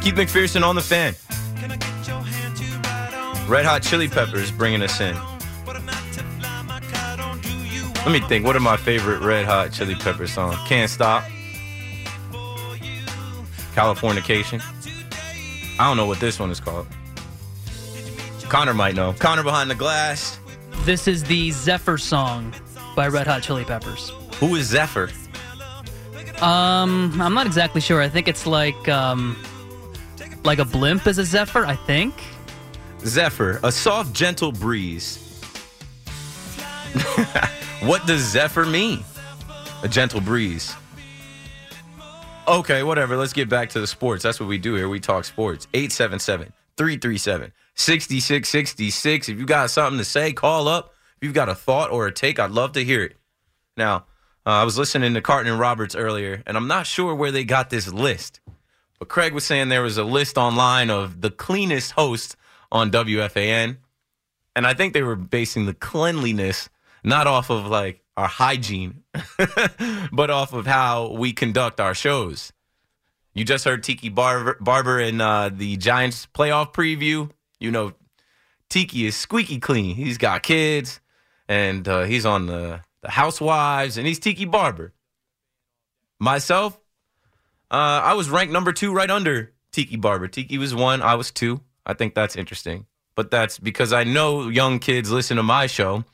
Keith 0.00 0.14
McPherson 0.14 0.62
on 0.62 0.76
the 0.76 0.82
fan. 0.82 1.14
Red 3.48 3.64
Hot 3.64 3.82
Chili 3.82 4.06
Peppers 4.06 4.52
bringing 4.52 4.82
us 4.82 5.00
in. 5.00 5.16
Let 8.06 8.12
me 8.12 8.20
think. 8.20 8.46
What 8.46 8.54
are 8.54 8.60
my 8.60 8.76
favorite 8.76 9.20
Red 9.20 9.46
Hot 9.46 9.72
Chili 9.72 9.96
Pepper 9.96 10.28
songs? 10.28 10.56
Can't 10.68 10.88
Stop. 10.88 11.24
Californication. 13.74 14.62
I 15.80 15.88
don't 15.88 15.96
know 15.96 16.06
what 16.06 16.20
this 16.20 16.38
one 16.38 16.50
is 16.50 16.60
called. 16.60 16.86
Connor 18.48 18.74
might 18.74 18.94
know. 18.94 19.14
Connor 19.18 19.42
behind 19.42 19.68
the 19.68 19.74
glass. 19.74 20.38
This 20.82 21.08
is 21.08 21.24
the 21.24 21.50
Zephyr 21.50 21.98
song 21.98 22.54
by 22.94 23.08
Red 23.08 23.26
Hot 23.26 23.42
Chili 23.42 23.64
Peppers. 23.64 24.12
Who 24.36 24.54
is 24.54 24.66
Zephyr? 24.66 25.10
Um, 26.40 27.20
I'm 27.20 27.34
not 27.34 27.46
exactly 27.46 27.80
sure. 27.80 28.00
I 28.00 28.08
think 28.08 28.28
it's 28.28 28.46
like 28.46 28.88
um, 28.88 29.36
like 30.44 30.58
a 30.58 30.64
blimp 30.64 31.06
is 31.06 31.18
a 31.18 31.24
Zephyr. 31.24 31.66
I 31.66 31.74
think. 31.74 32.14
Zephyr, 33.00 33.60
a 33.62 33.72
soft, 33.72 34.12
gentle 34.12 34.52
breeze. 34.52 35.18
what 37.82 38.06
does 38.06 38.22
Zephyr 38.22 38.66
mean? 38.66 39.04
A 39.82 39.88
gentle 39.88 40.20
breeze. 40.20 40.74
Okay, 42.46 42.82
whatever. 42.82 43.16
Let's 43.16 43.32
get 43.32 43.48
back 43.48 43.70
to 43.70 43.80
the 43.80 43.86
sports. 43.86 44.22
That's 44.22 44.38
what 44.38 44.50
we 44.50 44.58
do 44.58 44.74
here. 44.74 44.86
We 44.88 45.00
talk 45.00 45.24
sports. 45.24 45.66
877 45.72 46.52
337 46.76 47.52
6666. 47.74 49.28
If 49.30 49.38
you 49.38 49.46
got 49.46 49.70
something 49.70 49.96
to 49.98 50.04
say, 50.04 50.32
call 50.34 50.68
up. 50.68 50.92
If 51.16 51.24
you've 51.24 51.34
got 51.34 51.48
a 51.48 51.54
thought 51.54 51.90
or 51.90 52.06
a 52.06 52.12
take, 52.12 52.38
I'd 52.38 52.50
love 52.50 52.72
to 52.72 52.84
hear 52.84 53.02
it. 53.02 53.16
Now, 53.78 54.04
uh, 54.46 54.50
I 54.50 54.64
was 54.64 54.76
listening 54.76 55.14
to 55.14 55.22
Carton 55.22 55.50
and 55.50 55.58
Roberts 55.58 55.94
earlier, 55.94 56.42
and 56.46 56.58
I'm 56.58 56.68
not 56.68 56.86
sure 56.86 57.14
where 57.14 57.30
they 57.30 57.44
got 57.44 57.70
this 57.70 57.90
list. 57.90 58.40
But 58.98 59.08
Craig 59.08 59.32
was 59.32 59.44
saying 59.44 59.70
there 59.70 59.82
was 59.82 59.96
a 59.96 60.04
list 60.04 60.36
online 60.36 60.90
of 60.90 61.22
the 61.22 61.30
cleanest 61.30 61.92
hosts 61.92 62.36
on 62.70 62.90
WFAN. 62.90 63.78
And 64.54 64.66
I 64.66 64.74
think 64.74 64.92
they 64.92 65.02
were 65.02 65.16
basing 65.16 65.64
the 65.64 65.74
cleanliness 65.74 66.68
not 67.02 67.26
off 67.26 67.48
of 67.48 67.66
like 67.66 68.03
our 68.16 68.28
hygiene, 68.28 69.02
but 70.12 70.30
off 70.30 70.52
of 70.52 70.66
how 70.66 71.12
we 71.12 71.32
conduct 71.32 71.80
our 71.80 71.94
shows. 71.94 72.52
You 73.34 73.44
just 73.44 73.64
heard 73.64 73.82
Tiki 73.82 74.08
Barber, 74.08 74.56
Barber 74.60 75.00
in 75.00 75.20
uh, 75.20 75.50
the 75.52 75.76
Giants 75.76 76.26
playoff 76.32 76.72
preview. 76.72 77.30
You 77.58 77.70
know, 77.72 77.92
Tiki 78.68 79.06
is 79.06 79.16
squeaky 79.16 79.58
clean. 79.58 79.96
He's 79.96 80.18
got 80.18 80.42
kids, 80.44 81.00
and 81.48 81.86
uh, 81.88 82.02
he's 82.04 82.24
on 82.24 82.46
the, 82.46 82.80
the 83.02 83.10
Housewives, 83.10 83.98
and 83.98 84.06
he's 84.06 84.20
Tiki 84.20 84.44
Barber. 84.44 84.92
Myself, 86.20 86.78
uh, 87.70 88.00
I 88.04 88.14
was 88.14 88.30
ranked 88.30 88.52
number 88.52 88.72
two 88.72 88.92
right 88.92 89.10
under 89.10 89.52
Tiki 89.72 89.96
Barber. 89.96 90.28
Tiki 90.28 90.56
was 90.58 90.74
one, 90.74 91.02
I 91.02 91.16
was 91.16 91.32
two. 91.32 91.60
I 91.84 91.94
think 91.94 92.14
that's 92.14 92.36
interesting. 92.36 92.86
But 93.16 93.30
that's 93.30 93.58
because 93.58 93.92
I 93.92 94.04
know 94.04 94.48
young 94.48 94.78
kids 94.78 95.10
listen 95.10 95.36
to 95.36 95.42
my 95.42 95.66
show. 95.66 96.04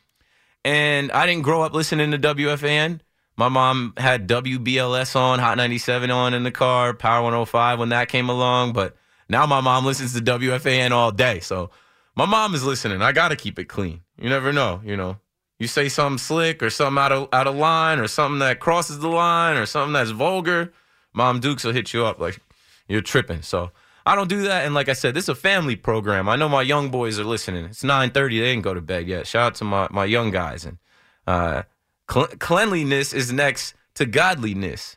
And 0.65 1.11
I 1.13 1.27
didn't 1.27 1.43
grow 1.43 1.63
up 1.63 1.73
listening 1.73 2.11
to 2.11 2.19
WFAN. 2.19 3.01
My 3.37 3.49
mom 3.49 3.95
had 3.97 4.29
WBLS 4.29 5.17
on, 5.17 5.39
Hot 5.39 5.57
97 5.57 6.11
on 6.11 6.35
in 6.35 6.43
the 6.43 6.51
car, 6.51 6.93
Power 6.93 7.23
105 7.23 7.79
when 7.79 7.89
that 7.89 8.09
came 8.09 8.29
along. 8.29 8.75
But 8.75 8.97
now 9.29 9.47
my 9.47 9.61
mom 9.61 9.87
listens 9.87 10.13
to 10.15 10.21
WFAN 10.21 10.91
all 10.91 11.11
day. 11.11 11.41
So 11.41 11.71
my 12.15 12.27
mom 12.27 12.55
is 12.55 12.65
listening. 12.65 13.01
I 13.01 13.13
got 13.13 13.29
to 13.29 13.37
keep 13.37 13.59
it 13.59 13.65
clean. 13.65 14.03
You 14.19 14.29
never 14.29 14.53
know, 14.53 14.83
you 14.85 14.97
know. 14.97 15.17
You 15.59 15.67
say 15.67 15.89
something 15.89 16.19
slick 16.19 16.63
or 16.63 16.71
something 16.71 16.99
out 17.01 17.13
of, 17.13 17.29
out 17.33 17.47
of 17.47 17.55
line 17.55 17.99
or 17.99 18.09
something 18.09 18.39
that 18.41 18.61
crosses 18.61 18.99
the 18.99 19.09
line 19.09 19.57
or 19.57 19.67
something 19.67 19.93
that's 19.93 20.11
vulgar, 20.11 20.73
Mom 21.13 21.41
Dukes 21.41 21.65
will 21.65 21.73
hit 21.73 21.93
you 21.93 22.05
up 22.05 22.19
like 22.19 22.41
you're 22.89 23.03
tripping. 23.03 23.43
So 23.43 23.71
I 24.07 24.15
don't 24.15 24.29
do 24.29 24.43
that. 24.43 24.65
And 24.65 24.75
like 24.75 24.89
I 24.89 24.95
said, 24.95 25.15
this 25.15 25.25
is 25.25 25.29
a 25.31 25.35
family 25.35 25.77
program. 25.77 26.29
I 26.29 26.37
know 26.37 26.49
my 26.49 26.63
young 26.63 26.91
boys 26.91 27.19
are 27.19 27.25
listening. 27.25 27.67
It's 27.67 27.83
9:30. 27.83 28.13
They 28.13 28.29
didn't 28.29 28.63
go 28.63 28.75
to 28.75 28.81
bed 28.81 29.07
yet. 29.07 29.27
Shout 29.27 29.47
out 29.47 29.55
to 29.57 29.65
my, 29.65 29.89
my 29.91 30.05
young 30.05 30.31
guys. 30.31 30.65
And 30.65 30.79
uh, 31.27 31.63
cl- 32.11 32.29
cleanliness 32.39 33.13
is 33.13 33.33
next 33.33 33.75
to 33.95 34.07
godliness. 34.07 34.97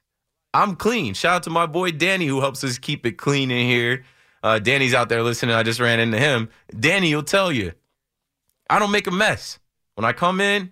I'm 0.54 0.76
clean. 0.76 1.14
Shout 1.14 1.36
out 1.36 1.44
to 1.44 1.50
my 1.50 1.66
boy 1.66 1.92
Danny 1.92 2.28
who 2.28 2.42
helps 2.42 2.64
us 2.64 2.78
keep 2.78 3.06
it 3.06 3.18
clean 3.18 3.52
in 3.52 3.68
here. 3.68 4.06
Uh, 4.44 4.60
Danny's 4.60 4.94
out 4.94 5.10
there 5.10 5.24
listening. 5.24 5.56
I 5.56 5.64
just 5.64 5.80
ran 5.80 6.00
into 6.00 6.20
him. 6.20 6.50
Danny 6.78 7.16
will 7.16 7.24
tell 7.24 7.52
you, 7.52 7.74
I 8.70 8.78
don't 8.78 8.92
make 8.92 9.08
a 9.08 9.12
mess. 9.12 9.60
When 9.96 10.06
I 10.06 10.14
come 10.14 10.42
in, 10.42 10.72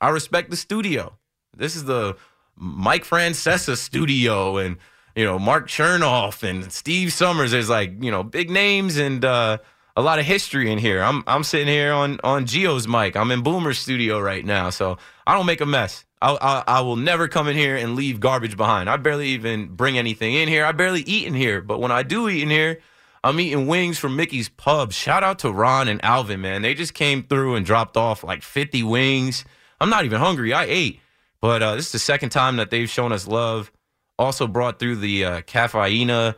I 0.00 0.10
respect 0.10 0.50
the 0.50 0.56
studio. 0.56 1.16
This 1.56 1.74
is 1.74 1.84
the 1.84 2.16
Mike 2.54 3.04
Francesa 3.04 3.76
studio 3.76 4.58
and 4.58 4.76
you 5.16 5.24
know 5.24 5.38
Mark 5.38 5.66
Chernoff 5.66 6.48
and 6.48 6.70
Steve 6.70 7.12
Somers. 7.12 7.50
There's 7.50 7.70
like 7.70 8.02
you 8.02 8.10
know 8.10 8.22
big 8.22 8.50
names 8.50 8.98
and 8.98 9.24
uh, 9.24 9.58
a 9.96 10.02
lot 10.02 10.20
of 10.20 10.26
history 10.26 10.70
in 10.70 10.78
here. 10.78 11.02
I'm 11.02 11.24
I'm 11.26 11.42
sitting 11.42 11.66
here 11.66 11.92
on 11.92 12.20
on 12.22 12.44
Gio's 12.44 12.86
mic. 12.86 13.16
I'm 13.16 13.32
in 13.32 13.42
Boomer's 13.42 13.78
studio 13.78 14.20
right 14.20 14.44
now, 14.44 14.70
so 14.70 14.98
I 15.26 15.34
don't 15.34 15.46
make 15.46 15.62
a 15.62 15.66
mess. 15.66 16.04
I, 16.22 16.38
I, 16.40 16.78
I 16.78 16.80
will 16.80 16.96
never 16.96 17.28
come 17.28 17.46
in 17.48 17.56
here 17.56 17.76
and 17.76 17.94
leave 17.94 18.20
garbage 18.20 18.56
behind. 18.56 18.88
I 18.88 18.96
barely 18.96 19.28
even 19.28 19.66
bring 19.68 19.98
anything 19.98 20.34
in 20.34 20.48
here. 20.48 20.64
I 20.64 20.72
barely 20.72 21.02
eat 21.02 21.26
in 21.26 21.34
here, 21.34 21.60
but 21.60 21.78
when 21.78 21.92
I 21.92 22.02
do 22.02 22.28
eat 22.28 22.42
in 22.42 22.48
here, 22.48 22.78
I'm 23.22 23.38
eating 23.38 23.66
wings 23.66 23.98
from 23.98 24.16
Mickey's 24.16 24.48
Pub. 24.48 24.92
Shout 24.92 25.22
out 25.22 25.40
to 25.40 25.52
Ron 25.52 25.88
and 25.88 26.02
Alvin, 26.02 26.40
man. 26.40 26.62
They 26.62 26.72
just 26.72 26.94
came 26.94 27.22
through 27.22 27.56
and 27.56 27.66
dropped 27.66 27.98
off 27.98 28.24
like 28.24 28.42
50 28.42 28.82
wings. 28.82 29.44
I'm 29.78 29.90
not 29.90 30.06
even 30.06 30.18
hungry. 30.18 30.54
I 30.54 30.64
ate. 30.64 31.00
But 31.42 31.62
uh, 31.62 31.74
this 31.74 31.86
is 31.86 31.92
the 31.92 31.98
second 31.98 32.30
time 32.30 32.56
that 32.56 32.70
they've 32.70 32.88
shown 32.88 33.12
us 33.12 33.28
love. 33.28 33.70
Also 34.18 34.46
brought 34.46 34.78
through 34.78 34.96
the 34.96 35.24
uh, 35.24 35.40
caffeina, 35.42 36.36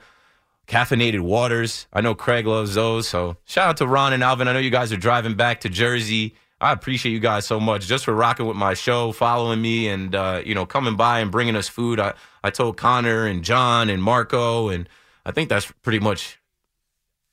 caffeinated 0.67 1.21
waters. 1.21 1.87
I 1.93 2.01
know 2.01 2.15
Craig 2.15 2.47
loves 2.47 2.75
those. 2.75 3.09
So 3.09 3.37
shout 3.45 3.69
out 3.69 3.77
to 3.79 3.87
Ron 3.87 4.13
and 4.13 4.23
Alvin. 4.23 4.49
I 4.49 4.53
know 4.53 4.59
you 4.59 4.71
guys 4.71 4.93
are 4.93 4.97
driving 4.97 5.35
back 5.35 5.61
to 5.61 5.69
Jersey. 5.69 6.35
I 6.61 6.73
appreciate 6.73 7.13
you 7.13 7.21
guys 7.21 7.47
so 7.47 7.61
much 7.61 7.87
just 7.87 8.05
for 8.05 8.13
rocking 8.13 8.47
with 8.47 8.57
my 8.57 8.75
show, 8.75 9.13
following 9.13 9.63
me, 9.63 9.89
and 9.89 10.15
uh, 10.15 10.43
you 10.45 10.55
know 10.55 10.67
coming 10.67 10.97
by 10.97 11.21
and 11.21 11.31
bringing 11.31 11.55
us 11.55 11.69
food. 11.69 12.01
I, 12.01 12.15
I 12.43 12.51
told 12.51 12.77
Connor 12.77 13.27
and 13.27 13.45
John 13.45 13.89
and 13.89 14.03
Marco, 14.03 14.69
and 14.69 14.89
I 15.25 15.31
think 15.31 15.49
that's 15.49 15.71
pretty 15.83 16.01
much 16.01 16.41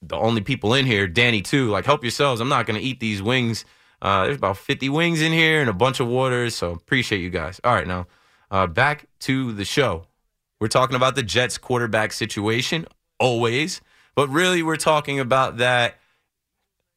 the 0.03 0.15
only 0.15 0.41
people 0.41 0.75
in 0.75 0.85
here. 0.85 1.07
Danny 1.07 1.41
too. 1.41 1.69
Like 1.69 1.85
help 1.85 2.03
yourselves. 2.03 2.39
I'm 2.39 2.49
not 2.49 2.67
gonna 2.67 2.79
eat 2.79 2.99
these 2.99 3.21
wings 3.21 3.65
uh, 4.01 4.25
there's 4.25 4.37
about 4.37 4.57
50 4.57 4.87
wings 4.89 5.21
in 5.21 5.31
here 5.31 5.61
and 5.61 5.69
a 5.69 5.73
bunch 5.73 5.99
of 5.99 6.07
waters. 6.07 6.55
So 6.55 6.71
appreciate 6.71 7.19
you 7.21 7.31
guys. 7.31 7.59
All 7.63 7.73
right, 7.73 7.87
now 7.87 8.07
uh, 8.51 8.67
back 8.67 9.07
to 9.21 9.51
the 9.51 9.65
show. 9.65 10.05
We're 10.65 10.69
talking 10.69 10.95
about 10.95 11.13
the 11.13 11.21
Jets 11.21 11.59
quarterback 11.59 12.11
situation, 12.11 12.87
always. 13.19 13.81
But 14.15 14.29
really, 14.29 14.63
we're 14.63 14.77
talking 14.77 15.19
about 15.19 15.57
that 15.57 15.99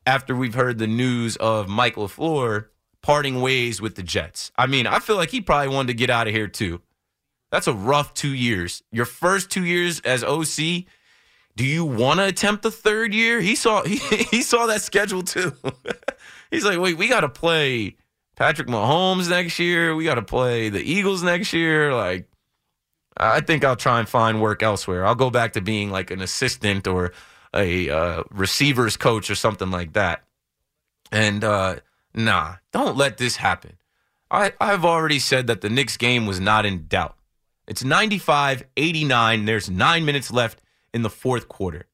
after 0.07 0.35
we've 0.35 0.55
heard 0.55 0.79
the 0.79 0.87
news 0.87 1.37
of 1.37 1.69
Mike 1.69 1.97
LaFleur 1.97 2.69
parting 3.03 3.43
ways 3.43 3.83
with 3.83 3.95
the 3.95 4.03
Jets. 4.03 4.53
I 4.57 4.67
mean, 4.69 4.87
I 4.87 5.01
feel 5.01 5.17
like 5.17 5.29
he 5.29 5.43
probably 5.43 5.69
wanted 5.69 5.89
to 5.89 5.95
get 5.95 6.09
out 6.09 6.27
of 6.27 6.33
here 6.33 6.49
too. 6.49 6.81
That's 7.51 7.67
a 7.67 7.75
rough 7.75 8.15
two 8.15 8.33
years. 8.33 8.83
Your 8.91 9.05
first 9.05 9.51
two 9.51 9.67
years 9.67 10.01
as 10.01 10.25
OC, 10.25 10.87
do 11.55 11.67
you 11.67 11.85
want 11.85 12.21
to 12.21 12.25
attempt 12.25 12.63
the 12.63 12.71
third 12.71 13.13
year? 13.13 13.39
He 13.43 13.55
saw 13.55 13.83
he, 13.85 13.97
he 14.31 14.41
saw 14.41 14.65
that 14.69 14.81
schedule 14.81 15.21
too. 15.25 15.53
He's 16.51 16.65
like, 16.65 16.79
wait, 16.79 16.97
we 16.97 17.07
got 17.07 17.21
to 17.21 17.29
play 17.29 17.97
Patrick 18.35 18.69
Mahomes 18.69 19.29
next 19.29 19.59
year. 19.59 19.95
We 19.95 20.05
got 20.05 20.15
to 20.15 20.23
play 20.23 20.71
the 20.71 20.81
Eagles 20.81 21.23
next 21.23 21.53
year. 21.53 21.93
Like, 21.93 22.31
I 23.19 23.41
think 23.41 23.65
I'll 23.65 23.77
try 23.77 23.99
and 23.99 24.09
find 24.09 24.41
work 24.41 24.63
elsewhere. 24.63 25.05
I'll 25.05 25.15
go 25.15 25.31
back 25.31 25.53
to 25.55 25.61
being 25.61 25.91
like 25.91 26.11
an 26.11 26.21
assistant 26.21 26.87
or 26.87 27.13
a 27.55 27.89
uh, 27.89 28.23
receivers 28.31 28.97
coach 28.97 29.31
or 29.31 29.35
something 29.35 29.71
like 29.71 29.95
that. 29.95 30.23
And 31.11 31.43
uh, 31.43 31.77
nah, 32.15 32.57
don't 32.73 32.97
let 32.97 33.19
this 33.19 33.37
happen. 33.37 33.77
I, 34.31 34.53
I've 34.61 34.85
already 34.85 35.19
said 35.19 35.47
that 35.47 35.63
the 35.63 35.71
Knicks 35.71 35.97
game 35.97 36.27
was 36.27 36.39
not 36.39 36.67
in 36.67 36.87
doubt. 36.87 37.17
It's 37.67 37.85
95 37.85 38.65
89. 38.77 39.45
There's 39.45 39.71
nine 39.71 40.05
minutes 40.05 40.31
left 40.31 40.61
in 40.95 41.03
the 41.03 41.11
fourth 41.11 41.49
quarter. 41.49 41.87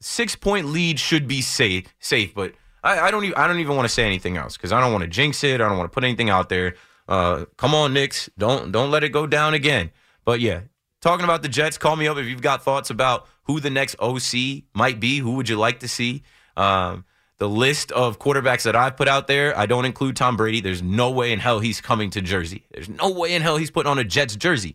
Six 0.00 0.36
point 0.36 0.66
lead 0.66 1.00
should 1.00 1.26
be 1.26 1.40
safe, 1.40 1.86
safe, 1.98 2.34
but 2.34 2.52
I, 2.84 3.00
I 3.00 3.10
don't 3.10 3.24
even 3.24 3.36
I 3.36 3.48
don't 3.48 3.58
even 3.58 3.76
want 3.76 3.88
to 3.88 3.92
say 3.92 4.04
anything 4.04 4.36
else 4.36 4.56
because 4.56 4.72
I 4.72 4.80
don't 4.80 4.92
want 4.92 5.02
to 5.02 5.08
jinx 5.08 5.42
it. 5.42 5.60
I 5.60 5.68
don't 5.68 5.78
want 5.78 5.90
to 5.90 5.94
put 5.94 6.04
anything 6.04 6.30
out 6.30 6.48
there. 6.48 6.74
Uh, 7.08 7.44
come 7.56 7.74
on, 7.74 7.92
Knicks, 7.92 8.28
don't 8.36 8.72
don't 8.72 8.90
let 8.90 9.04
it 9.04 9.10
go 9.10 9.26
down 9.26 9.54
again. 9.54 9.90
But 10.24 10.40
yeah, 10.40 10.62
talking 11.00 11.24
about 11.24 11.42
the 11.42 11.48
Jets, 11.48 11.78
call 11.78 11.96
me 11.96 12.08
up 12.08 12.16
if 12.16 12.26
you've 12.26 12.42
got 12.42 12.62
thoughts 12.62 12.90
about 12.90 13.26
who 13.44 13.60
the 13.60 13.70
next 13.70 13.96
OC 14.00 14.64
might 14.74 14.98
be. 14.98 15.18
Who 15.18 15.32
would 15.32 15.48
you 15.48 15.56
like 15.56 15.80
to 15.80 15.88
see? 15.88 16.22
Um, 16.56 17.04
the 17.38 17.48
list 17.48 17.92
of 17.92 18.18
quarterbacks 18.18 18.62
that 18.62 18.74
I've 18.74 18.96
put 18.96 19.08
out 19.08 19.26
there, 19.26 19.56
I 19.56 19.66
don't 19.66 19.84
include 19.84 20.16
Tom 20.16 20.36
Brady. 20.36 20.60
There's 20.60 20.82
no 20.82 21.10
way 21.10 21.32
in 21.32 21.38
hell 21.38 21.60
he's 21.60 21.80
coming 21.80 22.10
to 22.10 22.22
Jersey. 22.22 22.64
There's 22.70 22.88
no 22.88 23.10
way 23.10 23.34
in 23.34 23.42
hell 23.42 23.58
he's 23.58 23.70
putting 23.70 23.90
on 23.90 23.98
a 23.98 24.04
Jets 24.04 24.36
jersey. 24.36 24.74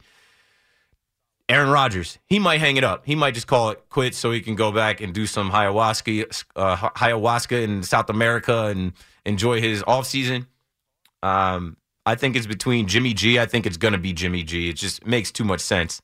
Aaron 1.50 1.70
Rodgers, 1.70 2.18
he 2.28 2.40
might 2.40 2.60
hang 2.60 2.78
it 2.78 2.84
up. 2.84 3.06
He 3.06 3.16
might 3.16 3.34
just 3.34 3.48
call 3.48 3.72
it 3.72 3.90
quits 3.90 4.18
so 4.18 4.32
he 4.32 4.40
can 4.40 4.56
go 4.56 4.72
back 4.72 5.02
and 5.02 5.14
do 5.14 5.26
some 5.26 5.52
ayahuasca, 5.52 6.46
uh, 6.56 6.78
ayahuasca 6.78 7.62
in 7.64 7.84
South 7.84 8.10
America 8.10 8.68
and 8.68 8.94
enjoy 9.26 9.60
his 9.60 9.84
offseason. 9.84 10.46
Um, 11.24 11.76
I 12.06 12.16
think 12.16 12.36
it's 12.36 12.48
between 12.48 12.88
Jimmy 12.88 13.14
G. 13.14 13.40
I 13.40 13.46
think 13.46 13.66
it's 13.66 13.78
going 13.78 13.94
to 13.94 14.00
be 14.00 14.14
Jimmy 14.14 14.44
G. 14.44 14.70
It 14.70 14.76
just 14.76 15.06
makes 15.06 15.32
too 15.32 15.44
much 15.44 15.62
sense. 15.62 16.02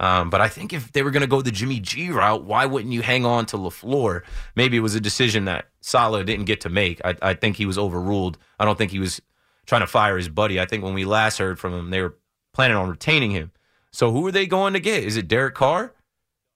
Um, 0.00 0.30
but 0.30 0.40
I 0.40 0.48
think 0.48 0.72
if 0.72 0.92
they 0.92 1.02
were 1.02 1.10
going 1.10 1.22
to 1.22 1.26
go 1.28 1.42
the 1.42 1.50
Jimmy 1.50 1.80
G 1.80 2.10
route, 2.10 2.44
why 2.44 2.66
wouldn't 2.66 2.92
you 2.92 3.02
hang 3.02 3.24
on 3.26 3.46
to 3.46 3.56
LaFleur? 3.56 4.22
Maybe 4.54 4.76
it 4.76 4.80
was 4.80 4.94
a 4.94 5.00
decision 5.00 5.46
that 5.46 5.66
Saleh 5.80 6.24
didn't 6.24 6.44
get 6.44 6.60
to 6.62 6.68
make. 6.68 7.00
I, 7.04 7.16
I 7.20 7.34
think 7.34 7.56
he 7.56 7.66
was 7.66 7.78
overruled. 7.78 8.38
I 8.58 8.64
don't 8.64 8.78
think 8.78 8.92
he 8.92 9.00
was 9.00 9.20
trying 9.66 9.80
to 9.80 9.86
fire 9.86 10.16
his 10.16 10.28
buddy. 10.28 10.60
I 10.60 10.66
think 10.66 10.84
when 10.84 10.94
we 10.94 11.04
last 11.04 11.38
heard 11.38 11.58
from 11.58 11.74
him, 11.74 11.90
they 11.90 12.00
were 12.00 12.16
planning 12.52 12.76
on 12.76 12.88
retaining 12.88 13.32
him. 13.32 13.50
So 13.90 14.12
who 14.12 14.26
are 14.26 14.32
they 14.32 14.46
going 14.46 14.72
to 14.74 14.80
get? 14.80 15.02
Is 15.02 15.16
it 15.16 15.28
Derek 15.28 15.54
Carr? 15.54 15.94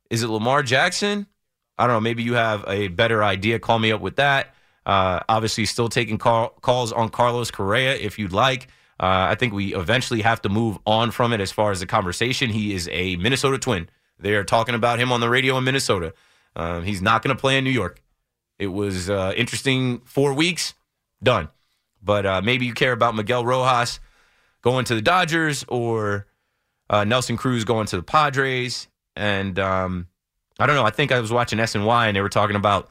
Is 0.08 0.22
it 0.22 0.28
Lamar 0.28 0.62
Jackson? 0.62 1.26
I 1.78 1.86
don't 1.86 1.96
know. 1.96 2.00
Maybe 2.00 2.22
you 2.22 2.34
have 2.34 2.64
a 2.68 2.88
better 2.88 3.24
idea. 3.24 3.58
Call 3.58 3.78
me 3.78 3.90
up 3.90 4.00
with 4.00 4.16
that. 4.16 4.54
Uh, 4.84 5.20
obviously, 5.28 5.64
still 5.66 5.88
taking 5.88 6.18
call, 6.18 6.50
calls 6.60 6.92
on 6.92 7.08
Carlos 7.08 7.50
Correa 7.50 7.94
if 7.94 8.18
you'd 8.18 8.32
like. 8.32 8.68
Uh, 8.98 9.30
I 9.30 9.34
think 9.34 9.52
we 9.52 9.74
eventually 9.74 10.22
have 10.22 10.42
to 10.42 10.48
move 10.48 10.78
on 10.86 11.10
from 11.10 11.32
it 11.32 11.40
as 11.40 11.50
far 11.50 11.70
as 11.70 11.80
the 11.80 11.86
conversation. 11.86 12.50
He 12.50 12.74
is 12.74 12.88
a 12.92 13.16
Minnesota 13.16 13.58
Twin. 13.58 13.88
They 14.18 14.34
are 14.34 14.44
talking 14.44 14.74
about 14.74 14.98
him 14.98 15.10
on 15.10 15.20
the 15.20 15.28
radio 15.28 15.56
in 15.58 15.64
Minnesota. 15.64 16.14
Uh, 16.54 16.80
he's 16.80 17.02
not 17.02 17.22
going 17.22 17.34
to 17.34 17.40
play 17.40 17.58
in 17.58 17.64
New 17.64 17.70
York. 17.70 18.02
It 18.58 18.68
was 18.68 19.10
uh, 19.10 19.32
interesting 19.36 20.00
four 20.04 20.34
weeks, 20.34 20.74
done. 21.22 21.48
But 22.02 22.26
uh, 22.26 22.42
maybe 22.42 22.66
you 22.66 22.74
care 22.74 22.92
about 22.92 23.14
Miguel 23.14 23.44
Rojas 23.44 24.00
going 24.62 24.84
to 24.86 24.94
the 24.94 25.02
Dodgers 25.02 25.64
or 25.68 26.26
uh, 26.90 27.04
Nelson 27.04 27.36
Cruz 27.36 27.64
going 27.64 27.86
to 27.86 27.96
the 27.96 28.02
Padres, 28.02 28.88
and 29.16 29.58
um, 29.58 30.06
I 30.58 30.66
don't 30.66 30.76
know. 30.76 30.84
I 30.84 30.90
think 30.90 31.10
I 31.10 31.20
was 31.20 31.32
watching 31.32 31.58
SNY 31.58 32.06
and 32.06 32.16
they 32.16 32.20
were 32.20 32.28
talking 32.28 32.56
about 32.56 32.90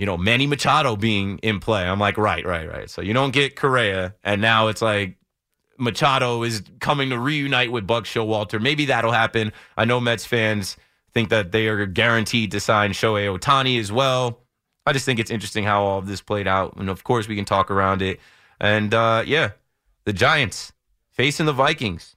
you 0.00 0.06
know 0.06 0.16
Manny 0.16 0.46
Machado 0.46 0.96
being 0.96 1.36
in 1.38 1.60
play. 1.60 1.84
I'm 1.84 2.00
like, 2.00 2.16
right, 2.16 2.44
right, 2.46 2.66
right. 2.66 2.88
So 2.88 3.02
you 3.02 3.12
don't 3.12 3.32
get 3.32 3.54
Correa, 3.54 4.14
and 4.24 4.40
now 4.40 4.68
it's 4.68 4.80
like 4.80 5.16
Machado 5.78 6.42
is 6.42 6.62
coming 6.80 7.10
to 7.10 7.18
reunite 7.18 7.70
with 7.70 7.86
Buck 7.86 8.04
Showalter. 8.04 8.58
Maybe 8.62 8.86
that'll 8.86 9.12
happen. 9.12 9.52
I 9.76 9.84
know 9.84 10.00
Mets 10.00 10.24
fans 10.24 10.78
think 11.12 11.28
that 11.28 11.52
they 11.52 11.68
are 11.68 11.84
guaranteed 11.84 12.52
to 12.52 12.60
sign 12.60 12.92
Shohei 12.92 13.38
Ohtani 13.38 13.78
as 13.78 13.92
well. 13.92 14.40
I 14.86 14.94
just 14.94 15.04
think 15.04 15.20
it's 15.20 15.30
interesting 15.30 15.64
how 15.64 15.82
all 15.82 15.98
of 15.98 16.06
this 16.06 16.22
played 16.22 16.48
out, 16.48 16.76
and 16.78 16.88
of 16.88 17.04
course 17.04 17.28
we 17.28 17.36
can 17.36 17.44
talk 17.44 17.70
around 17.70 18.00
it. 18.00 18.20
And 18.58 18.94
uh, 18.94 19.22
yeah, 19.26 19.50
the 20.06 20.14
Giants 20.14 20.72
facing 21.10 21.44
the 21.44 21.52
Vikings. 21.52 22.16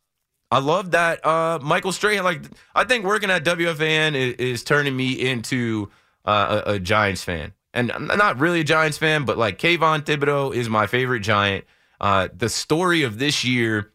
I 0.50 0.60
love 0.60 0.92
that 0.92 1.26
uh, 1.26 1.60
Michael 1.62 1.92
Strahan. 1.92 2.24
Like, 2.24 2.44
I 2.74 2.86
think 2.86 3.04
working 3.04 3.30
at 3.30 3.44
WFAN 3.44 4.16
is, 4.16 4.36
is 4.36 4.64
turning 4.64 4.96
me 4.96 5.12
into 5.12 5.90
uh, 6.26 6.62
a, 6.66 6.72
a, 6.74 6.80
Giants 6.80 7.24
fan, 7.24 7.54
and 7.74 7.92
I'm 7.92 8.06
not 8.06 8.40
really 8.40 8.60
a 8.60 8.64
Giants 8.64 8.98
fan, 8.98 9.26
but 9.26 9.38
like 9.38 9.58
Kayvon 9.58 10.04
Thibodeaux 10.04 10.56
is 10.56 10.70
my 10.70 10.88
favorite 10.88 11.22
Giant. 11.22 11.66
Uh, 12.00 12.28
the 12.36 12.50
story 12.50 13.04
of 13.04 13.18
this 13.18 13.44
year, 13.44 13.92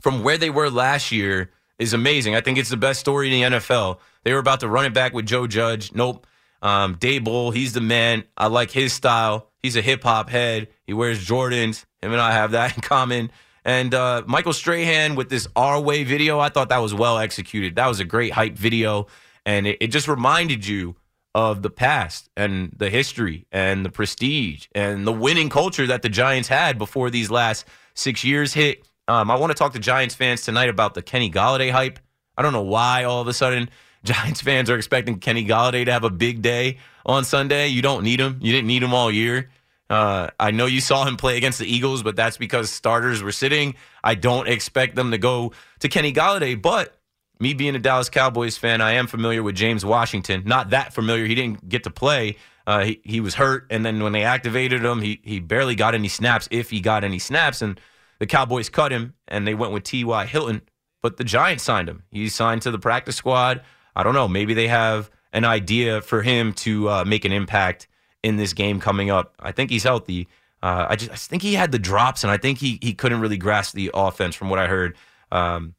from 0.00 0.22
where 0.22 0.38
they 0.38 0.50
were 0.50 0.70
last 0.70 1.10
year, 1.10 1.50
is 1.78 1.92
amazing. 1.92 2.34
I 2.34 2.40
think 2.40 2.58
it's 2.58 2.70
the 2.70 2.76
best 2.76 3.00
story 3.00 3.32
in 3.32 3.50
the 3.50 3.58
NFL. 3.58 3.98
They 4.22 4.32
were 4.32 4.38
about 4.38 4.60
to 4.60 4.68
run 4.68 4.84
it 4.84 4.94
back 4.94 5.14
with 5.14 5.26
Joe 5.26 5.46
Judge. 5.46 5.92
Nope. 5.92 6.26
Um, 6.62 6.96
Daboll, 6.96 7.54
he's 7.54 7.72
the 7.72 7.80
man. 7.80 8.24
I 8.36 8.48
like 8.48 8.70
his 8.70 8.92
style. 8.92 9.50
He's 9.62 9.76
a 9.76 9.82
hip 9.82 10.02
hop 10.02 10.28
head. 10.28 10.68
He 10.86 10.92
wears 10.92 11.24
Jordans. 11.24 11.86
Him 12.02 12.12
and 12.12 12.20
I 12.20 12.32
have 12.32 12.52
that 12.52 12.74
in 12.76 12.82
common. 12.82 13.30
And 13.64 13.94
uh, 13.94 14.22
Michael 14.26 14.52
Strahan 14.52 15.16
with 15.16 15.28
this 15.28 15.48
Our 15.56 15.80
Way 15.80 16.04
video, 16.04 16.38
I 16.38 16.48
thought 16.48 16.68
that 16.68 16.78
was 16.78 16.94
well 16.94 17.18
executed. 17.18 17.76
That 17.76 17.86
was 17.86 18.00
a 18.00 18.04
great 18.04 18.32
hype 18.32 18.56
video. 18.56 19.06
And 19.44 19.66
it, 19.66 19.78
it 19.80 19.86
just 19.88 20.08
reminded 20.08 20.66
you 20.66 20.96
of 21.34 21.62
the 21.62 21.70
past 21.70 22.28
and 22.36 22.72
the 22.76 22.90
history 22.90 23.46
and 23.52 23.84
the 23.84 23.90
prestige 23.90 24.66
and 24.72 25.06
the 25.06 25.12
winning 25.12 25.48
culture 25.48 25.86
that 25.86 26.02
the 26.02 26.08
Giants 26.08 26.48
had 26.48 26.78
before 26.78 27.10
these 27.10 27.30
last 27.30 27.66
six 27.94 28.24
years 28.24 28.52
hit. 28.52 28.86
Um, 29.06 29.30
I 29.30 29.36
want 29.36 29.50
to 29.50 29.54
talk 29.54 29.72
to 29.74 29.78
Giants 29.78 30.14
fans 30.14 30.42
tonight 30.42 30.68
about 30.68 30.94
the 30.94 31.02
Kenny 31.02 31.30
Golladay 31.30 31.70
hype. 31.70 31.98
I 32.36 32.42
don't 32.42 32.52
know 32.52 32.62
why 32.62 33.04
all 33.04 33.20
of 33.20 33.28
a 33.28 33.32
sudden 33.32 33.70
Giants 34.04 34.40
fans 34.40 34.70
are 34.70 34.76
expecting 34.76 35.18
Kenny 35.18 35.44
Golladay 35.44 35.84
to 35.84 35.92
have 35.92 36.04
a 36.04 36.10
big 36.10 36.42
day 36.42 36.78
on 37.04 37.24
Sunday. 37.24 37.68
You 37.68 37.82
don't 37.82 38.02
need 38.02 38.20
him. 38.20 38.38
You 38.40 38.52
didn't 38.52 38.66
need 38.66 38.82
him 38.82 38.94
all 38.94 39.10
year. 39.10 39.50
Uh, 39.90 40.30
I 40.38 40.52
know 40.52 40.66
you 40.66 40.80
saw 40.80 41.04
him 41.04 41.16
play 41.16 41.36
against 41.36 41.58
the 41.58 41.66
Eagles, 41.66 42.04
but 42.04 42.14
that's 42.14 42.36
because 42.36 42.70
starters 42.70 43.22
were 43.22 43.32
sitting. 43.32 43.74
I 44.04 44.14
don't 44.14 44.48
expect 44.48 44.94
them 44.94 45.10
to 45.10 45.18
go 45.18 45.52
to 45.80 45.88
Kenny 45.88 46.12
Golladay, 46.12 46.60
but 46.60 46.96
me 47.40 47.54
being 47.54 47.74
a 47.74 47.78
Dallas 47.78 48.08
Cowboys 48.08 48.56
fan, 48.56 48.80
I 48.80 48.92
am 48.92 49.06
familiar 49.06 49.42
with 49.42 49.54
James 49.54 49.84
Washington. 49.84 50.42
Not 50.44 50.70
that 50.70 50.92
familiar. 50.92 51.24
He 51.24 51.34
didn't 51.34 51.68
get 51.68 51.84
to 51.84 51.90
play. 51.90 52.36
Uh, 52.66 52.84
he, 52.84 53.00
he 53.02 53.20
was 53.20 53.34
hurt, 53.34 53.66
and 53.70 53.84
then 53.84 54.02
when 54.02 54.12
they 54.12 54.22
activated 54.22 54.84
him, 54.84 55.00
he 55.00 55.20
he 55.24 55.40
barely 55.40 55.74
got 55.74 55.94
any 55.94 56.08
snaps, 56.08 56.46
if 56.50 56.70
he 56.70 56.80
got 56.80 57.02
any 57.02 57.18
snaps, 57.18 57.62
and 57.62 57.80
the 58.18 58.26
Cowboys 58.26 58.68
cut 58.68 58.92
him, 58.92 59.14
and 59.26 59.46
they 59.46 59.54
went 59.54 59.72
with 59.72 59.82
T.Y. 59.82 60.26
Hilton. 60.26 60.62
But 61.02 61.16
the 61.16 61.24
Giants 61.24 61.64
signed 61.64 61.88
him. 61.88 62.04
He's 62.10 62.34
signed 62.34 62.62
to 62.62 62.70
the 62.70 62.78
practice 62.78 63.16
squad. 63.16 63.62
I 63.96 64.02
don't 64.02 64.14
know. 64.14 64.28
Maybe 64.28 64.52
they 64.52 64.68
have 64.68 65.10
an 65.32 65.44
idea 65.44 66.02
for 66.02 66.22
him 66.22 66.52
to 66.52 66.88
uh, 66.90 67.04
make 67.04 67.24
an 67.24 67.32
impact 67.32 67.88
in 68.22 68.36
this 68.36 68.52
game 68.52 68.78
coming 68.80 69.10
up. 69.10 69.34
I 69.40 69.52
think 69.52 69.70
he's 69.70 69.82
healthy. 69.82 70.28
Uh, 70.62 70.86
I 70.90 70.96
just 70.96 71.10
I 71.10 71.16
think 71.16 71.42
he 71.42 71.54
had 71.54 71.72
the 71.72 71.78
drops, 71.78 72.22
and 72.22 72.30
I 72.30 72.36
think 72.36 72.58
he 72.58 72.78
he 72.82 72.92
couldn't 72.92 73.20
really 73.20 73.38
grasp 73.38 73.74
the 73.74 73.90
offense 73.94 74.34
from 74.34 74.50
what 74.50 74.58
I 74.58 74.66
heard 74.66 74.96
um, 75.32 75.74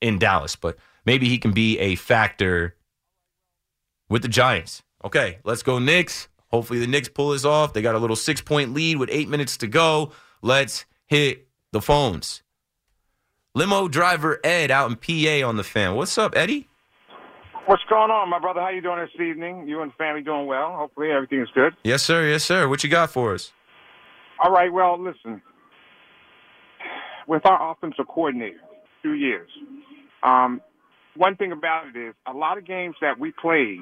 in 0.00 0.18
Dallas. 0.18 0.54
But 0.54 0.76
maybe 1.04 1.28
he 1.28 1.38
can 1.38 1.52
be 1.52 1.78
a 1.78 1.94
factor 1.96 2.76
with 4.08 4.22
the 4.22 4.28
Giants. 4.28 4.82
Okay, 5.04 5.38
let's 5.44 5.62
go 5.62 5.78
Knicks. 5.78 6.28
Hopefully 6.50 6.78
the 6.78 6.86
Knicks 6.86 7.08
pull 7.08 7.30
this 7.30 7.44
off. 7.44 7.72
They 7.72 7.82
got 7.82 7.94
a 7.94 7.98
little 7.98 8.16
six 8.16 8.40
point 8.40 8.72
lead 8.74 8.98
with 8.98 9.08
eight 9.10 9.28
minutes 9.28 9.56
to 9.58 9.66
go. 9.66 10.12
Let's 10.42 10.84
hit 11.06 11.48
the 11.72 11.80
phones. 11.80 12.42
Limo 13.54 13.88
driver 13.88 14.40
Ed 14.44 14.70
out 14.70 14.90
in 14.90 14.96
PA 14.96 15.46
on 15.46 15.56
the 15.56 15.64
fan. 15.64 15.94
What's 15.94 16.16
up, 16.16 16.34
Eddie? 16.36 16.68
What's 17.66 17.82
going 17.88 18.10
on, 18.10 18.28
my 18.28 18.38
brother? 18.38 18.60
How 18.60 18.70
you 18.70 18.80
doing 18.80 18.98
this 18.98 19.20
evening? 19.20 19.68
You 19.68 19.82
and 19.82 19.92
family 19.94 20.22
doing 20.22 20.46
well? 20.46 20.74
Hopefully 20.76 21.10
everything 21.10 21.40
is 21.40 21.48
good. 21.54 21.74
Yes, 21.84 22.02
sir. 22.02 22.26
Yes, 22.26 22.44
sir. 22.44 22.68
What 22.68 22.82
you 22.82 22.90
got 22.90 23.10
for 23.10 23.34
us? 23.34 23.52
All 24.42 24.50
right. 24.50 24.72
Well, 24.72 25.00
listen. 25.00 25.40
With 27.28 27.46
our 27.46 27.70
offensive 27.70 28.08
coordinator, 28.08 28.60
two 29.02 29.14
years. 29.14 29.48
Um, 30.24 30.60
one 31.16 31.36
thing 31.36 31.52
about 31.52 31.88
it 31.88 31.98
is 31.98 32.14
a 32.26 32.32
lot 32.32 32.58
of 32.58 32.66
games 32.66 32.96
that 33.00 33.18
we 33.18 33.32
played 33.32 33.80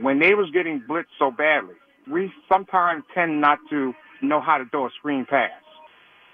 when 0.00 0.18
they 0.18 0.34
was 0.34 0.50
getting 0.52 0.82
blitzed 0.88 1.06
so 1.18 1.30
badly, 1.30 1.74
we 2.10 2.32
sometimes 2.50 3.04
tend 3.14 3.40
not 3.40 3.58
to 3.70 3.94
know 4.20 4.40
how 4.40 4.58
to 4.58 4.64
throw 4.66 4.86
a 4.86 4.90
screen 4.98 5.26
pass. 5.28 5.50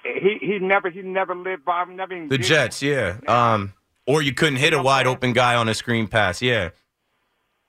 He 0.04 0.38
he 0.40 0.58
never 0.60 0.90
he 0.90 1.02
never 1.02 1.34
lived 1.34 1.64
by 1.64 1.84
never 1.84 2.26
the 2.28 2.38
Jets, 2.38 2.82
yeah. 2.82 3.18
Um, 3.26 3.74
or 4.06 4.22
you 4.22 4.32
couldn't 4.32 4.56
hit 4.56 4.72
a 4.72 4.82
wide 4.82 5.06
open 5.06 5.32
guy 5.32 5.56
on 5.56 5.68
a 5.68 5.74
screen 5.74 6.06
pass, 6.08 6.40
yeah. 6.40 6.70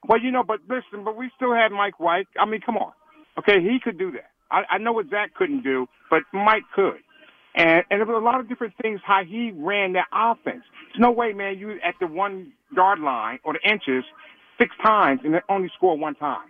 Well, 0.07 0.21
you 0.21 0.31
know, 0.31 0.43
but 0.43 0.59
listen, 0.69 1.03
but 1.03 1.17
we 1.17 1.29
still 1.35 1.53
had 1.53 1.71
Mike 1.71 1.99
White. 1.99 2.27
I 2.39 2.45
mean, 2.45 2.61
come 2.61 2.77
on. 2.77 2.93
Okay, 3.37 3.61
he 3.61 3.79
could 3.83 3.97
do 3.97 4.11
that. 4.11 4.29
I, 4.51 4.75
I 4.75 4.77
know 4.77 4.93
what 4.93 5.09
Zach 5.09 5.33
couldn't 5.33 5.63
do, 5.63 5.87
but 6.09 6.23
Mike 6.33 6.63
could. 6.73 6.99
And 7.55 7.83
and 7.89 7.99
there 7.99 8.05
were 8.05 8.13
a 8.13 8.23
lot 8.23 8.39
of 8.39 8.47
different 8.47 8.73
things 8.81 9.01
how 9.05 9.23
he 9.27 9.51
ran 9.53 9.93
that 9.93 10.07
offense. 10.13 10.63
There's 10.87 10.99
no 10.99 11.11
way, 11.11 11.33
man, 11.33 11.57
you 11.57 11.71
at 11.83 11.95
the 11.99 12.07
one 12.07 12.53
yard 12.75 12.99
line 12.99 13.39
or 13.43 13.53
the 13.53 13.69
inches 13.69 14.03
six 14.59 14.75
times 14.83 15.21
and 15.23 15.33
they 15.33 15.41
only 15.49 15.69
score 15.75 15.97
one 15.97 16.15
time. 16.15 16.47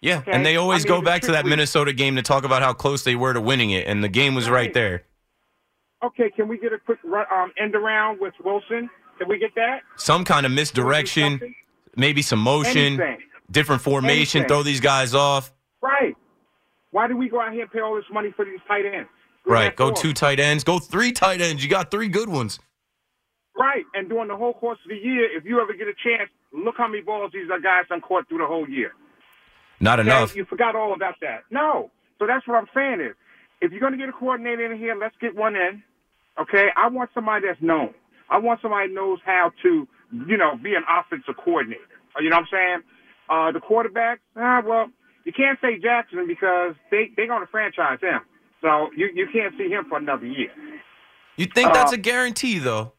Yeah, 0.00 0.18
okay? 0.18 0.32
and 0.32 0.44
they 0.44 0.56
always 0.56 0.84
I 0.84 0.88
mean, 0.88 1.00
go 1.00 1.04
back 1.04 1.22
to 1.22 1.32
that 1.32 1.46
Minnesota 1.46 1.92
game 1.92 2.16
to 2.16 2.22
talk 2.22 2.44
about 2.44 2.60
how 2.62 2.72
close 2.72 3.04
they 3.04 3.14
were 3.14 3.32
to 3.32 3.40
winning 3.40 3.70
it, 3.70 3.86
and 3.86 4.02
the 4.02 4.08
game 4.08 4.34
was 4.34 4.50
right, 4.50 4.74
there. 4.74 5.04
Okay, 6.04 6.28
can 6.34 6.48
we 6.48 6.58
get 6.58 6.72
a 6.72 6.78
quick 6.80 6.98
run, 7.04 7.24
um, 7.32 7.52
end 7.56 7.76
around 7.76 8.20
with 8.20 8.34
Wilson? 8.44 8.90
Can 9.18 9.28
we 9.28 9.38
get 9.38 9.54
that? 9.54 9.82
Some 9.96 10.24
kind 10.24 10.44
of 10.44 10.50
misdirection, 10.50 11.54
maybe 11.96 12.20
some 12.20 12.40
motion, 12.40 13.00
Anything. 13.00 13.18
different 13.52 13.80
formation, 13.80 14.40
Anything. 14.40 14.48
throw 14.48 14.62
these 14.64 14.80
guys 14.80 15.14
off. 15.14 15.52
Right. 15.80 16.16
Why 16.90 17.06
do 17.06 17.16
we 17.16 17.28
go 17.28 17.40
out 17.40 17.52
here 17.52 17.62
and 17.62 17.70
pay 17.70 17.78
all 17.80 17.94
this 17.94 18.04
money 18.12 18.32
for 18.34 18.44
these 18.44 18.58
tight 18.66 18.84
ends? 18.84 19.08
right. 19.46 19.74
Go 19.76 19.92
two 19.92 20.12
tight 20.12 20.40
ends. 20.40 20.64
Go 20.64 20.80
three 20.80 21.12
tight 21.12 21.40
ends. 21.40 21.62
You 21.62 21.70
got 21.70 21.92
three 21.92 22.08
good 22.08 22.28
ones. 22.28 22.58
Right. 23.58 23.84
And 23.94 24.08
during 24.08 24.28
the 24.28 24.36
whole 24.36 24.54
course 24.54 24.78
of 24.84 24.88
the 24.88 24.96
year, 24.96 25.36
if 25.36 25.44
you 25.44 25.60
ever 25.60 25.72
get 25.74 25.88
a 25.88 25.94
chance, 26.02 26.30
look 26.52 26.74
how 26.78 26.88
many 26.88 27.02
balls 27.02 27.32
these 27.32 27.48
guys 27.48 27.84
done 27.88 28.00
caught 28.00 28.28
through 28.28 28.38
the 28.38 28.46
whole 28.46 28.68
year. 28.68 28.92
Not 29.80 30.00
okay? 30.00 30.08
enough. 30.08 30.34
You 30.34 30.44
forgot 30.44 30.74
all 30.74 30.94
about 30.94 31.14
that. 31.20 31.44
No. 31.50 31.90
So 32.18 32.26
that's 32.26 32.46
what 32.46 32.56
I'm 32.56 32.68
saying 32.74 33.00
is, 33.00 33.14
if 33.60 33.70
you're 33.70 33.80
going 33.80 33.92
to 33.92 33.98
get 33.98 34.08
a 34.08 34.12
coordinator 34.12 34.72
in 34.72 34.78
here, 34.78 34.96
let's 34.98 35.14
get 35.20 35.34
one 35.36 35.54
in. 35.54 35.82
Okay. 36.40 36.68
I 36.76 36.88
want 36.88 37.10
somebody 37.14 37.46
that's 37.46 37.60
known. 37.60 37.94
I 38.30 38.38
want 38.38 38.60
somebody 38.62 38.88
who 38.88 38.94
knows 38.94 39.18
how 39.24 39.50
to, 39.62 39.86
you 40.26 40.36
know, 40.36 40.56
be 40.56 40.74
an 40.74 40.84
offensive 40.88 41.34
coordinator. 41.44 41.82
You 42.20 42.30
know 42.30 42.36
what 42.36 42.42
I'm 42.42 42.48
saying? 42.50 42.82
Uh, 43.28 43.52
the 43.52 43.60
quarterbacks, 43.60 44.18
ah, 44.36 44.62
well, 44.66 44.90
you 45.24 45.32
can't 45.32 45.58
say 45.60 45.78
Jackson 45.78 46.26
because 46.26 46.74
they 46.90 47.10
they're 47.16 47.26
going 47.26 47.40
to 47.40 47.46
franchise 47.46 47.98
him. 48.00 48.20
So 48.60 48.88
you 48.96 49.08
you 49.14 49.26
can't 49.32 49.54
see 49.58 49.68
him 49.68 49.86
for 49.88 49.98
another 49.98 50.26
year. 50.26 50.50
You 51.36 51.46
think 51.46 51.72
that's 51.72 51.92
uh, 51.92 51.96
a 51.96 51.98
guarantee, 51.98 52.58
though? 52.58 52.92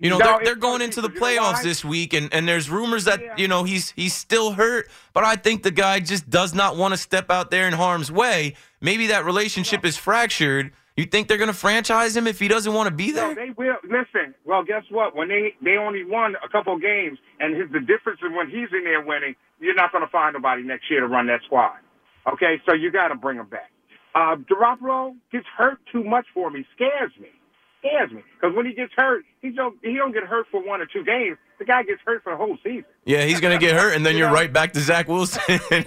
You 0.00 0.08
know, 0.08 0.16
no, 0.16 0.24
they're, 0.24 0.44
they're 0.44 0.54
going 0.56 0.80
into 0.80 1.02
the 1.02 1.10
playoffs 1.10 1.62
this 1.62 1.84
week, 1.84 2.14
and, 2.14 2.32
and 2.32 2.48
there's 2.48 2.70
rumors 2.70 3.04
that, 3.04 3.20
yeah. 3.20 3.34
you 3.36 3.48
know, 3.48 3.64
he's 3.64 3.90
he's 3.90 4.14
still 4.14 4.52
hurt, 4.52 4.88
but 5.12 5.24
I 5.24 5.36
think 5.36 5.62
the 5.62 5.70
guy 5.70 6.00
just 6.00 6.30
does 6.30 6.54
not 6.54 6.76
want 6.76 6.94
to 6.94 6.98
step 6.98 7.30
out 7.30 7.50
there 7.50 7.68
in 7.68 7.74
harm's 7.74 8.10
way. 8.10 8.54
Maybe 8.80 9.08
that 9.08 9.26
relationship 9.26 9.84
is 9.84 9.98
fractured. 9.98 10.72
You 10.96 11.04
think 11.04 11.28
they're 11.28 11.36
going 11.38 11.48
to 11.48 11.54
franchise 11.54 12.16
him 12.16 12.26
if 12.26 12.38
he 12.38 12.48
doesn't 12.48 12.72
want 12.72 12.88
to 12.88 12.94
be 12.94 13.10
there? 13.10 13.28
No, 13.28 13.34
they 13.34 13.50
will. 13.50 13.76
Listen, 13.84 14.34
well, 14.46 14.62
guess 14.62 14.84
what? 14.90 15.14
When 15.14 15.28
they 15.28 15.54
they 15.62 15.76
only 15.76 16.04
won 16.04 16.34
a 16.42 16.48
couple 16.48 16.74
of 16.74 16.80
games, 16.80 17.18
and 17.38 17.54
his, 17.54 17.70
the 17.70 17.80
difference 17.80 18.20
is 18.22 18.30
when 18.34 18.48
he's 18.48 18.68
in 18.72 18.84
there 18.84 19.04
winning, 19.04 19.36
you're 19.60 19.74
not 19.74 19.92
going 19.92 20.04
to 20.04 20.10
find 20.10 20.32
nobody 20.32 20.62
next 20.62 20.90
year 20.90 21.00
to 21.00 21.08
run 21.08 21.26
that 21.26 21.40
squad. 21.44 21.76
Okay, 22.32 22.60
so 22.66 22.74
you 22.74 22.90
got 22.90 23.08
to 23.08 23.16
bring 23.16 23.36
him 23.36 23.48
back. 23.48 23.70
Uh, 24.14 24.36
gets 25.30 25.46
hurt 25.56 25.78
too 25.92 26.02
much 26.02 26.26
for 26.34 26.50
me. 26.50 26.66
Scares 26.74 27.12
me 27.20 27.28
scares 27.80 28.12
me 28.12 28.22
because 28.34 28.54
when 28.54 28.66
he 28.66 28.72
gets 28.72 28.92
hurt, 28.96 29.24
he 29.42 29.50
don't 29.50 29.76
he 29.82 29.94
don't 29.96 30.12
get 30.12 30.24
hurt 30.24 30.46
for 30.50 30.64
one 30.64 30.80
or 30.80 30.86
two 30.86 31.04
games. 31.04 31.36
The 31.58 31.64
guy 31.64 31.82
gets 31.82 32.00
hurt 32.04 32.22
for 32.22 32.32
the 32.32 32.36
whole 32.36 32.56
season. 32.62 32.84
Yeah, 33.04 33.24
he's 33.24 33.40
gonna 33.40 33.58
get 33.58 33.74
hurt, 33.74 33.94
and 33.94 34.04
then 34.06 34.16
you 34.18 34.26
are 34.26 34.32
right 34.32 34.52
back 34.52 34.72
to 34.74 34.80
Zach 34.80 35.08
Wilson. 35.08 35.42
hey, 35.70 35.84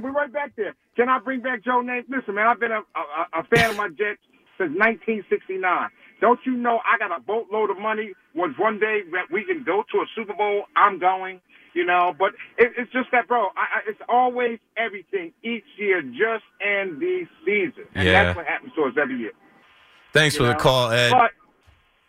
we're 0.00 0.12
right 0.12 0.32
back 0.32 0.54
there. 0.56 0.74
Can 0.96 1.08
I 1.08 1.18
bring 1.18 1.40
back 1.40 1.64
Joe 1.64 1.82
Namath? 1.82 2.04
Listen, 2.08 2.34
man, 2.34 2.46
I've 2.46 2.60
been 2.60 2.72
a, 2.72 2.80
a, 2.80 3.40
a 3.40 3.44
fan 3.44 3.70
of 3.70 3.76
my 3.76 3.88
Jets 3.88 4.20
since 4.58 4.70
1969. 4.78 5.90
Don't 6.20 6.40
you 6.46 6.56
know 6.56 6.80
I 6.84 6.98
got 6.98 7.16
a 7.16 7.20
boatload 7.20 7.70
of 7.70 7.78
money? 7.78 8.12
Once 8.34 8.54
one 8.58 8.78
day 8.78 9.00
that 9.12 9.30
we 9.32 9.44
can 9.44 9.64
go 9.64 9.84
to 9.92 9.98
a 9.98 10.06
Super 10.14 10.34
Bowl, 10.34 10.64
I'm 10.76 10.98
going. 10.98 11.40
You 11.74 11.84
know, 11.84 12.14
but 12.16 12.34
it, 12.56 12.70
it's 12.78 12.92
just 12.92 13.10
that, 13.10 13.26
bro. 13.26 13.46
I, 13.56 13.66
I, 13.66 13.80
it's 13.88 14.00
always 14.08 14.60
everything 14.76 15.32
each 15.42 15.64
year, 15.76 16.02
just 16.02 16.46
in 16.60 17.00
the 17.00 17.26
season, 17.44 17.90
and 17.96 18.06
yeah. 18.06 18.12
that's 18.12 18.36
what 18.36 18.46
happens 18.46 18.72
to 18.76 18.84
us 18.84 18.92
every 18.96 19.18
year. 19.18 19.32
Thanks 20.14 20.36
for 20.36 20.44
know? 20.44 20.50
the 20.50 20.54
call, 20.54 20.90
Ed. 20.90 21.10
But 21.10 21.32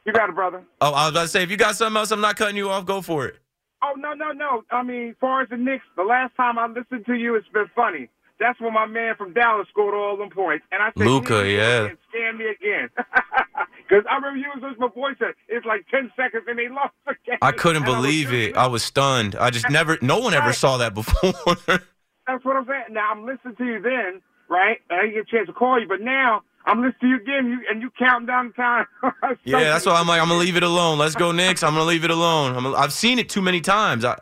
you 0.06 0.14
got 0.14 0.30
it, 0.30 0.36
brother. 0.36 0.64
Oh, 0.80 0.94
I 0.94 1.06
was 1.06 1.12
about 1.12 1.22
to 1.24 1.28
say, 1.28 1.44
if 1.44 1.52
you 1.52 1.58
got 1.58 1.76
something 1.76 1.98
else, 1.98 2.12
I'm 2.12 2.22
not 2.22 2.38
cutting 2.38 2.56
you 2.56 2.70
off. 2.70 2.86
Go 2.86 3.02
for 3.02 3.26
it. 3.26 3.36
Oh 3.84 3.94
no, 3.98 4.14
no, 4.14 4.32
no. 4.32 4.64
I 4.72 4.84
mean, 4.84 5.10
as 5.10 5.16
far 5.20 5.42
as 5.42 5.50
the 5.50 5.58
Knicks, 5.58 5.84
the 5.98 6.04
last 6.04 6.36
time 6.38 6.58
I 6.58 6.68
listened 6.68 7.06
to 7.08 7.16
you, 7.16 7.36
it's 7.36 7.48
been 7.50 7.70
funny. 7.76 8.10
That's 8.40 8.60
when 8.62 8.74
my 8.74 8.86
man 8.86 9.16
from 9.16 9.34
Dallas 9.34 9.68
scored 9.70 9.94
all 9.94 10.18
them 10.18 10.30
points, 10.30 10.66
and 10.72 10.82
I 10.82 10.92
said, 10.98 11.06
Luka, 11.06 11.50
yeah, 11.50 11.90
scam 12.14 12.38
me 12.38 12.46
again. 12.46 12.90
Because 13.88 14.04
I 14.10 14.16
remember 14.16 14.40
you 14.40 14.48
was 14.56 14.76
my 14.80 14.88
voice 14.88 15.16
said 15.20 15.34
it's 15.48 15.66
like 15.66 15.86
ten 15.90 16.12
seconds 16.16 16.44
and 16.48 16.58
they 16.58 16.70
lost 16.70 16.94
again. 17.08 17.38
I 17.42 17.52
couldn't 17.52 17.84
and 17.84 17.86
believe 17.86 18.32
I 18.32 18.36
it. 18.36 18.58
I 18.58 18.68
was 18.68 18.84
stunned. 18.84 19.36
I 19.36 19.52
just 19.52 19.70
never. 19.70 19.98
No 20.02 20.20
one 20.20 20.34
ever 20.34 20.54
saw 20.54 20.78
that 20.78 20.94
before. 20.94 21.34
That's 21.68 22.44
what 22.44 22.56
I'm 22.56 22.66
saying. 22.66 22.86
Now 22.92 23.12
I'm 23.12 23.26
listening 23.26 23.56
to 23.58 23.66
you 23.66 23.82
then, 23.82 24.22
right? 24.50 24.80
I 24.90 25.04
didn't 25.04 25.14
get 25.14 25.22
a 25.22 25.38
chance 25.38 25.48
to 25.48 25.54
call 25.54 25.80
you, 25.80 25.88
but 25.88 26.02
now 26.02 26.42
I'm 26.66 26.78
gonna 26.78 26.96
see 27.00 27.08
you 27.08 27.18
again, 27.18 27.48
you 27.48 27.60
and 27.70 27.82
you 27.82 27.92
count 27.98 28.28
down 28.28 28.48
the 28.48 28.54
time. 28.54 28.86
Yeah, 29.44 29.60
that's 29.60 29.86
why 29.86 29.94
I'm 29.94 30.08
like, 30.08 30.20
I'm 30.20 30.28
gonna 30.28 30.40
leave 30.40 30.56
it 30.56 30.64
alone. 30.64 30.98
Let's 30.98 31.16
go, 31.16 31.32
Knicks. 31.32 31.62
I'm 31.62 31.74
gonna 31.74 31.86
leave 31.86 32.04
it 32.04 32.12
alone. 32.12 32.56
I'm, 32.56 32.76
I've 32.76 32.94
seen 32.94 33.20
it 33.20 33.30
too 33.30 33.42
many 33.42 33.62
times. 33.62 34.04
I, 34.04 34.18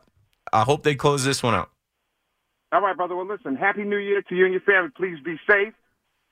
I 0.51 0.63
hope 0.63 0.83
they 0.83 0.95
close 0.95 1.23
this 1.23 1.41
one 1.41 1.55
out. 1.55 1.69
All 2.73 2.81
right, 2.81 2.95
brother. 2.97 3.15
Well, 3.15 3.27
listen. 3.27 3.55
Happy 3.55 3.83
New 3.83 3.97
Year 3.97 4.21
to 4.21 4.35
you 4.35 4.45
and 4.45 4.53
your 4.53 4.61
family. 4.61 4.89
Please 4.97 5.17
be 5.23 5.37
safe. 5.49 5.73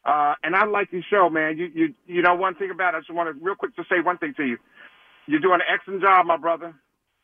Uh, 0.04 0.34
and 0.43 0.56
I 0.56 0.65
like 0.65 0.91
your 0.91 1.04
show, 1.10 1.30
man. 1.30 1.58
You, 1.58 1.69
you, 1.74 1.93
you 2.08 2.21
know, 2.21 2.34
one 2.36 2.56
thing 2.56 2.71
about 2.71 2.93
it. 2.93 2.97
I 2.97 3.00
just 3.02 3.13
want 3.13 3.30
to 3.30 3.43
real 3.43 3.56
quick 3.56 3.76
to 3.76 3.84
say 3.84 4.02
one 4.04 4.17
thing 4.17 4.34
to 4.38 4.43
you. 4.43 4.58
You're 5.28 5.39
doing 5.39 5.60
an 5.62 5.67
excellent 5.71 6.02
job, 6.02 6.26
my 6.26 6.38
brother. 6.38 6.74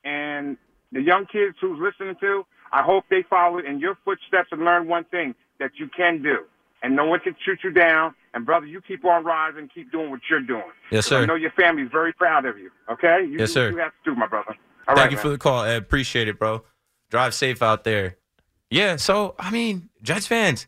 And 0.04 0.58
the 0.92 1.02
young 1.02 1.26
kids 1.26 1.58
who's 1.60 1.80
listening 1.82 2.16
to, 2.22 2.44
I 2.72 2.84
hope 2.84 3.06
they 3.10 3.24
follow 3.28 3.58
in 3.58 3.80
your 3.80 3.98
footsteps 4.06 4.50
and 4.52 4.64
learn 4.64 4.88
one 4.88 5.06
thing 5.06 5.34
that 5.60 5.72
you 5.80 5.90
can 5.96 6.22
do. 6.22 6.46
And 6.84 6.96
no 6.96 7.06
one 7.06 7.20
can 7.20 7.36
shoot 7.44 7.60
you 7.64 7.72
down. 7.72 8.14
And 8.34 8.46
brother, 8.46 8.66
you 8.66 8.82
keep 8.82 9.04
on 9.06 9.24
rising, 9.24 9.70
keep 9.74 9.92
doing 9.92 10.12
what 10.12 10.20
you're 10.30 10.42
doing. 10.42 10.64
Yes, 10.92 11.08
sir. 11.08 11.22
I 11.22 11.26
know 11.26 11.36
your 11.36 11.52
family's 11.52 11.90
very 11.92 12.14
proud 12.14 12.46
of 12.46 12.58
you. 12.58 12.70
Okay? 12.92 13.26
You 13.30 13.40
Yes, 13.40 13.54
sir. 13.54 13.72
You 13.72 13.78
have 13.78 13.92
to 14.04 14.12
do, 14.12 14.16
my 14.16 14.28
brother. 14.28 14.56
All 14.88 14.96
Thank 14.96 14.98
right, 14.98 15.12
you 15.12 15.18
man. 15.18 15.24
for 15.24 15.30
the 15.30 15.38
call. 15.38 15.60
I 15.60 15.72
appreciate 15.72 16.28
it, 16.28 16.40
bro. 16.40 16.64
Drive 17.10 17.34
safe 17.34 17.62
out 17.62 17.84
there. 17.84 18.18
Yeah, 18.70 18.98
so 18.98 19.36
I 19.40 19.52
mean, 19.52 19.90
Jets 20.02 20.28
fans. 20.28 20.68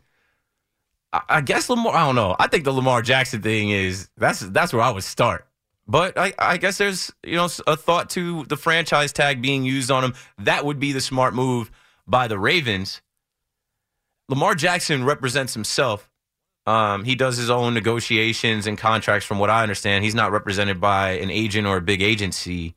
I, 1.11 1.21
I 1.29 1.41
guess 1.41 1.69
Lamar. 1.69 1.93
I 1.93 2.05
don't 2.05 2.15
know. 2.15 2.35
I 2.39 2.47
think 2.47 2.63
the 2.63 2.71
Lamar 2.71 3.01
Jackson 3.01 3.41
thing 3.41 3.69
is 3.69 4.09
that's 4.17 4.39
that's 4.39 4.73
where 4.73 4.81
I 4.81 4.89
would 4.89 5.03
start. 5.03 5.47
But 5.87 6.17
I, 6.17 6.33
I 6.37 6.57
guess 6.57 6.77
there's 6.77 7.11
you 7.23 7.35
know 7.35 7.49
a 7.67 7.75
thought 7.75 8.09
to 8.11 8.45
the 8.45 8.57
franchise 8.57 9.11
tag 9.11 9.41
being 9.41 9.63
used 9.63 9.91
on 9.91 10.03
him. 10.03 10.13
That 10.37 10.65
would 10.65 10.79
be 10.79 10.91
the 10.91 11.01
smart 11.01 11.33
move 11.33 11.71
by 12.07 12.27
the 12.27 12.37
Ravens. 12.39 13.01
Lamar 14.29 14.55
Jackson 14.55 15.03
represents 15.03 15.53
himself. 15.53 16.09
Um, 16.69 17.03
he 17.03 17.15
does 17.15 17.35
his 17.35 17.49
own 17.49 17.73
negotiations 17.73 18.67
and 18.67 18.77
contracts. 18.77 19.25
From 19.25 19.39
what 19.39 19.49
I 19.49 19.63
understand, 19.63 20.03
he's 20.03 20.13
not 20.13 20.31
represented 20.31 20.79
by 20.79 21.13
an 21.13 21.31
agent 21.31 21.65
or 21.65 21.77
a 21.77 21.81
big 21.81 22.03
agency. 22.03 22.75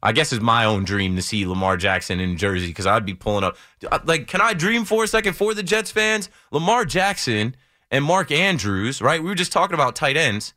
I 0.00 0.12
guess 0.12 0.32
it's 0.32 0.40
my 0.40 0.64
own 0.64 0.84
dream 0.84 1.16
to 1.16 1.22
see 1.22 1.44
Lamar 1.44 1.76
Jackson 1.76 2.20
in 2.20 2.36
Jersey 2.36 2.68
because 2.68 2.86
I'd 2.86 3.04
be 3.04 3.14
pulling 3.14 3.42
up. 3.42 3.56
Like, 4.04 4.28
can 4.28 4.40
I 4.40 4.54
dream 4.54 4.84
for 4.84 5.02
a 5.02 5.08
second 5.08 5.32
for 5.32 5.54
the 5.54 5.64
Jets 5.64 5.90
fans? 5.90 6.30
Lamar 6.52 6.84
Jackson 6.84 7.56
and 7.90 8.04
Mark 8.04 8.30
Andrews, 8.30 9.02
right? 9.02 9.20
We 9.20 9.28
were 9.28 9.34
just 9.34 9.50
talking 9.50 9.74
about 9.74 9.96
tight 9.96 10.16
ends. 10.16 10.54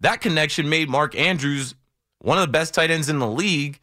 That 0.00 0.22
connection 0.22 0.70
made 0.70 0.88
Mark 0.88 1.14
Andrews 1.14 1.74
one 2.20 2.38
of 2.38 2.42
the 2.42 2.52
best 2.52 2.72
tight 2.72 2.90
ends 2.90 3.10
in 3.10 3.18
the 3.18 3.28
league, 3.28 3.78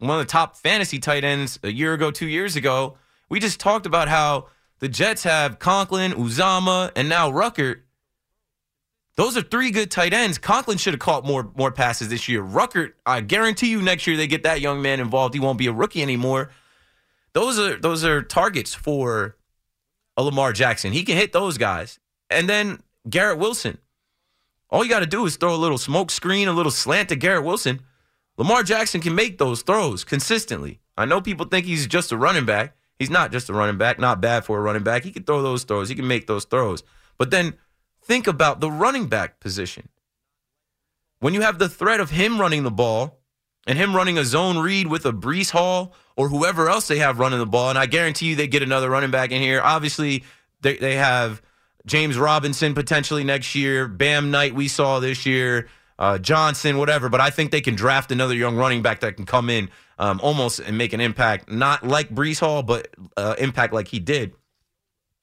one 0.00 0.18
of 0.18 0.26
the 0.26 0.30
top 0.32 0.56
fantasy 0.56 0.98
tight 0.98 1.22
ends 1.22 1.60
a 1.62 1.70
year 1.70 1.94
ago, 1.94 2.10
two 2.10 2.26
years 2.26 2.56
ago. 2.56 2.96
We 3.28 3.38
just 3.38 3.60
talked 3.60 3.86
about 3.86 4.08
how 4.08 4.48
the 4.80 4.88
Jets 4.88 5.22
have 5.22 5.58
Conklin, 5.58 6.12
Uzomah, 6.12 6.90
and 6.96 7.08
now 7.08 7.30
Ruckert. 7.30 7.82
Those 9.16 9.36
are 9.36 9.42
three 9.42 9.70
good 9.70 9.90
tight 9.90 10.14
ends. 10.14 10.38
Conklin 10.38 10.78
should 10.78 10.94
have 10.94 11.00
caught 11.00 11.24
more 11.24 11.50
more 11.54 11.70
passes 11.70 12.08
this 12.08 12.28
year. 12.28 12.42
Ruckert, 12.42 12.92
I 13.04 13.20
guarantee 13.20 13.70
you, 13.70 13.82
next 13.82 14.06
year 14.06 14.16
they 14.16 14.26
get 14.26 14.42
that 14.44 14.60
young 14.60 14.82
man 14.82 14.98
involved. 14.98 15.34
He 15.34 15.40
won't 15.40 15.58
be 15.58 15.66
a 15.66 15.72
rookie 15.72 16.02
anymore. 16.02 16.50
Those 17.34 17.58
are 17.58 17.76
those 17.76 18.04
are 18.04 18.22
targets 18.22 18.74
for 18.74 19.36
a 20.16 20.22
Lamar 20.22 20.52
Jackson. 20.52 20.92
He 20.92 21.04
can 21.04 21.16
hit 21.16 21.32
those 21.32 21.58
guys. 21.58 21.98
And 22.30 22.48
then 22.48 22.82
Garrett 23.08 23.38
Wilson. 23.38 23.78
All 24.70 24.84
you 24.84 24.90
got 24.90 25.00
to 25.00 25.06
do 25.06 25.26
is 25.26 25.36
throw 25.36 25.54
a 25.54 25.56
little 25.56 25.78
smoke 25.78 26.10
screen, 26.10 26.46
a 26.46 26.52
little 26.52 26.70
slant 26.70 27.08
to 27.08 27.16
Garrett 27.16 27.44
Wilson. 27.44 27.80
Lamar 28.36 28.62
Jackson 28.62 29.00
can 29.00 29.14
make 29.14 29.38
those 29.38 29.62
throws 29.62 30.04
consistently. 30.04 30.80
I 30.96 31.04
know 31.04 31.20
people 31.20 31.46
think 31.46 31.66
he's 31.66 31.86
just 31.86 32.12
a 32.12 32.16
running 32.16 32.46
back. 32.46 32.76
He's 33.00 33.10
not 33.10 33.32
just 33.32 33.48
a 33.48 33.54
running 33.54 33.78
back, 33.78 33.98
not 33.98 34.20
bad 34.20 34.44
for 34.44 34.58
a 34.58 34.60
running 34.60 34.82
back. 34.82 35.04
He 35.04 35.10
can 35.10 35.22
throw 35.22 35.40
those 35.40 35.64
throws, 35.64 35.88
he 35.88 35.94
can 35.94 36.06
make 36.06 36.26
those 36.26 36.44
throws. 36.44 36.84
But 37.16 37.30
then 37.30 37.54
think 38.04 38.26
about 38.26 38.60
the 38.60 38.70
running 38.70 39.06
back 39.06 39.40
position. 39.40 39.88
When 41.18 41.32
you 41.32 41.40
have 41.40 41.58
the 41.58 41.68
threat 41.68 41.98
of 41.98 42.10
him 42.10 42.38
running 42.38 42.62
the 42.62 42.70
ball 42.70 43.18
and 43.66 43.78
him 43.78 43.96
running 43.96 44.18
a 44.18 44.24
zone 44.24 44.58
read 44.58 44.86
with 44.86 45.06
a 45.06 45.12
Breece 45.12 45.50
Hall 45.50 45.94
or 46.14 46.28
whoever 46.28 46.68
else 46.68 46.88
they 46.88 46.98
have 46.98 47.18
running 47.18 47.38
the 47.38 47.46
ball, 47.46 47.70
and 47.70 47.78
I 47.78 47.86
guarantee 47.86 48.26
you 48.26 48.36
they 48.36 48.46
get 48.46 48.62
another 48.62 48.90
running 48.90 49.10
back 49.10 49.30
in 49.30 49.40
here. 49.40 49.62
Obviously, 49.62 50.22
they, 50.60 50.76
they 50.76 50.96
have 50.96 51.40
James 51.86 52.18
Robinson 52.18 52.74
potentially 52.74 53.24
next 53.24 53.54
year, 53.54 53.88
Bam 53.88 54.30
Knight 54.30 54.54
we 54.54 54.68
saw 54.68 55.00
this 55.00 55.24
year, 55.24 55.68
uh, 55.98 56.18
Johnson, 56.18 56.76
whatever. 56.76 57.08
But 57.08 57.22
I 57.22 57.30
think 57.30 57.50
they 57.50 57.62
can 57.62 57.76
draft 57.76 58.12
another 58.12 58.34
young 58.34 58.56
running 58.56 58.82
back 58.82 59.00
that 59.00 59.16
can 59.16 59.24
come 59.24 59.48
in 59.48 59.70
um, 60.00 60.18
almost 60.22 60.60
and 60.60 60.76
make 60.78 60.94
an 60.94 61.00
impact, 61.00 61.50
not 61.50 61.86
like 61.86 62.08
Breece 62.08 62.40
Hall, 62.40 62.62
but 62.62 62.88
uh, 63.18 63.36
impact 63.38 63.74
like 63.74 63.86
he 63.86 64.00
did. 64.00 64.32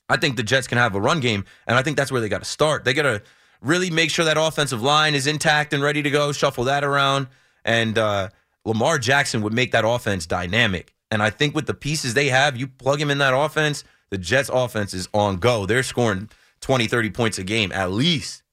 I 0.08 0.18
think 0.18 0.38
the 0.38 0.44
Jets 0.44 0.68
can 0.68 0.78
have 0.78 0.94
a 0.96 1.02
run 1.02 1.20
game, 1.20 1.46
and 1.66 1.76
I 1.76 1.82
think 1.82 1.98
that's 1.98 2.12
where 2.12 2.22
they 2.22 2.30
got 2.30 2.44
to 2.44 2.46
start. 2.46 2.86
They 2.86 2.94
got 2.94 3.02
to 3.02 3.24
really 3.60 3.90
make 3.90 4.12
sure 4.12 4.24
that 4.24 4.38
offensive 4.38 4.82
line 4.82 5.16
is 5.16 5.26
intact 5.26 5.74
and 5.74 5.82
ready 5.82 6.04
to 6.04 6.12
go, 6.12 6.32
shuffle 6.32 6.66
that 6.66 6.84
around, 6.84 7.28
and 7.66 7.98
uh, 7.98 8.30
Lamar 8.66 9.00
Jackson 9.00 9.42
would 9.42 9.52
make 9.52 9.72
that 9.72 9.84
offense 9.84 10.28
dynamic. 10.28 10.94
And 11.10 11.24
I 11.24 11.32
think 11.32 11.56
with 11.56 11.66
the 11.66 11.74
pieces 11.74 12.14
they 12.14 12.28
have, 12.28 12.56
you 12.56 12.68
plug 12.68 13.02
him 13.02 13.10
in 13.10 13.18
that 13.18 13.34
offense, 13.36 13.84
the 14.12 14.18
Jets' 14.20 14.50
offense 14.54 14.94
is 14.94 15.10
on 15.12 15.38
go. 15.38 15.66
They're 15.66 15.82
scoring 15.82 16.30
20, 16.62 16.86
30 16.86 17.10
points 17.10 17.40
a 17.40 17.44
game 17.44 17.72
at 17.72 17.92
least. 17.92 18.44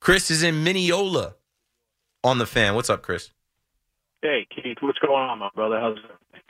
Chris 0.00 0.30
is 0.30 0.42
in 0.42 0.64
Mineola 0.64 1.34
on 2.24 2.38
the 2.38 2.46
fan. 2.46 2.74
What's 2.74 2.88
up, 2.88 3.02
Chris? 3.02 3.30
Hey, 4.22 4.46
Keith, 4.54 4.76
what's 4.80 4.98
going 4.98 5.14
on, 5.14 5.38
my 5.38 5.48
brother? 5.54 5.80
How's 5.80 5.96
it? 5.96 6.02
Going? 6.02 6.42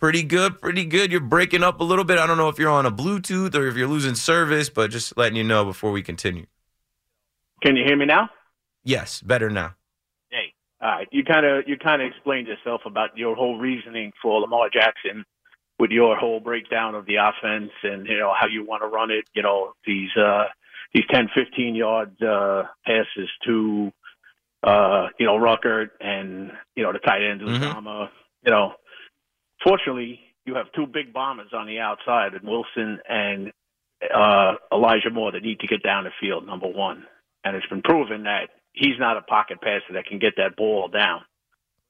Pretty 0.00 0.22
good, 0.22 0.60
pretty 0.60 0.86
good. 0.86 1.12
You're 1.12 1.20
breaking 1.20 1.62
up 1.62 1.80
a 1.80 1.84
little 1.84 2.04
bit. 2.04 2.18
I 2.18 2.26
don't 2.26 2.38
know 2.38 2.48
if 2.48 2.58
you're 2.58 2.70
on 2.70 2.86
a 2.86 2.90
Bluetooth 2.90 3.54
or 3.54 3.66
if 3.66 3.76
you're 3.76 3.88
losing 3.88 4.14
service, 4.14 4.70
but 4.70 4.90
just 4.90 5.16
letting 5.16 5.36
you 5.36 5.44
know 5.44 5.64
before 5.64 5.92
we 5.92 6.02
continue. 6.02 6.46
Can 7.62 7.76
you 7.76 7.84
hear 7.86 7.96
me 7.96 8.06
now? 8.06 8.30
Yes, 8.84 9.20
better 9.20 9.50
now. 9.50 9.74
Hey, 10.30 10.54
all 10.80 10.88
right. 10.88 11.08
You 11.10 11.24
kind 11.24 11.46
of 11.46 11.68
you 11.68 11.76
kind 11.78 12.02
of 12.02 12.08
explained 12.08 12.48
yourself 12.48 12.82
about 12.86 13.16
your 13.16 13.34
whole 13.34 13.58
reasoning 13.58 14.12
for 14.20 14.40
Lamar 14.40 14.68
Jackson 14.70 15.24
with 15.78 15.90
your 15.90 16.16
whole 16.16 16.40
breakdown 16.40 16.94
of 16.94 17.06
the 17.06 17.16
offense 17.16 17.70
and 17.82 18.06
you 18.06 18.18
know 18.18 18.32
how 18.38 18.46
you 18.46 18.64
want 18.64 18.82
to 18.82 18.88
run 18.88 19.10
it. 19.10 19.24
You 19.34 19.42
know 19.42 19.72
these 19.86 20.10
uh, 20.16 20.44
these 20.92 21.04
10, 21.10 21.28
15 21.34 21.74
yard 21.74 22.22
uh, 22.22 22.64
passes 22.84 23.30
to 23.46 23.92
uh, 24.64 25.08
you 25.18 25.26
know 25.26 25.36
Ruckert 25.36 25.90
and 26.00 26.52
you 26.74 26.82
know 26.82 26.92
the 26.92 26.98
tight 26.98 27.22
ends 27.22 27.42
Uzomah. 27.42 28.08
You 28.44 28.50
know, 28.50 28.72
fortunately, 29.62 30.20
you 30.46 30.54
have 30.54 30.66
two 30.74 30.86
big 30.86 31.12
bombers 31.12 31.50
on 31.52 31.66
the 31.66 31.78
outside, 31.80 32.34
and 32.34 32.48
Wilson 32.48 32.98
and 33.08 33.52
uh, 34.14 34.54
Elijah 34.72 35.10
Moore 35.10 35.32
that 35.32 35.42
need 35.42 35.60
to 35.60 35.66
get 35.66 35.82
down 35.82 36.04
the 36.04 36.10
field. 36.20 36.46
Number 36.46 36.68
one, 36.68 37.04
and 37.44 37.56
it's 37.56 37.66
been 37.66 37.82
proven 37.82 38.24
that 38.24 38.48
he's 38.72 38.98
not 38.98 39.16
a 39.16 39.22
pocket 39.22 39.60
passer 39.60 39.92
that 39.94 40.06
can 40.06 40.18
get 40.18 40.34
that 40.36 40.56
ball 40.56 40.88
down. 40.88 41.20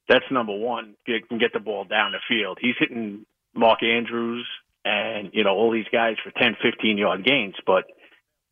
That's 0.08 0.24
number 0.30 0.56
one. 0.56 0.96
You 1.06 1.20
can 1.26 1.38
get 1.38 1.52
the 1.52 1.60
ball 1.60 1.84
down 1.84 2.12
the 2.12 2.18
field. 2.28 2.58
He's 2.60 2.74
hitting 2.78 3.24
Mark 3.54 3.82
Andrews 3.82 4.46
and 4.84 5.30
you 5.32 5.44
know 5.44 5.54
all 5.54 5.72
these 5.72 5.88
guys 5.92 6.16
for 6.22 6.30
10, 6.30 6.56
15 6.62 6.98
yard 6.98 7.24
gains, 7.24 7.54
but 7.66 7.84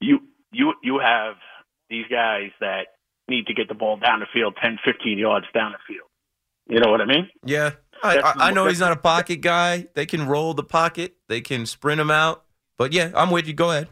you 0.01 0.21
you 0.51 0.75
you 0.83 0.99
have 0.99 1.35
these 1.91 2.07
guys 2.11 2.51
that 2.61 2.87
need 3.33 3.47
to 3.47 3.55
get 3.55 3.69
the 3.69 3.75
ball 3.75 3.97
down 3.97 4.21
the 4.21 4.27
field 4.33 4.57
10, 4.63 4.79
15 4.85 5.19
yards 5.19 5.47
down 5.55 5.73
the 5.73 5.79
field. 5.87 6.09
You 6.69 6.81
know 6.81 6.91
what 6.91 7.01
I 7.01 7.07
mean? 7.07 7.29
Yeah. 7.45 7.73
I, 8.03 8.19
I, 8.19 8.33
I 8.49 8.51
know 8.53 8.67
he's 8.67 8.81
not 8.81 8.93
a 8.93 8.97
pocket 8.97 9.37
guy. 9.37 9.87
They 9.95 10.07
can 10.07 10.27
roll 10.27 10.55
the 10.55 10.65
pocket, 10.65 11.17
they 11.29 11.41
can 11.41 11.67
sprint 11.67 12.01
him 12.01 12.11
out. 12.11 12.45
But 12.77 12.93
yeah, 12.93 13.13
I'm 13.15 13.31
with 13.31 13.47
you. 13.47 13.55
Go 13.55 13.71
ahead. 13.71 13.89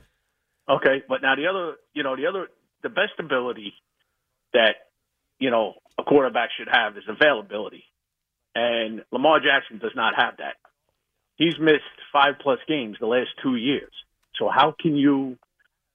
Okay, 0.68 1.02
but 1.08 1.22
now 1.22 1.34
the 1.34 1.46
other, 1.46 1.76
you 1.94 2.02
know, 2.02 2.16
the 2.16 2.26
other, 2.26 2.48
the 2.82 2.88
best 2.88 3.12
ability 3.18 3.74
that 4.52 4.76
you 5.38 5.50
know 5.50 5.74
a 5.98 6.02
quarterback 6.02 6.50
should 6.56 6.68
have 6.70 6.96
is 6.96 7.04
availability, 7.08 7.84
and 8.54 9.02
Lamar 9.12 9.40
Jackson 9.40 9.78
does 9.78 9.92
not 9.94 10.14
have 10.16 10.38
that. 10.38 10.54
He's 11.36 11.54
missed 11.60 11.82
five 12.12 12.34
plus 12.40 12.58
games 12.68 12.96
the 13.00 13.06
last 13.06 13.30
two 13.42 13.56
years. 13.56 13.92
So 14.38 14.48
how 14.48 14.74
can 14.78 14.96
you, 14.96 15.36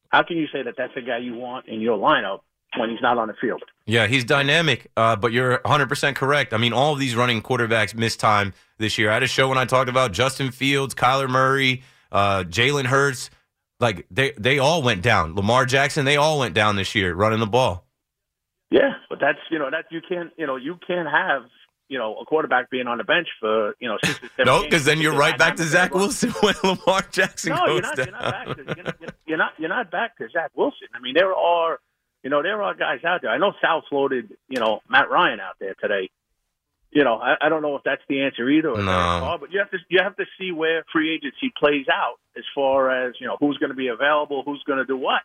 how 0.09 0.23
can 0.23 0.37
you 0.37 0.47
say 0.51 0.63
that 0.63 0.75
that's 0.77 0.95
the 0.95 1.01
guy 1.01 1.17
you 1.17 1.35
want 1.35 1.67
in 1.67 1.81
your 1.81 1.97
lineup 1.97 2.39
when 2.77 2.89
he's 2.89 3.01
not 3.01 3.17
on 3.17 3.27
the 3.27 3.33
field? 3.39 3.63
Yeah, 3.85 4.07
he's 4.07 4.23
dynamic, 4.23 4.89
uh, 4.97 5.15
but 5.15 5.31
you're 5.31 5.59
100% 5.59 6.15
correct. 6.15 6.53
I 6.53 6.57
mean, 6.57 6.73
all 6.73 6.93
of 6.93 6.99
these 6.99 7.15
running 7.15 7.41
quarterbacks 7.41 7.95
missed 7.95 8.19
time 8.19 8.53
this 8.77 8.97
year. 8.97 9.09
I 9.09 9.13
had 9.15 9.23
a 9.23 9.27
show 9.27 9.47
when 9.49 9.57
I 9.57 9.65
talked 9.65 9.89
about 9.89 10.11
Justin 10.11 10.51
Fields, 10.51 10.95
Kyler 10.95 11.29
Murray, 11.29 11.83
uh, 12.11 12.43
Jalen 12.47 12.85
Hurts. 12.85 13.29
Like, 13.79 14.05
they, 14.09 14.31
they 14.37 14.57
all 14.59 14.81
went 14.81 15.01
down. 15.01 15.35
Lamar 15.35 15.65
Jackson, 15.65 16.05
they 16.05 16.15
all 16.17 16.39
went 16.39 16.53
down 16.55 16.75
this 16.77 16.95
year 16.95 17.13
running 17.13 17.39
the 17.39 17.47
ball. 17.47 17.85
Yeah, 18.71 18.93
but 19.09 19.19
that's 19.21 19.37
you 19.51 19.59
know 19.59 19.69
that 19.69 19.85
you 19.91 20.01
can't 20.07 20.31
you 20.37 20.47
know 20.47 20.55
you 20.55 20.77
can't 20.85 21.07
have 21.07 21.43
you 21.87 21.99
know 21.99 22.15
a 22.17 22.25
quarterback 22.25 22.69
being 22.71 22.87
on 22.87 22.97
the 22.97 23.03
bench 23.03 23.27
for 23.39 23.75
you 23.79 23.87
know 23.87 23.97
six 24.03 24.17
or 24.23 24.29
seven. 24.35 24.45
No, 24.47 24.63
because 24.63 24.85
then 24.85 24.99
you're 24.99 25.13
right 25.15 25.37
back 25.37 25.55
to 25.57 25.63
Zach. 25.63 25.93
Wilson 25.93 26.31
when 26.41 26.55
Lamar 26.63 27.03
Jackson 27.11 27.53
No, 27.53 27.65
goes 27.67 27.67
you're 27.67 27.81
not. 27.81 27.95
down. 27.95 28.05
You're 28.07 28.17
not 28.17 28.31
back. 28.31 28.47
To, 28.57 28.63
you're, 28.75 28.83
not, 28.83 28.95
you're 29.27 29.37
not. 29.37 29.51
You're 29.59 29.69
not 29.69 29.91
back 29.91 30.17
to 30.17 30.27
Zach 30.33 30.51
Wilson. 30.55 30.87
I 30.95 30.99
mean, 30.99 31.13
there 31.15 31.33
are, 31.33 31.79
you 32.25 32.31
know, 32.31 32.41
there 32.41 32.63
are 32.63 32.73
guys 32.73 33.03
out 33.05 33.21
there. 33.21 33.29
I 33.29 33.37
know 33.37 33.53
Sal 33.61 33.83
floated, 33.87 34.35
you 34.49 34.59
know, 34.59 34.81
Matt 34.89 35.11
Ryan 35.11 35.39
out 35.39 35.57
there 35.59 35.75
today. 35.79 36.09
You 36.89 37.03
know, 37.03 37.17
I, 37.21 37.35
I 37.39 37.49
don't 37.49 37.61
know 37.61 37.75
if 37.75 37.83
that's 37.85 38.01
the 38.09 38.23
answer 38.23 38.49
either. 38.49 38.71
Or 38.71 38.81
No. 38.81 38.91
far, 39.21 39.37
but 39.37 39.51
you 39.51 39.59
have 39.59 39.69
to 39.69 39.77
you 39.89 39.99
have 40.01 40.17
to 40.17 40.25
see 40.39 40.51
where 40.51 40.83
free 40.91 41.13
agency 41.13 41.53
plays 41.55 41.85
out 41.87 42.15
as 42.35 42.43
far 42.55 42.89
as 42.89 43.13
you 43.21 43.27
know 43.27 43.37
who's 43.39 43.59
going 43.59 43.69
to 43.69 43.75
be 43.75 43.89
available, 43.89 44.41
who's 44.43 44.63
going 44.65 44.79
to 44.79 44.85
do 44.85 44.97
what. 44.97 45.21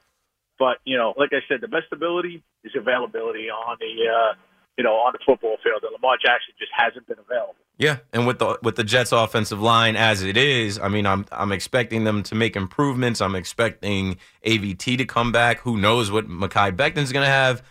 But 0.58 0.76
you 0.84 0.98
know, 0.98 1.14
like 1.16 1.30
I 1.32 1.40
said, 1.48 1.62
the 1.62 1.68
best 1.68 1.86
ability 1.90 2.42
is 2.64 2.72
availability 2.76 3.48
on 3.48 3.78
the 3.80 3.94
uh, 4.04 4.34
you 4.76 4.84
know 4.84 5.00
on 5.00 5.14
the 5.14 5.20
football 5.24 5.56
field, 5.64 5.80
and 5.82 5.92
Lamar 5.96 6.18
Jackson 6.20 6.52
just 6.58 6.72
hasn't 6.76 7.06
been 7.08 7.18
available. 7.18 7.56
Yeah, 7.80 8.00
and 8.12 8.26
with 8.26 8.40
the 8.40 8.58
with 8.62 8.76
the 8.76 8.84
Jets 8.84 9.10
offensive 9.10 9.58
line 9.58 9.96
as 9.96 10.22
it 10.22 10.36
is, 10.36 10.78
I 10.78 10.88
mean, 10.88 11.06
I'm 11.06 11.24
I'm 11.32 11.50
expecting 11.50 12.04
them 12.04 12.22
to 12.24 12.34
make 12.34 12.54
improvements. 12.54 13.22
I'm 13.22 13.34
expecting 13.34 14.18
AVT 14.44 14.98
to 14.98 15.06
come 15.06 15.32
back. 15.32 15.60
Who 15.60 15.78
knows 15.78 16.10
what 16.10 16.28
Mekhi 16.28 16.76
Becton's 16.76 17.10
going 17.10 17.24
to 17.24 17.32
have? 17.32 17.62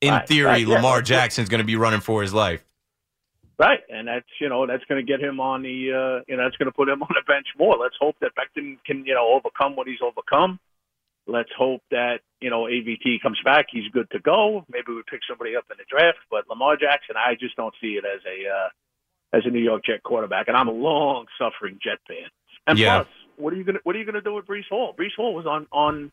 In 0.00 0.14
Right, 0.14 0.26
theory, 0.26 0.46
right, 0.46 0.66
yeah. 0.66 0.76
Lamar 0.76 1.02
Jackson's 1.02 1.50
going 1.50 1.58
to 1.58 1.66
be 1.66 1.76
running 1.76 2.00
for 2.00 2.22
his 2.22 2.32
life. 2.32 2.64
Right, 3.58 3.80
and 3.90 4.08
that's 4.08 4.26
you 4.40 4.48
know 4.48 4.66
that's 4.66 4.84
going 4.86 5.04
to 5.04 5.06
get 5.06 5.20
him 5.20 5.38
on 5.38 5.60
the 5.60 5.68
uh, 5.92 6.24
you 6.26 6.38
know 6.38 6.44
that's 6.44 6.56
going 6.56 6.72
to 6.72 6.72
put 6.72 6.88
him 6.88 7.02
on 7.02 7.10
the 7.10 7.22
bench 7.26 7.48
more. 7.58 7.76
Let's 7.76 7.96
hope 8.00 8.16
that 8.22 8.30
Becton 8.34 8.78
can 8.86 9.04
you 9.04 9.12
know 9.14 9.34
overcome 9.34 9.76
what 9.76 9.86
he's 9.86 10.00
overcome. 10.02 10.60
Let's 11.26 11.50
hope 11.54 11.82
that 11.90 12.20
you 12.40 12.48
know 12.48 12.62
AVT 12.62 13.20
comes 13.22 13.38
back. 13.44 13.66
He's 13.70 13.92
good 13.92 14.10
to 14.12 14.18
go. 14.18 14.64
Maybe 14.70 14.94
we 14.96 15.02
pick 15.10 15.20
somebody 15.28 15.56
up 15.56 15.64
in 15.70 15.76
the 15.76 15.84
draft. 15.90 16.20
But 16.30 16.48
Lamar 16.48 16.78
Jackson, 16.78 17.16
I 17.18 17.34
just 17.38 17.54
don't 17.54 17.74
see 17.82 18.00
it 18.00 18.04
as 18.06 18.22
a 18.24 18.48
uh, 18.48 18.68
as 19.32 19.42
a 19.44 19.50
New 19.50 19.60
York 19.60 19.84
Jet 19.84 20.02
quarterback. 20.02 20.48
And 20.48 20.56
I'm 20.56 20.68
a 20.68 20.72
long 20.72 21.26
suffering 21.38 21.78
Jet 21.82 21.98
fan. 22.08 22.28
And 22.66 22.78
Yeah. 22.78 22.98
plus, 23.02 23.08
what 23.36 23.52
are 23.52 23.56
you 23.56 23.64
gonna 23.64 23.78
what 23.84 23.96
are 23.96 23.98
you 23.98 24.04
gonna 24.04 24.20
do 24.20 24.34
with 24.34 24.46
Breece 24.46 24.68
Hall? 24.68 24.94
Breece 24.98 25.14
Hall 25.16 25.34
was 25.34 25.46
on 25.46 25.66
on 25.72 26.12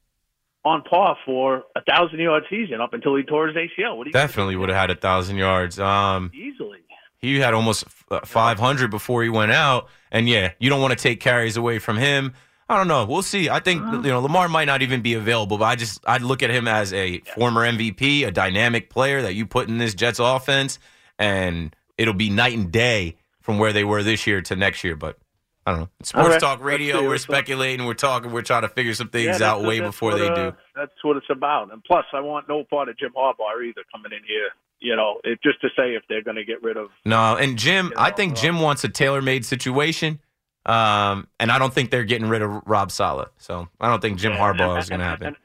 on 0.66 0.82
par 0.84 1.18
for 1.26 1.64
a 1.76 1.82
thousand 1.82 2.20
yard 2.20 2.44
season 2.50 2.82
up 2.82 2.94
until 2.94 3.16
he 3.16 3.24
tore 3.24 3.48
his 3.48 3.56
ACL. 3.56 3.98
What 3.98 4.08
are 4.08 4.10
you 4.10 4.14
gonna 4.14 4.28
Definitely 4.28 4.56
would 4.58 4.70
have 4.70 4.78
had 4.78 4.92
a 4.92 4.96
thousand 4.96 5.38
yards. 5.38 5.80
Um, 5.80 6.32
easily? 6.34 6.80
he 7.22 7.38
had 7.40 7.54
almost 7.54 7.84
uh, 8.12 8.22
500 8.26 8.90
before 8.90 9.24
he 9.24 9.30
went 9.30 9.52
out, 9.52 9.90
and 10.12 10.28
yeah, 10.30 10.52
you 10.60 10.70
don't 10.70 10.82
want 10.82 10.98
to 10.98 11.02
take 11.02 11.20
carries 11.20 11.58
away 11.58 11.78
from 11.80 11.98
him. 11.98 12.34
I 12.70 12.78
don't 12.78 12.88
know. 12.88 13.04
We'll 13.06 13.24
see. 13.24 13.50
I 13.50 13.60
think 13.60 13.82
you 13.92 14.02
know 14.12 14.20
Lamar 14.22 14.48
might 14.48 14.66
not 14.66 14.82
even 14.82 15.02
be 15.02 15.16
available, 15.16 15.58
but 15.58 15.66
I 15.66 15.76
just 15.76 16.02
I'd 16.08 16.22
look 16.22 16.44
at 16.44 16.50
him 16.50 16.68
as 16.68 16.94
a 16.94 17.20
former 17.36 17.62
MVP, 17.66 18.26
a 18.26 18.32
dynamic 18.32 18.90
player 18.90 19.22
that 19.24 19.34
you 19.34 19.46
put 19.46 19.68
in 19.68 19.78
this 19.80 19.94
Jets 19.94 20.20
offense, 20.20 20.78
and 21.18 21.76
it'll 22.00 22.14
be 22.16 22.30
night 22.32 22.58
and 22.58 22.72
day 22.72 23.18
from 23.42 23.60
where 23.60 23.74
they 23.74 23.84
were 23.84 24.02
this 24.02 24.26
year 24.26 24.42
to 24.42 24.56
next 24.56 24.84
year. 24.84 24.96
But 24.96 25.18
I 25.68 25.72
don't 25.72 25.82
know. 25.82 25.90
It's 26.00 26.10
sports 26.10 26.30
right. 26.30 26.40
talk 26.40 26.64
radio. 26.64 27.08
We're 27.08 27.18
speculating. 27.20 27.86
We're 27.86 27.94
talking. 27.94 28.32
We're 28.32 28.42
trying 28.42 28.64
to 28.64 28.70
figure 28.70 28.94
some 28.94 29.10
things 29.10 29.40
Yeah, 29.40 29.52
out 29.52 29.64
way 29.64 29.80
before 29.80 30.12
what, 30.12 30.18
they 30.20 30.28
uh, 30.30 30.36
do. 30.52 30.58
That's 30.76 30.92
what 31.04 31.18
it's 31.18 31.30
about. 31.30 31.72
And 31.72 31.84
plus, 31.84 32.06
I 32.14 32.22
want 32.22 32.50
no 32.50 32.64
part 32.64 32.90
of 32.90 32.98
Jim 32.98 33.12
Harbaugh 33.16 33.64
either 33.68 33.82
coming 33.94 34.12
in 34.12 34.24
here. 34.26 34.50
You 34.80 34.96
know, 34.96 35.20
it, 35.26 35.40
just 35.44 35.60
to 35.62 35.68
say 35.78 35.94
if 35.96 36.04
they're 36.08 36.24
going 36.24 36.38
to 36.38 36.46
get 36.46 36.64
rid 36.64 36.78
of. 36.78 36.88
No, 37.06 37.36
and 37.36 37.58
Jim, 37.58 37.92
I 37.98 38.12
think 38.12 38.38
Jim 38.38 38.62
wants 38.62 38.82
a 38.86 38.90
tailor-made 38.90 39.44
situation, 39.46 40.22
um, 40.66 41.28
and 41.38 41.52
I 41.52 41.60
don't 41.60 41.74
think 41.74 41.92
they're 41.92 42.06
getting 42.06 42.30
rid 42.30 42.42
of 42.42 42.62
Rob 42.66 42.90
Saleh. 42.90 43.28
So 43.40 43.68
I 43.82 43.90
don't 43.90 44.00
think 44.02 44.20
Jim 44.20 44.32
Harbaugh 44.32 44.80
is 44.80 44.88
going 44.88 45.00
to 45.00 45.06
happen. 45.06 45.36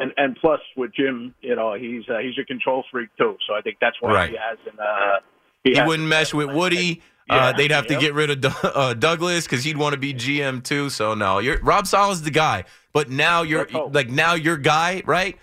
And 0.00 0.12
and 0.16 0.36
plus 0.40 0.58
with 0.76 0.90
Jim, 0.94 1.34
you 1.42 1.54
know, 1.54 1.74
he's 1.74 2.02
uh, 2.08 2.18
he's 2.18 2.36
a 2.40 2.44
control 2.44 2.82
freak 2.90 3.10
too. 3.16 3.36
So 3.46 3.54
I 3.54 3.60
think 3.60 3.76
that's 3.80 3.96
why 4.00 4.12
Right. 4.12 4.30
he 4.30 4.36
hasn't. 4.36 4.80
Uh, 4.80 5.20
He, 5.64 5.80
wouldn't 5.80 6.08
mesh 6.08 6.32
with 6.34 6.50
Woody. 6.50 7.02
Yeah, 7.28 7.36
uh, 7.36 7.52
they'd 7.52 7.70
have 7.70 7.86
to 7.86 7.98
get 7.98 8.12
rid 8.12 8.30
of 8.30 8.40
Du- 8.42 8.74
uh, 8.76 8.92
Douglas 8.92 9.44
because 9.44 9.64
he'd 9.64 9.78
want 9.78 9.94
to 9.94 9.98
be 9.98 10.12
GM 10.12 10.62
too. 10.62 10.90
So 10.90 11.14
no, 11.14 11.38
you're 11.38 11.58
Rob 11.60 11.86
Saleh's 11.86 12.22
the 12.22 12.30
guy. 12.30 12.64
But 12.92 13.10
now 13.10 13.42
you're 13.42 13.66
like 13.90 14.10
now 14.10 14.34
your 14.34 14.58
guy, 14.58 15.02
right? 15.06 15.38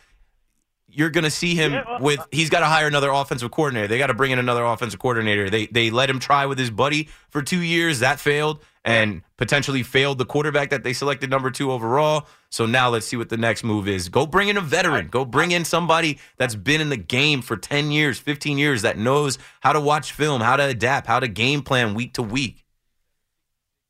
You're 0.88 1.10
gonna 1.10 1.32
see 1.32 1.56
him 1.56 1.74
Yeah, 1.74 1.84
well, 1.88 2.02
with. 2.02 2.28
He's 2.32 2.50
got 2.50 2.60
to 2.60 2.66
hire 2.68 2.86
another 2.86 3.10
offensive 3.10 3.50
coordinator. 3.50 3.88
They 3.88 3.98
got 3.98 4.08
to 4.08 4.14
bring 4.14 4.32
in 4.32 4.40
another 4.40 4.64
offensive 4.64 5.00
coordinator. 5.00 5.50
They 5.50 5.66
they 5.68 5.90
let 5.90 6.10
him 6.10 6.20
try 6.20 6.46
with 6.46 6.60
his 6.60 6.70
buddy 6.70 7.10
for 7.30 7.42
two 7.42 7.62
years. 7.62 8.00
That 8.00 8.20
failed 8.20 8.64
and 8.84 9.22
potentially 9.38 9.84
failed 9.84 10.18
the 10.18 10.26
quarterback 10.26 10.70
that 10.72 10.84
they 10.84 10.94
selected 10.94 11.30
number 11.30 11.52
two 11.52 11.72
overall. 11.72 12.26
So 12.50 12.66
now 12.66 12.90
let's 12.90 13.06
see 13.06 13.16
what 13.16 13.30
the 13.30 13.38
next 13.38 13.64
move 13.64 13.88
is. 13.88 14.10
Go 14.10 14.26
bring 14.26 14.48
in 14.50 14.58
a 14.58 14.62
veteran. 14.62 15.08
Go 15.08 15.24
bring 15.24 15.52
in 15.52 15.66
somebody 15.66 16.18
that's 16.38 16.56
been 16.56 16.82
in 16.82 16.90
the 16.90 16.98
game 16.98 17.42
for 17.42 17.56
10 17.58 17.92
years, 17.92 18.18
15 18.20 18.58
years, 18.58 18.82
that 18.82 18.98
knows 18.98 19.38
how 19.62 19.72
to 19.74 19.80
watch 19.80 20.12
film, 20.12 20.42
how 20.42 20.56
to 20.56 20.64
adapt, 20.64 21.06
how 21.08 21.20
to 21.20 21.28
game 21.28 21.62
plan 21.62 21.94
week 21.94 22.14
to 22.16 22.24
week. 22.24 22.66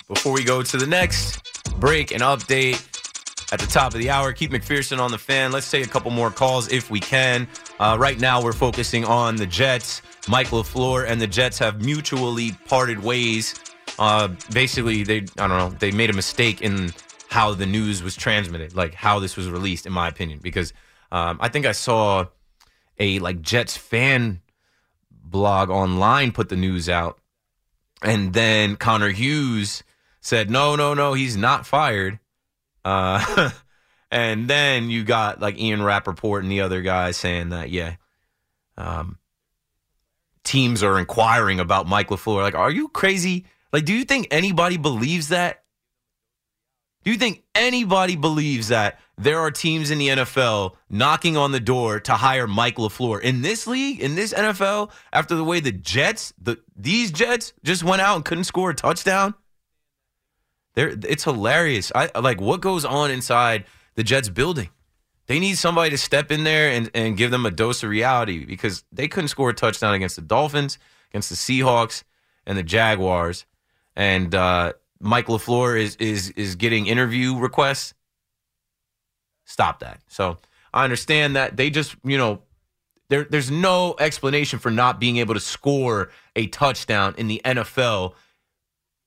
before 0.07 0.33
we 0.33 0.43
go 0.43 0.61
to 0.61 0.77
the 0.77 0.85
next 0.85 1.79
break 1.79 2.11
and 2.11 2.21
update 2.21 2.85
at 3.53 3.59
the 3.59 3.67
top 3.67 3.93
of 3.93 3.99
the 3.99 4.09
hour, 4.09 4.33
Keith 4.33 4.51
McPherson 4.51 4.99
on 4.99 5.11
the 5.11 5.17
fan. 5.17 5.51
Let's 5.51 5.71
take 5.71 5.85
a 5.85 5.89
couple 5.89 6.11
more 6.11 6.29
calls 6.29 6.71
if 6.71 6.91
we 6.91 6.99
can. 6.99 7.47
Uh, 7.79 7.97
right 7.99 8.19
now, 8.19 8.43
we're 8.43 8.53
focusing 8.53 9.05
on 9.05 9.37
the 9.37 9.45
Jets. 9.45 10.01
Mike 10.27 10.47
LaFleur 10.47 11.07
and 11.07 11.21
the 11.21 11.27
Jets 11.27 11.57
have 11.59 11.83
mutually 11.83 12.51
parted 12.67 13.01
ways. 13.01 13.55
Uh, 13.97 14.29
basically, 14.53 15.03
they 15.03 15.17
I 15.37 15.47
don't 15.47 15.57
know 15.57 15.69
they 15.79 15.91
made 15.91 16.09
a 16.09 16.13
mistake 16.13 16.61
in 16.61 16.93
how 17.31 17.53
the 17.53 17.65
news 17.65 18.03
was 18.03 18.15
transmitted, 18.17 18.75
like 18.75 18.93
how 18.93 19.19
this 19.19 19.37
was 19.37 19.49
released, 19.49 19.85
in 19.85 19.93
my 19.93 20.09
opinion, 20.09 20.39
because 20.43 20.73
um, 21.13 21.37
I 21.39 21.47
think 21.47 21.65
I 21.65 21.71
saw 21.71 22.25
a 22.99 23.19
like 23.19 23.41
Jets 23.41 23.77
fan 23.77 24.41
blog 25.09 25.69
online 25.69 26.33
put 26.33 26.49
the 26.49 26.57
news 26.57 26.89
out, 26.89 27.19
and 28.01 28.33
then 28.33 28.75
Connor 28.75 29.11
Hughes 29.11 29.83
said, 30.19 30.49
"No, 30.49 30.75
no, 30.75 30.93
no, 30.93 31.13
he's 31.13 31.37
not 31.37 31.65
fired." 31.65 32.19
Uh, 32.83 33.51
and 34.11 34.49
then 34.49 34.89
you 34.89 35.05
got 35.05 35.39
like 35.39 35.57
Ian 35.57 35.83
Rapoport 35.83 36.43
and 36.43 36.51
the 36.51 36.61
other 36.61 36.81
guys 36.81 37.15
saying 37.15 37.49
that, 37.49 37.69
yeah, 37.69 37.95
um, 38.77 39.17
teams 40.43 40.83
are 40.83 40.99
inquiring 40.99 41.61
about 41.61 41.87
Mike 41.87 42.09
LaFleur. 42.09 42.41
Like, 42.41 42.55
are 42.55 42.71
you 42.71 42.89
crazy? 42.89 43.45
Like, 43.71 43.85
do 43.85 43.93
you 43.93 44.03
think 44.03 44.27
anybody 44.31 44.75
believes 44.75 45.29
that? 45.29 45.60
Do 47.03 47.11
you 47.11 47.17
think 47.17 47.43
anybody 47.55 48.15
believes 48.15 48.67
that 48.67 48.99
there 49.17 49.39
are 49.39 49.51
teams 49.51 49.91
in 49.91 49.97
the 49.97 50.09
NFL 50.09 50.75
knocking 50.89 51.35
on 51.35 51.51
the 51.51 51.59
door 51.59 51.99
to 52.01 52.13
hire 52.13 52.47
Mike 52.47 52.75
LaFleur 52.75 53.21
in 53.21 53.41
this 53.41 53.65
league, 53.65 53.99
in 53.99 54.15
this 54.15 54.33
NFL, 54.33 54.91
after 55.11 55.35
the 55.35 55.43
way 55.43 55.59
the 55.59 55.71
Jets, 55.71 56.33
the 56.41 56.57
these 56.75 57.11
Jets 57.11 57.53
just 57.63 57.83
went 57.83 58.01
out 58.01 58.15
and 58.17 58.25
couldn't 58.25 58.43
score 58.43 58.71
a 58.71 58.75
touchdown? 58.75 59.33
There, 60.75 60.89
it's 60.89 61.23
hilarious. 61.23 61.91
I 61.93 62.09
like 62.19 62.39
what 62.39 62.61
goes 62.61 62.85
on 62.85 63.11
inside 63.11 63.65
the 63.95 64.03
Jets 64.03 64.29
building. 64.29 64.69
They 65.27 65.39
need 65.39 65.57
somebody 65.57 65.91
to 65.91 65.97
step 65.97 66.31
in 66.31 66.43
there 66.43 66.71
and, 66.71 66.89
and 66.93 67.17
give 67.17 67.31
them 67.31 67.45
a 67.45 67.51
dose 67.51 67.83
of 67.83 67.89
reality 67.89 68.45
because 68.45 68.83
they 68.91 69.07
couldn't 69.07 69.29
score 69.29 69.49
a 69.49 69.53
touchdown 69.53 69.93
against 69.93 70.15
the 70.15 70.21
Dolphins, 70.21 70.77
against 71.09 71.29
the 71.29 71.35
Seahawks, 71.35 72.03
and 72.45 72.57
the 72.57 72.63
Jaguars. 72.63 73.45
And 73.95 74.33
uh, 74.33 74.73
Mike 75.01 75.27
LaFleur 75.27 75.79
is 75.79 75.95
is 75.97 76.29
is 76.31 76.55
getting 76.55 76.87
interview 76.87 77.37
requests. 77.37 77.93
Stop 79.45 79.79
that. 79.79 80.01
So 80.07 80.37
I 80.73 80.83
understand 80.83 81.35
that 81.35 81.57
they 81.57 81.69
just, 81.69 81.95
you 82.03 82.17
know, 82.17 82.41
there 83.09 83.25
there's 83.25 83.51
no 83.51 83.95
explanation 83.99 84.59
for 84.59 84.71
not 84.71 84.99
being 84.99 85.17
able 85.17 85.33
to 85.33 85.39
score 85.39 86.11
a 86.35 86.47
touchdown 86.47 87.15
in 87.17 87.27
the 87.27 87.41
NFL 87.43 88.13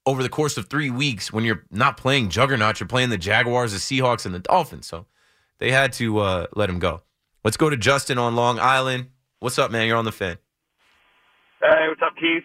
over 0.07 0.23
the 0.23 0.29
course 0.29 0.59
of 0.59 0.69
three 0.69 0.91
weeks 0.91 1.33
when 1.33 1.45
you're 1.45 1.65
not 1.71 1.97
playing 1.97 2.29
juggernauts, 2.29 2.81
you're 2.81 2.87
playing 2.87 3.09
the 3.09 3.17
Jaguars, 3.17 3.73
the 3.73 3.79
Seahawks, 3.79 4.27
and 4.27 4.35
the 4.35 4.41
Dolphins. 4.41 4.87
So 4.87 5.07
they 5.59 5.71
had 5.71 5.93
to 5.95 6.19
uh, 6.19 6.47
let 6.55 6.69
him 6.69 6.79
go. 6.79 7.03
Let's 7.43 7.57
go 7.57 7.71
to 7.71 7.77
Justin 7.77 8.19
on 8.19 8.37
Long 8.37 8.59
Island. 8.59 9.07
What's 9.41 9.59
up, 9.59 9.71
man? 9.71 9.87
You're 9.87 9.97
on 9.97 10.05
the 10.05 10.13
fan. 10.13 10.39
Hey, 11.63 11.89
what's 11.89 12.03
up, 12.03 12.15
Keith? 12.17 12.45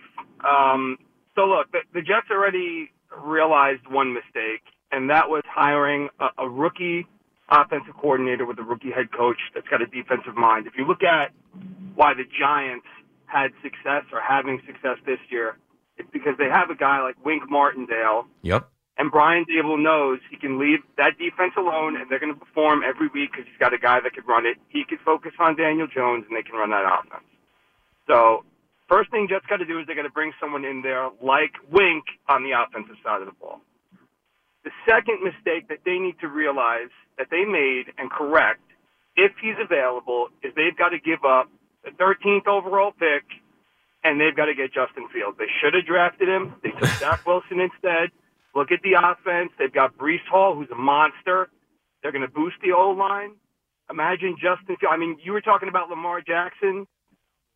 Um, 0.50 0.98
so 1.36 1.46
look, 1.46 1.72
the, 1.72 1.80
the 1.94 2.02
Jets 2.02 2.28
already 2.32 2.92
realized 3.18 3.82
one 3.90 4.14
mistake, 4.14 4.62
and 4.92 5.10
that 5.10 5.30
was 5.30 5.44
hiring 5.48 6.10
a, 6.20 6.28
a 6.38 6.50
rookie 6.50 7.08
offensive 7.52 7.94
coordinator 8.00 8.46
with 8.46 8.60
a 8.60 8.64
rookie 8.64 8.92
head 8.92 9.12
coach 9.12 9.38
that's 9.56 9.68
got 9.68 9.82
a 9.82 9.88
defensive 9.88 10.36
mind. 10.36 10.68
If 10.68 10.74
you 10.78 10.86
look 10.86 11.04
at 11.04 11.32
why 11.96 12.14
the 12.14 12.24
Giants 12.24 12.86
had 13.26 13.52
success 13.64 14.06
or 14.14 14.22
having 14.22 14.62
success 14.66 14.98
this 15.06 15.20
year, 15.30 15.58
it's 15.98 16.10
because 16.12 16.34
they 16.38 16.46
have 16.46 16.70
a 16.70 16.76
guy 16.76 17.02
like 17.02 17.16
Wink 17.26 17.50
Martindale 17.50 18.26
Yep. 18.44 18.70
and 18.98 19.12
Brian 19.12 19.46
Daboll 19.46 19.82
knows 19.82 20.20
he 20.30 20.38
can 20.38 20.60
leave 20.60 20.80
that 20.98 21.18
defense 21.18 21.54
alone, 21.58 21.98
and 22.00 22.10
they're 22.10 22.20
going 22.20 22.34
to 22.34 22.40
perform 22.40 22.82
every 22.84 23.08
week 23.14 23.32
because 23.32 23.46
he's 23.46 23.60
got 23.60 23.74
a 23.74 23.78
guy 23.78 24.00
that 24.00 24.14
could 24.14 24.28
run 24.28 24.46
it. 24.46 24.58
He 24.70 24.84
could 24.88 25.00
focus 25.04 25.34
on 25.40 25.56
Daniel 25.56 25.88
Jones, 25.88 26.26
and 26.30 26.38
they 26.38 26.44
can 26.44 26.56
run 26.56 26.70
that 26.70 26.86
offense. 26.86 27.26
So, 28.08 28.46
first 28.90 29.12
thing 29.12 29.28
Jets 29.30 29.46
got 29.48 29.58
to 29.58 29.66
do 29.66 29.80
is 29.80 29.88
they 29.88 29.96
got 29.96 30.04
to 30.04 30.10
bring 30.10 30.34
someone 30.42 30.66
in 30.66 30.82
there 30.82 31.10
like 31.22 31.54
Wink 31.72 32.04
on 32.28 32.44
the 32.44 32.52
offensive 32.58 32.98
side 33.04 33.22
of 33.22 33.28
the 33.28 33.38
ball. 33.40 33.62
The 34.64 34.72
second 34.86 35.24
mistake 35.24 35.70
that 35.70 35.86
they 35.86 35.98
need 36.00 36.20
to 36.20 36.28
realize 36.28 36.92
that 37.18 37.28
they 37.32 37.46
made 37.46 37.94
and 37.98 38.12
correct, 38.12 38.66
if 39.16 39.32
he's 39.42 39.56
available, 39.62 40.28
is 40.44 40.52
they've 40.56 40.76
got 40.76 40.90
to 40.90 41.00
give 41.00 41.24
up 41.24 41.50
the 41.86 41.92
13th 41.92 42.48
overall 42.48 42.92
pick 42.92 43.24
and 44.04 44.20
they've 44.20 44.36
got 44.36 44.46
to 44.46 44.56
get 44.56 44.74
Justin 44.74 45.08
Fields. 45.14 45.38
They 45.38 45.52
should 45.62 45.74
have 45.74 45.86
drafted 45.86 46.28
him. 46.28 46.56
They 46.64 46.72
took 46.72 46.90
Zach 47.00 47.26
Wilson 47.26 47.60
instead. 47.60 48.12
Look 48.56 48.72
at 48.72 48.82
the 48.82 48.98
offense. 49.00 49.52
They've 49.60 49.74
got 49.74 49.98
Breece 49.98 50.26
Hall, 50.30 50.56
who's 50.56 50.72
a 50.72 50.76
monster. 50.76 51.50
They're 52.02 52.12
going 52.12 52.26
to 52.26 52.32
boost 52.32 52.56
the 52.64 52.72
O 52.72 52.92
line. 52.92 53.32
Imagine 53.90 54.36
Justin 54.36 54.78
Fields. 54.80 54.92
I 54.92 54.98
mean, 54.98 55.18
you 55.24 55.34
were 55.34 55.42
talking 55.42 55.70
about 55.70 55.90
Lamar 55.90 56.22
Jackson. 56.22 56.88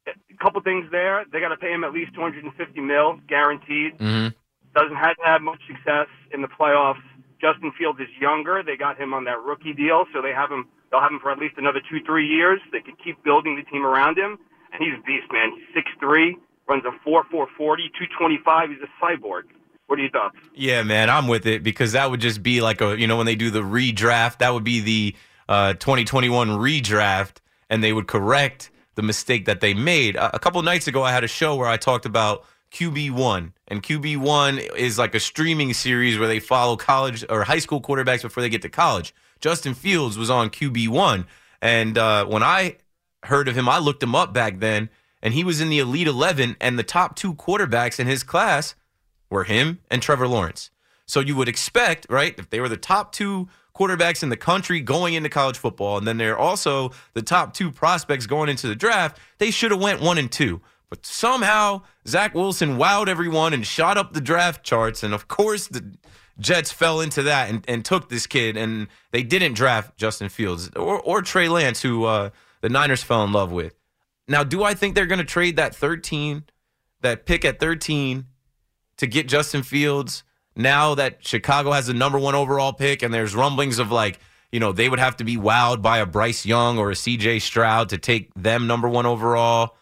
A 0.07 0.43
couple 0.43 0.61
things 0.61 0.85
there. 0.91 1.25
They 1.31 1.39
got 1.39 1.49
to 1.49 1.57
pay 1.57 1.71
him 1.71 1.83
at 1.83 1.93
least 1.93 2.13
250 2.13 2.81
mil 2.81 3.19
guaranteed. 3.27 3.97
Mm-hmm. 3.97 4.35
Doesn't 4.75 4.97
hasn't 4.97 5.25
had 5.25 5.41
much 5.41 5.59
success 5.67 6.07
in 6.33 6.41
the 6.41 6.47
playoffs. 6.47 7.03
Justin 7.39 7.71
Fields 7.77 7.99
is 7.99 8.07
younger. 8.19 8.63
They 8.63 8.75
got 8.75 8.99
him 8.99 9.13
on 9.13 9.25
that 9.25 9.41
rookie 9.43 9.73
deal, 9.73 10.05
so 10.13 10.21
they 10.21 10.31
have 10.31 10.49
him. 10.49 10.67
They'll 10.91 11.01
have 11.01 11.11
him 11.11 11.19
for 11.19 11.31
at 11.31 11.39
least 11.39 11.55
another 11.57 11.79
two, 11.79 11.99
three 12.05 12.27
years. 12.27 12.59
They 12.71 12.81
can 12.81 12.95
keep 13.03 13.23
building 13.23 13.55
the 13.55 13.63
team 13.69 13.85
around 13.85 14.17
him, 14.17 14.37
and 14.71 14.83
he's 14.83 14.93
a 14.97 15.01
beast, 15.05 15.31
man. 15.31 15.51
He's 15.55 15.67
six 15.73 15.91
three, 15.99 16.37
runs 16.67 16.83
a 16.85 16.91
four 17.03 17.23
four 17.29 17.47
forty, 17.57 17.91
two 17.97 18.05
twenty 18.17 18.39
five. 18.43 18.69
He's 18.69 18.79
a 18.81 18.91
cyborg. 19.03 19.43
What 19.87 19.99
are 19.99 20.01
your 20.01 20.11
thoughts? 20.11 20.37
Yeah, 20.55 20.83
man, 20.83 21.09
I'm 21.09 21.27
with 21.27 21.45
it 21.45 21.61
because 21.61 21.91
that 21.91 22.09
would 22.09 22.21
just 22.21 22.41
be 22.41 22.61
like 22.61 22.81
a, 22.81 22.97
you 22.97 23.05
know, 23.05 23.17
when 23.17 23.25
they 23.25 23.35
do 23.35 23.51
the 23.51 23.61
redraft, 23.61 24.39
that 24.39 24.53
would 24.53 24.63
be 24.63 24.79
the 24.79 25.15
uh, 25.49 25.73
2021 25.73 26.49
redraft, 26.49 27.37
and 27.69 27.83
they 27.83 27.91
would 27.91 28.07
correct 28.07 28.71
the 28.95 29.01
mistake 29.01 29.45
that 29.45 29.61
they 29.61 29.73
made. 29.73 30.15
A, 30.15 30.39
couple 30.39 30.61
nights 30.61 30.87
ago, 30.87 31.03
I 31.03 31.11
had 31.11 31.23
a 31.23 31.27
show 31.27 31.55
where 31.55 31.67
I 31.67 31.77
talked 31.77 32.05
about 32.05 32.45
QB1, 32.71 33.53
and 33.67 33.83
QB1 33.83 34.75
is 34.75 34.97
like 34.97 35.15
a 35.15 35.19
streaming 35.19 35.73
series 35.73 36.17
where 36.17 36.27
they 36.27 36.39
follow 36.39 36.75
college 36.75 37.23
or 37.29 37.43
high 37.43 37.59
school 37.59 37.81
quarterbacks 37.81 38.21
before 38.21 38.41
they 38.41 38.49
get 38.49 38.61
to 38.63 38.69
college. 38.69 39.13
Justin 39.39 39.73
Fields 39.73 40.17
was 40.17 40.29
on 40.29 40.49
QB1, 40.49 41.25
and 41.61 41.97
uh, 41.97 42.25
when 42.25 42.43
I 42.43 42.77
heard 43.23 43.47
of 43.47 43.55
him, 43.55 43.69
I 43.69 43.79
looked 43.79 44.03
him 44.03 44.15
up 44.15 44.33
back 44.33 44.59
then, 44.59 44.89
and 45.21 45.33
he 45.33 45.43
was 45.43 45.61
in 45.61 45.69
the 45.69 45.79
Elite 45.79 46.07
11, 46.07 46.57
and 46.59 46.77
the 46.77 46.83
top 46.83 47.15
two 47.15 47.33
quarterbacks 47.33 47.99
in 47.99 48.07
his 48.07 48.23
class 48.23 48.75
were 49.29 49.45
him 49.45 49.79
and 49.89 50.01
Trevor 50.01 50.27
Lawrence. 50.27 50.69
So 51.05 51.19
you 51.19 51.35
would 51.35 51.49
expect, 51.49 52.07
right, 52.09 52.33
if 52.37 52.49
they 52.49 52.59
were 52.59 52.69
the 52.69 52.77
top 52.77 53.11
two 53.11 53.49
quarterbacks 53.75 54.23
in 54.23 54.29
the 54.29 54.37
country 54.37 54.79
going 54.81 55.13
into 55.13 55.29
college 55.29 55.57
football, 55.57 55.97
and 55.97 56.07
then 56.07 56.17
they're 56.17 56.37
also 56.37 56.91
the 57.13 57.21
top 57.21 57.53
two 57.53 57.71
prospects 57.71 58.27
going 58.27 58.49
into 58.49 58.67
the 58.67 58.75
draft, 58.75 59.19
they 59.39 59.51
should 59.51 59.71
have 59.71 59.81
went 59.81 60.01
one 60.01 60.17
and 60.17 60.31
two. 60.31 60.61
But 60.89 61.05
somehow 61.05 61.81
Zach 62.07 62.35
Wilson 62.35 62.77
wowed 62.77 63.07
everyone 63.07 63.53
and 63.53 63.65
shot 63.65 63.97
up 63.97 64.13
the 64.13 64.21
draft 64.21 64.63
charts, 64.63 65.01
and 65.01 65.13
of 65.13 65.27
course 65.27 65.67
the 65.67 65.95
Jets 66.39 66.71
fell 66.71 67.01
into 67.01 67.23
that 67.23 67.49
and, 67.49 67.63
and 67.67 67.83
took 67.85 68.09
this 68.09 68.27
kid, 68.27 68.57
and 68.57 68.87
they 69.11 69.23
didn't 69.23 69.53
draft 69.53 69.97
Justin 69.97 70.29
Fields 70.29 70.69
or, 70.75 70.99
or 70.99 71.21
Trey 71.21 71.47
Lance, 71.47 71.81
who 71.81 72.05
uh, 72.05 72.29
the 72.61 72.69
Niners 72.69 73.03
fell 73.03 73.23
in 73.23 73.31
love 73.31 73.51
with. 73.51 73.75
Now, 74.27 74.43
do 74.43 74.63
I 74.63 74.73
think 74.73 74.95
they're 74.95 75.05
going 75.05 75.19
to 75.19 75.25
trade 75.25 75.57
that 75.57 75.75
13, 75.75 76.43
that 77.01 77.25
pick 77.25 77.43
at 77.43 77.59
13 77.59 78.25
to 78.97 79.07
get 79.07 79.27
Justin 79.27 79.63
Fields 79.63 80.23
now 80.55 80.95
that 80.95 81.25
Chicago 81.25 81.71
has 81.71 81.87
the 81.87 81.93
number 81.93 82.19
one 82.19 82.35
overall 82.35 82.73
pick 82.73 83.01
and 83.01 83.13
there's 83.13 83.35
rumblings 83.35 83.79
of 83.79 83.91
like, 83.91 84.19
you 84.51 84.59
know, 84.59 84.71
they 84.71 84.87
would 84.87 84.99
have 84.99 85.17
to 85.17 85.23
be 85.23 85.35
wowed 85.35 85.81
by 85.81 85.97
a 85.97 86.05
Bryce 86.05 86.45
Young 86.45 86.77
or 86.77 86.91
a 86.91 86.93
CJ 86.93 87.41
Stroud 87.41 87.89
to 87.89 87.97
take 87.97 88.33
them 88.35 88.67
number 88.67 88.87
one 88.87 89.05
overall. 89.05 89.75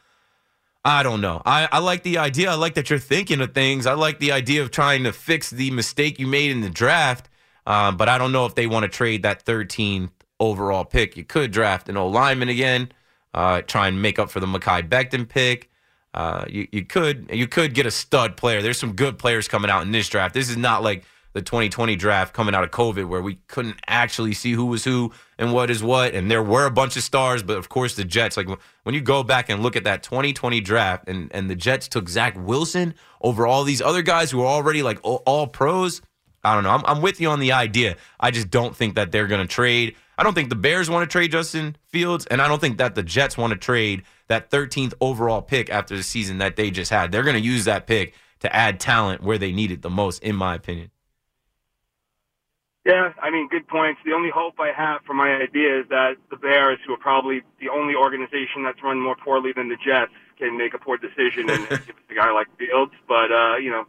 I 0.83 1.03
don't 1.03 1.21
know. 1.21 1.41
I, 1.45 1.67
I 1.71 1.79
like 1.79 2.03
the 2.03 2.17
idea. 2.17 2.49
I 2.51 2.55
like 2.55 2.73
that 2.75 2.89
you're 2.89 2.97
thinking 2.97 3.41
of 3.41 3.53
things. 3.53 3.85
I 3.85 3.93
like 3.93 4.19
the 4.19 4.31
idea 4.31 4.63
of 4.63 4.71
trying 4.71 5.03
to 5.03 5.11
fix 5.11 5.49
the 5.49 5.71
mistake 5.71 6.19
you 6.19 6.25
made 6.25 6.51
in 6.51 6.61
the 6.61 6.69
draft. 6.69 7.29
Um, 7.67 7.97
but 7.97 8.09
I 8.09 8.17
don't 8.17 8.31
know 8.31 8.45
if 8.45 8.55
they 8.55 8.65
want 8.65 8.83
to 8.83 8.89
trade 8.89 9.23
that 9.23 9.45
13th 9.45 10.09
overall 10.39 10.85
pick. 10.85 11.15
You 11.15 11.23
could 11.23 11.51
draft 11.51 11.87
an 11.89 11.97
old 11.97 12.13
lineman 12.13 12.49
again, 12.49 12.91
uh, 13.33 13.61
try 13.61 13.87
and 13.87 14.01
make 14.01 14.17
up 14.17 14.31
for 14.31 14.39
the 14.39 14.47
Mekhi 14.47 14.87
Becton 14.89 15.29
pick. 15.29 15.69
Uh, 16.13 16.45
you, 16.49 16.67
you 16.71 16.85
could 16.85 17.29
you 17.31 17.47
could 17.47 17.73
get 17.73 17.85
a 17.85 17.91
stud 17.91 18.35
player. 18.35 18.61
There's 18.61 18.79
some 18.79 18.93
good 18.93 19.17
players 19.17 19.47
coming 19.47 19.71
out 19.71 19.83
in 19.83 19.91
this 19.91 20.09
draft. 20.09 20.33
This 20.33 20.49
is 20.49 20.57
not 20.57 20.83
like 20.83 21.05
the 21.33 21.41
2020 21.41 21.95
draft 21.95 22.33
coming 22.33 22.53
out 22.53 22.63
of 22.63 22.71
COVID 22.71 23.07
where 23.07 23.21
we 23.21 23.35
couldn't 23.47 23.77
actually 23.87 24.33
see 24.33 24.51
who 24.51 24.65
was 24.65 24.83
who 24.83 25.13
and 25.37 25.53
what 25.53 25.69
is 25.69 25.81
what. 25.81 26.13
And 26.13 26.29
there 26.29 26.43
were 26.43 26.65
a 26.65 26.71
bunch 26.71 26.97
of 26.97 27.03
stars, 27.03 27.41
but 27.43 27.57
of 27.57 27.69
course 27.69 27.95
the 27.95 28.03
Jets. 28.03 28.35
Like 28.35 28.49
when 28.83 28.93
you 28.95 28.99
go 28.99 29.23
back 29.23 29.49
and 29.49 29.63
look 29.63 29.77
at 29.77 29.85
that 29.85 30.03
2020 30.03 30.59
draft, 30.59 31.07
and 31.07 31.31
and 31.33 31.49
the 31.49 31.55
Jets 31.55 31.87
took 31.87 32.09
Zach 32.09 32.35
Wilson 32.37 32.93
over 33.21 33.47
all 33.47 33.63
these 33.63 33.81
other 33.81 34.01
guys 34.01 34.31
who 34.31 34.39
were 34.39 34.47
already 34.47 34.83
like 34.83 34.99
all, 35.03 35.23
all 35.25 35.47
pros. 35.47 36.01
I 36.43 36.55
don't 36.55 36.63
know. 36.63 36.71
I'm, 36.71 36.83
I'm 36.85 37.01
with 37.01 37.21
you 37.21 37.29
on 37.29 37.39
the 37.39 37.51
idea. 37.51 37.97
I 38.19 38.31
just 38.31 38.49
don't 38.49 38.75
think 38.75 38.95
that 38.95 39.11
they're 39.11 39.27
going 39.27 39.47
to 39.47 39.53
trade. 39.53 39.95
I 40.21 40.23
don't 40.23 40.35
think 40.35 40.49
the 40.49 40.55
Bears 40.55 40.87
want 40.87 41.01
to 41.09 41.11
trade 41.11 41.31
Justin 41.31 41.75
Fields, 41.87 42.27
and 42.27 42.43
I 42.43 42.47
don't 42.47 42.61
think 42.61 42.77
that 42.77 42.93
the 42.93 43.01
Jets 43.01 43.39
want 43.39 43.53
to 43.53 43.57
trade 43.57 44.03
that 44.27 44.51
13th 44.51 44.93
overall 45.01 45.41
pick 45.41 45.71
after 45.71 45.97
the 45.97 46.03
season 46.03 46.37
that 46.37 46.57
they 46.57 46.69
just 46.69 46.91
had. 46.91 47.11
They're 47.11 47.23
going 47.23 47.37
to 47.37 47.41
use 47.41 47.65
that 47.65 47.87
pick 47.87 48.13
to 48.41 48.55
add 48.55 48.79
talent 48.79 49.23
where 49.23 49.39
they 49.39 49.51
need 49.51 49.71
it 49.71 49.81
the 49.81 49.89
most, 49.89 50.21
in 50.21 50.35
my 50.35 50.53
opinion. 50.53 50.91
Yeah, 52.85 53.13
I 53.19 53.31
mean, 53.31 53.47
good 53.49 53.67
points. 53.67 53.99
The 54.05 54.13
only 54.13 54.29
hope 54.29 54.59
I 54.59 54.71
have 54.77 55.01
for 55.07 55.15
my 55.15 55.37
idea 55.41 55.79
is 55.79 55.87
that 55.89 56.17
the 56.29 56.37
Bears, 56.37 56.77
who 56.85 56.93
are 56.93 56.97
probably 56.97 57.41
the 57.59 57.69
only 57.69 57.95
organization 57.95 58.63
that's 58.63 58.83
run 58.83 58.99
more 59.01 59.15
poorly 59.15 59.53
than 59.55 59.69
the 59.69 59.75
Jets, 59.83 60.11
can 60.37 60.55
make 60.55 60.75
a 60.75 60.77
poor 60.77 60.97
decision 60.97 61.49
and 61.49 61.67
give 61.69 61.95
a 62.11 62.13
guy 62.13 62.29
like 62.31 62.45
Fields. 62.59 62.93
But 63.07 63.31
uh, 63.31 63.57
you 63.57 63.71
know, 63.71 63.85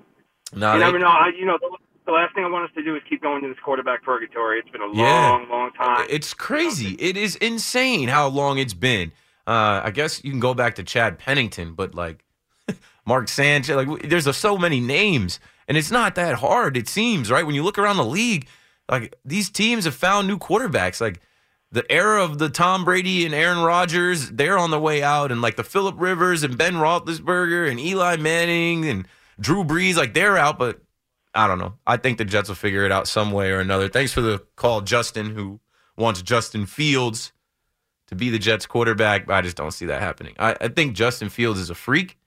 no, 0.55 0.73
you 0.73 0.79
they- 0.79 0.85
never 0.87 0.99
know. 0.99 1.09
I, 1.09 1.31
you 1.39 1.45
know, 1.45 1.59
the, 2.07 2.13
last 2.13 2.35
thing 2.35 2.45
I 2.45 2.49
want 2.49 2.65
us 2.69 2.75
to 2.77 2.83
do 2.83 2.95
is 2.97 3.03
keep 3.09 3.23
going 3.23 3.43
to 3.43 3.49
this 3.49 3.57
quarterback 3.65 4.03
purgatory. 4.03 4.59
It's 4.59 4.69
been 4.71 4.81
a 4.83 4.93
Yeah. 4.95 5.31
long, 5.31 5.49
long 5.49 5.71
time. 5.73 6.07
It's 6.11 6.35
crazy. 6.35 6.95
It 6.99 7.17
is 7.17 7.37
insane 7.37 8.09
how 8.09 8.29
long 8.29 8.59
it's 8.59 8.75
been. 8.75 9.13
Uh, 9.47 9.81
I 9.85 9.91
guess 9.91 10.23
you 10.25 10.31
can 10.31 10.41
go 10.41 10.55
back 10.55 10.75
to 10.77 10.83
Chad 10.83 11.19
Pennington, 11.19 11.75
but 11.75 11.95
like 11.95 12.25
Mark 13.07 13.29
Sanchez, 13.29 13.75
like 13.75 14.09
there's 14.09 14.27
a, 14.27 14.33
so 14.33 14.57
many 14.57 14.79
names, 14.81 15.41
and 15.67 15.77
it's 15.77 15.91
not 15.91 16.15
that 16.15 16.37
hard. 16.37 16.77
It 16.77 16.89
seems 16.89 17.31
right 17.31 17.45
when 17.45 17.55
you 17.55 17.63
look 17.65 17.79
around 17.79 17.97
the 17.97 18.05
league. 18.05 18.47
Like 18.89 19.15
these 19.25 19.49
teams 19.51 19.85
have 19.85 19.95
found 19.95 20.29
new 20.29 20.39
quarterbacks. 20.39 21.01
Like 21.01 21.21
the 21.73 21.91
era 21.91 22.23
of 22.23 22.39
the 22.39 22.51
Tom 22.51 22.85
Brady 22.85 23.25
and 23.25 23.35
Aaron 23.35 23.63
Rodgers, 23.65 24.31
they're 24.31 24.59
on 24.59 24.71
the 24.71 24.79
way 24.79 25.03
out, 25.03 25.33
and 25.33 25.41
like 25.41 25.57
the 25.57 25.65
Philip 25.65 25.97
Rivers 25.99 26.43
and 26.43 26.59
Ben 26.59 26.75
Roethlisberger 26.75 27.69
and 27.71 27.81
Eli 27.81 28.17
Manning 28.17 28.85
and 28.85 29.09
Drew 29.41 29.65
Brees, 29.65 29.97
like 29.97 30.15
they're 30.15 30.37
out. 30.37 30.59
But 30.59 30.82
I 31.35 31.47
don't 31.47 31.59
know. 31.59 31.75
I 31.87 31.97
think 31.97 32.19
the 32.19 32.25
Jets 32.25 32.49
will 32.49 32.57
figure 32.57 32.85
it 32.85 32.93
out 32.93 33.09
some 33.09 33.33
way 33.33 33.51
or 33.51 33.61
another. 33.61 33.89
Thanks 33.89 34.13
for 34.13 34.21
the 34.21 34.45
call, 34.57 34.83
Justin, 34.83 35.35
who 35.35 35.61
wants 35.97 36.23
Justin 36.23 36.67
Fields 36.67 37.33
to 38.09 38.15
be 38.15 38.29
the 38.29 38.39
Jets 38.39 38.67
quarterback. 38.67 39.27
But 39.27 39.35
I 39.35 39.43
just 39.43 39.57
don't 39.57 39.71
see 39.71 39.87
that 39.87 40.03
happening. 40.03 40.35
I, 40.39 40.57
I 40.61 40.69
think 40.69 40.95
Justin 40.95 41.31
Fields 41.31 41.59
is 41.59 41.71
a 41.71 41.75
freak. 41.75 42.19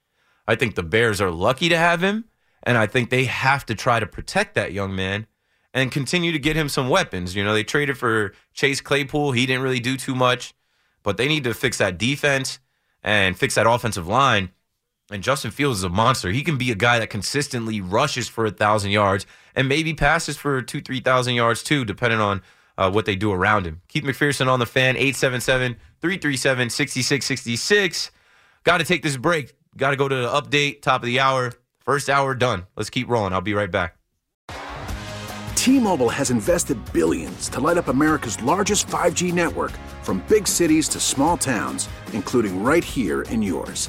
I 0.48 0.54
think 0.54 0.74
the 0.74 0.82
Bears 0.82 1.20
are 1.20 1.30
lucky 1.30 1.68
to 1.68 1.76
have 1.76 2.02
him, 2.02 2.24
and 2.62 2.78
I 2.78 2.86
think 2.86 3.10
they 3.10 3.24
have 3.24 3.66
to 3.66 3.74
try 3.74 4.00
to 4.00 4.06
protect 4.06 4.54
that 4.54 4.72
young 4.72 4.94
man 4.94 5.26
and 5.74 5.92
continue 5.92 6.32
to 6.32 6.38
get 6.38 6.56
him 6.56 6.68
some 6.68 6.88
weapons. 6.88 7.34
You 7.34 7.44
know, 7.44 7.52
they 7.52 7.64
traded 7.64 7.98
for 7.98 8.32
Chase 8.54 8.80
Claypool. 8.80 9.32
He 9.32 9.44
didn't 9.46 9.62
really 9.62 9.80
do 9.80 9.96
too 9.96 10.14
much, 10.14 10.54
but 11.02 11.16
they 11.16 11.28
need 11.28 11.44
to 11.44 11.54
fix 11.54 11.78
that 11.78 11.98
defense 11.98 12.60
and 13.02 13.36
fix 13.36 13.56
that 13.56 13.66
offensive 13.66 14.06
line. 14.06 14.50
And 15.10 15.22
Justin 15.22 15.52
Fields 15.52 15.78
is 15.78 15.84
a 15.84 15.88
monster. 15.88 16.30
He 16.30 16.42
can 16.42 16.58
be 16.58 16.70
a 16.72 16.74
guy 16.74 16.98
that 16.98 17.10
consistently 17.10 17.80
rushes 17.80 18.28
for 18.28 18.44
a 18.46 18.50
thousand 18.50 18.90
yards 18.90 19.24
and 19.54 19.68
maybe 19.68 19.94
passes 19.94 20.36
for 20.36 20.60
two, 20.62 20.80
three 20.80 21.00
thousand 21.00 21.34
yards 21.34 21.62
too, 21.62 21.84
depending 21.84 22.20
on 22.20 22.42
uh, 22.76 22.90
what 22.90 23.06
they 23.06 23.16
do 23.16 23.32
around 23.32 23.66
him. 23.66 23.82
Keith 23.88 24.04
McPherson 24.04 24.48
on 24.48 24.58
the 24.58 24.66
fan, 24.66 24.96
877 24.96 25.76
337 26.00 26.70
6666. 26.70 28.10
Got 28.64 28.78
to 28.78 28.84
take 28.84 29.02
this 29.02 29.16
break. 29.16 29.54
Got 29.76 29.90
to 29.90 29.96
go 29.96 30.08
to 30.08 30.14
the 30.14 30.28
update, 30.28 30.82
top 30.82 31.02
of 31.02 31.06
the 31.06 31.20
hour. 31.20 31.52
First 31.78 32.10
hour 32.10 32.34
done. 32.34 32.66
Let's 32.76 32.90
keep 32.90 33.08
rolling. 33.08 33.32
I'll 33.32 33.40
be 33.40 33.54
right 33.54 33.70
back. 33.70 33.96
T-Mobile 35.54 36.10
has 36.10 36.30
invested 36.30 36.78
billions 36.92 37.48
to 37.48 37.60
light 37.60 37.76
up 37.76 37.88
America's 37.88 38.40
largest 38.42 38.86
5G 38.86 39.32
network 39.32 39.72
from 40.02 40.24
big 40.28 40.46
cities 40.46 40.88
to 40.90 41.00
small 41.00 41.36
towns, 41.36 41.88
including 42.12 42.62
right 42.62 42.84
here 42.84 43.22
in 43.22 43.42
yours. 43.42 43.88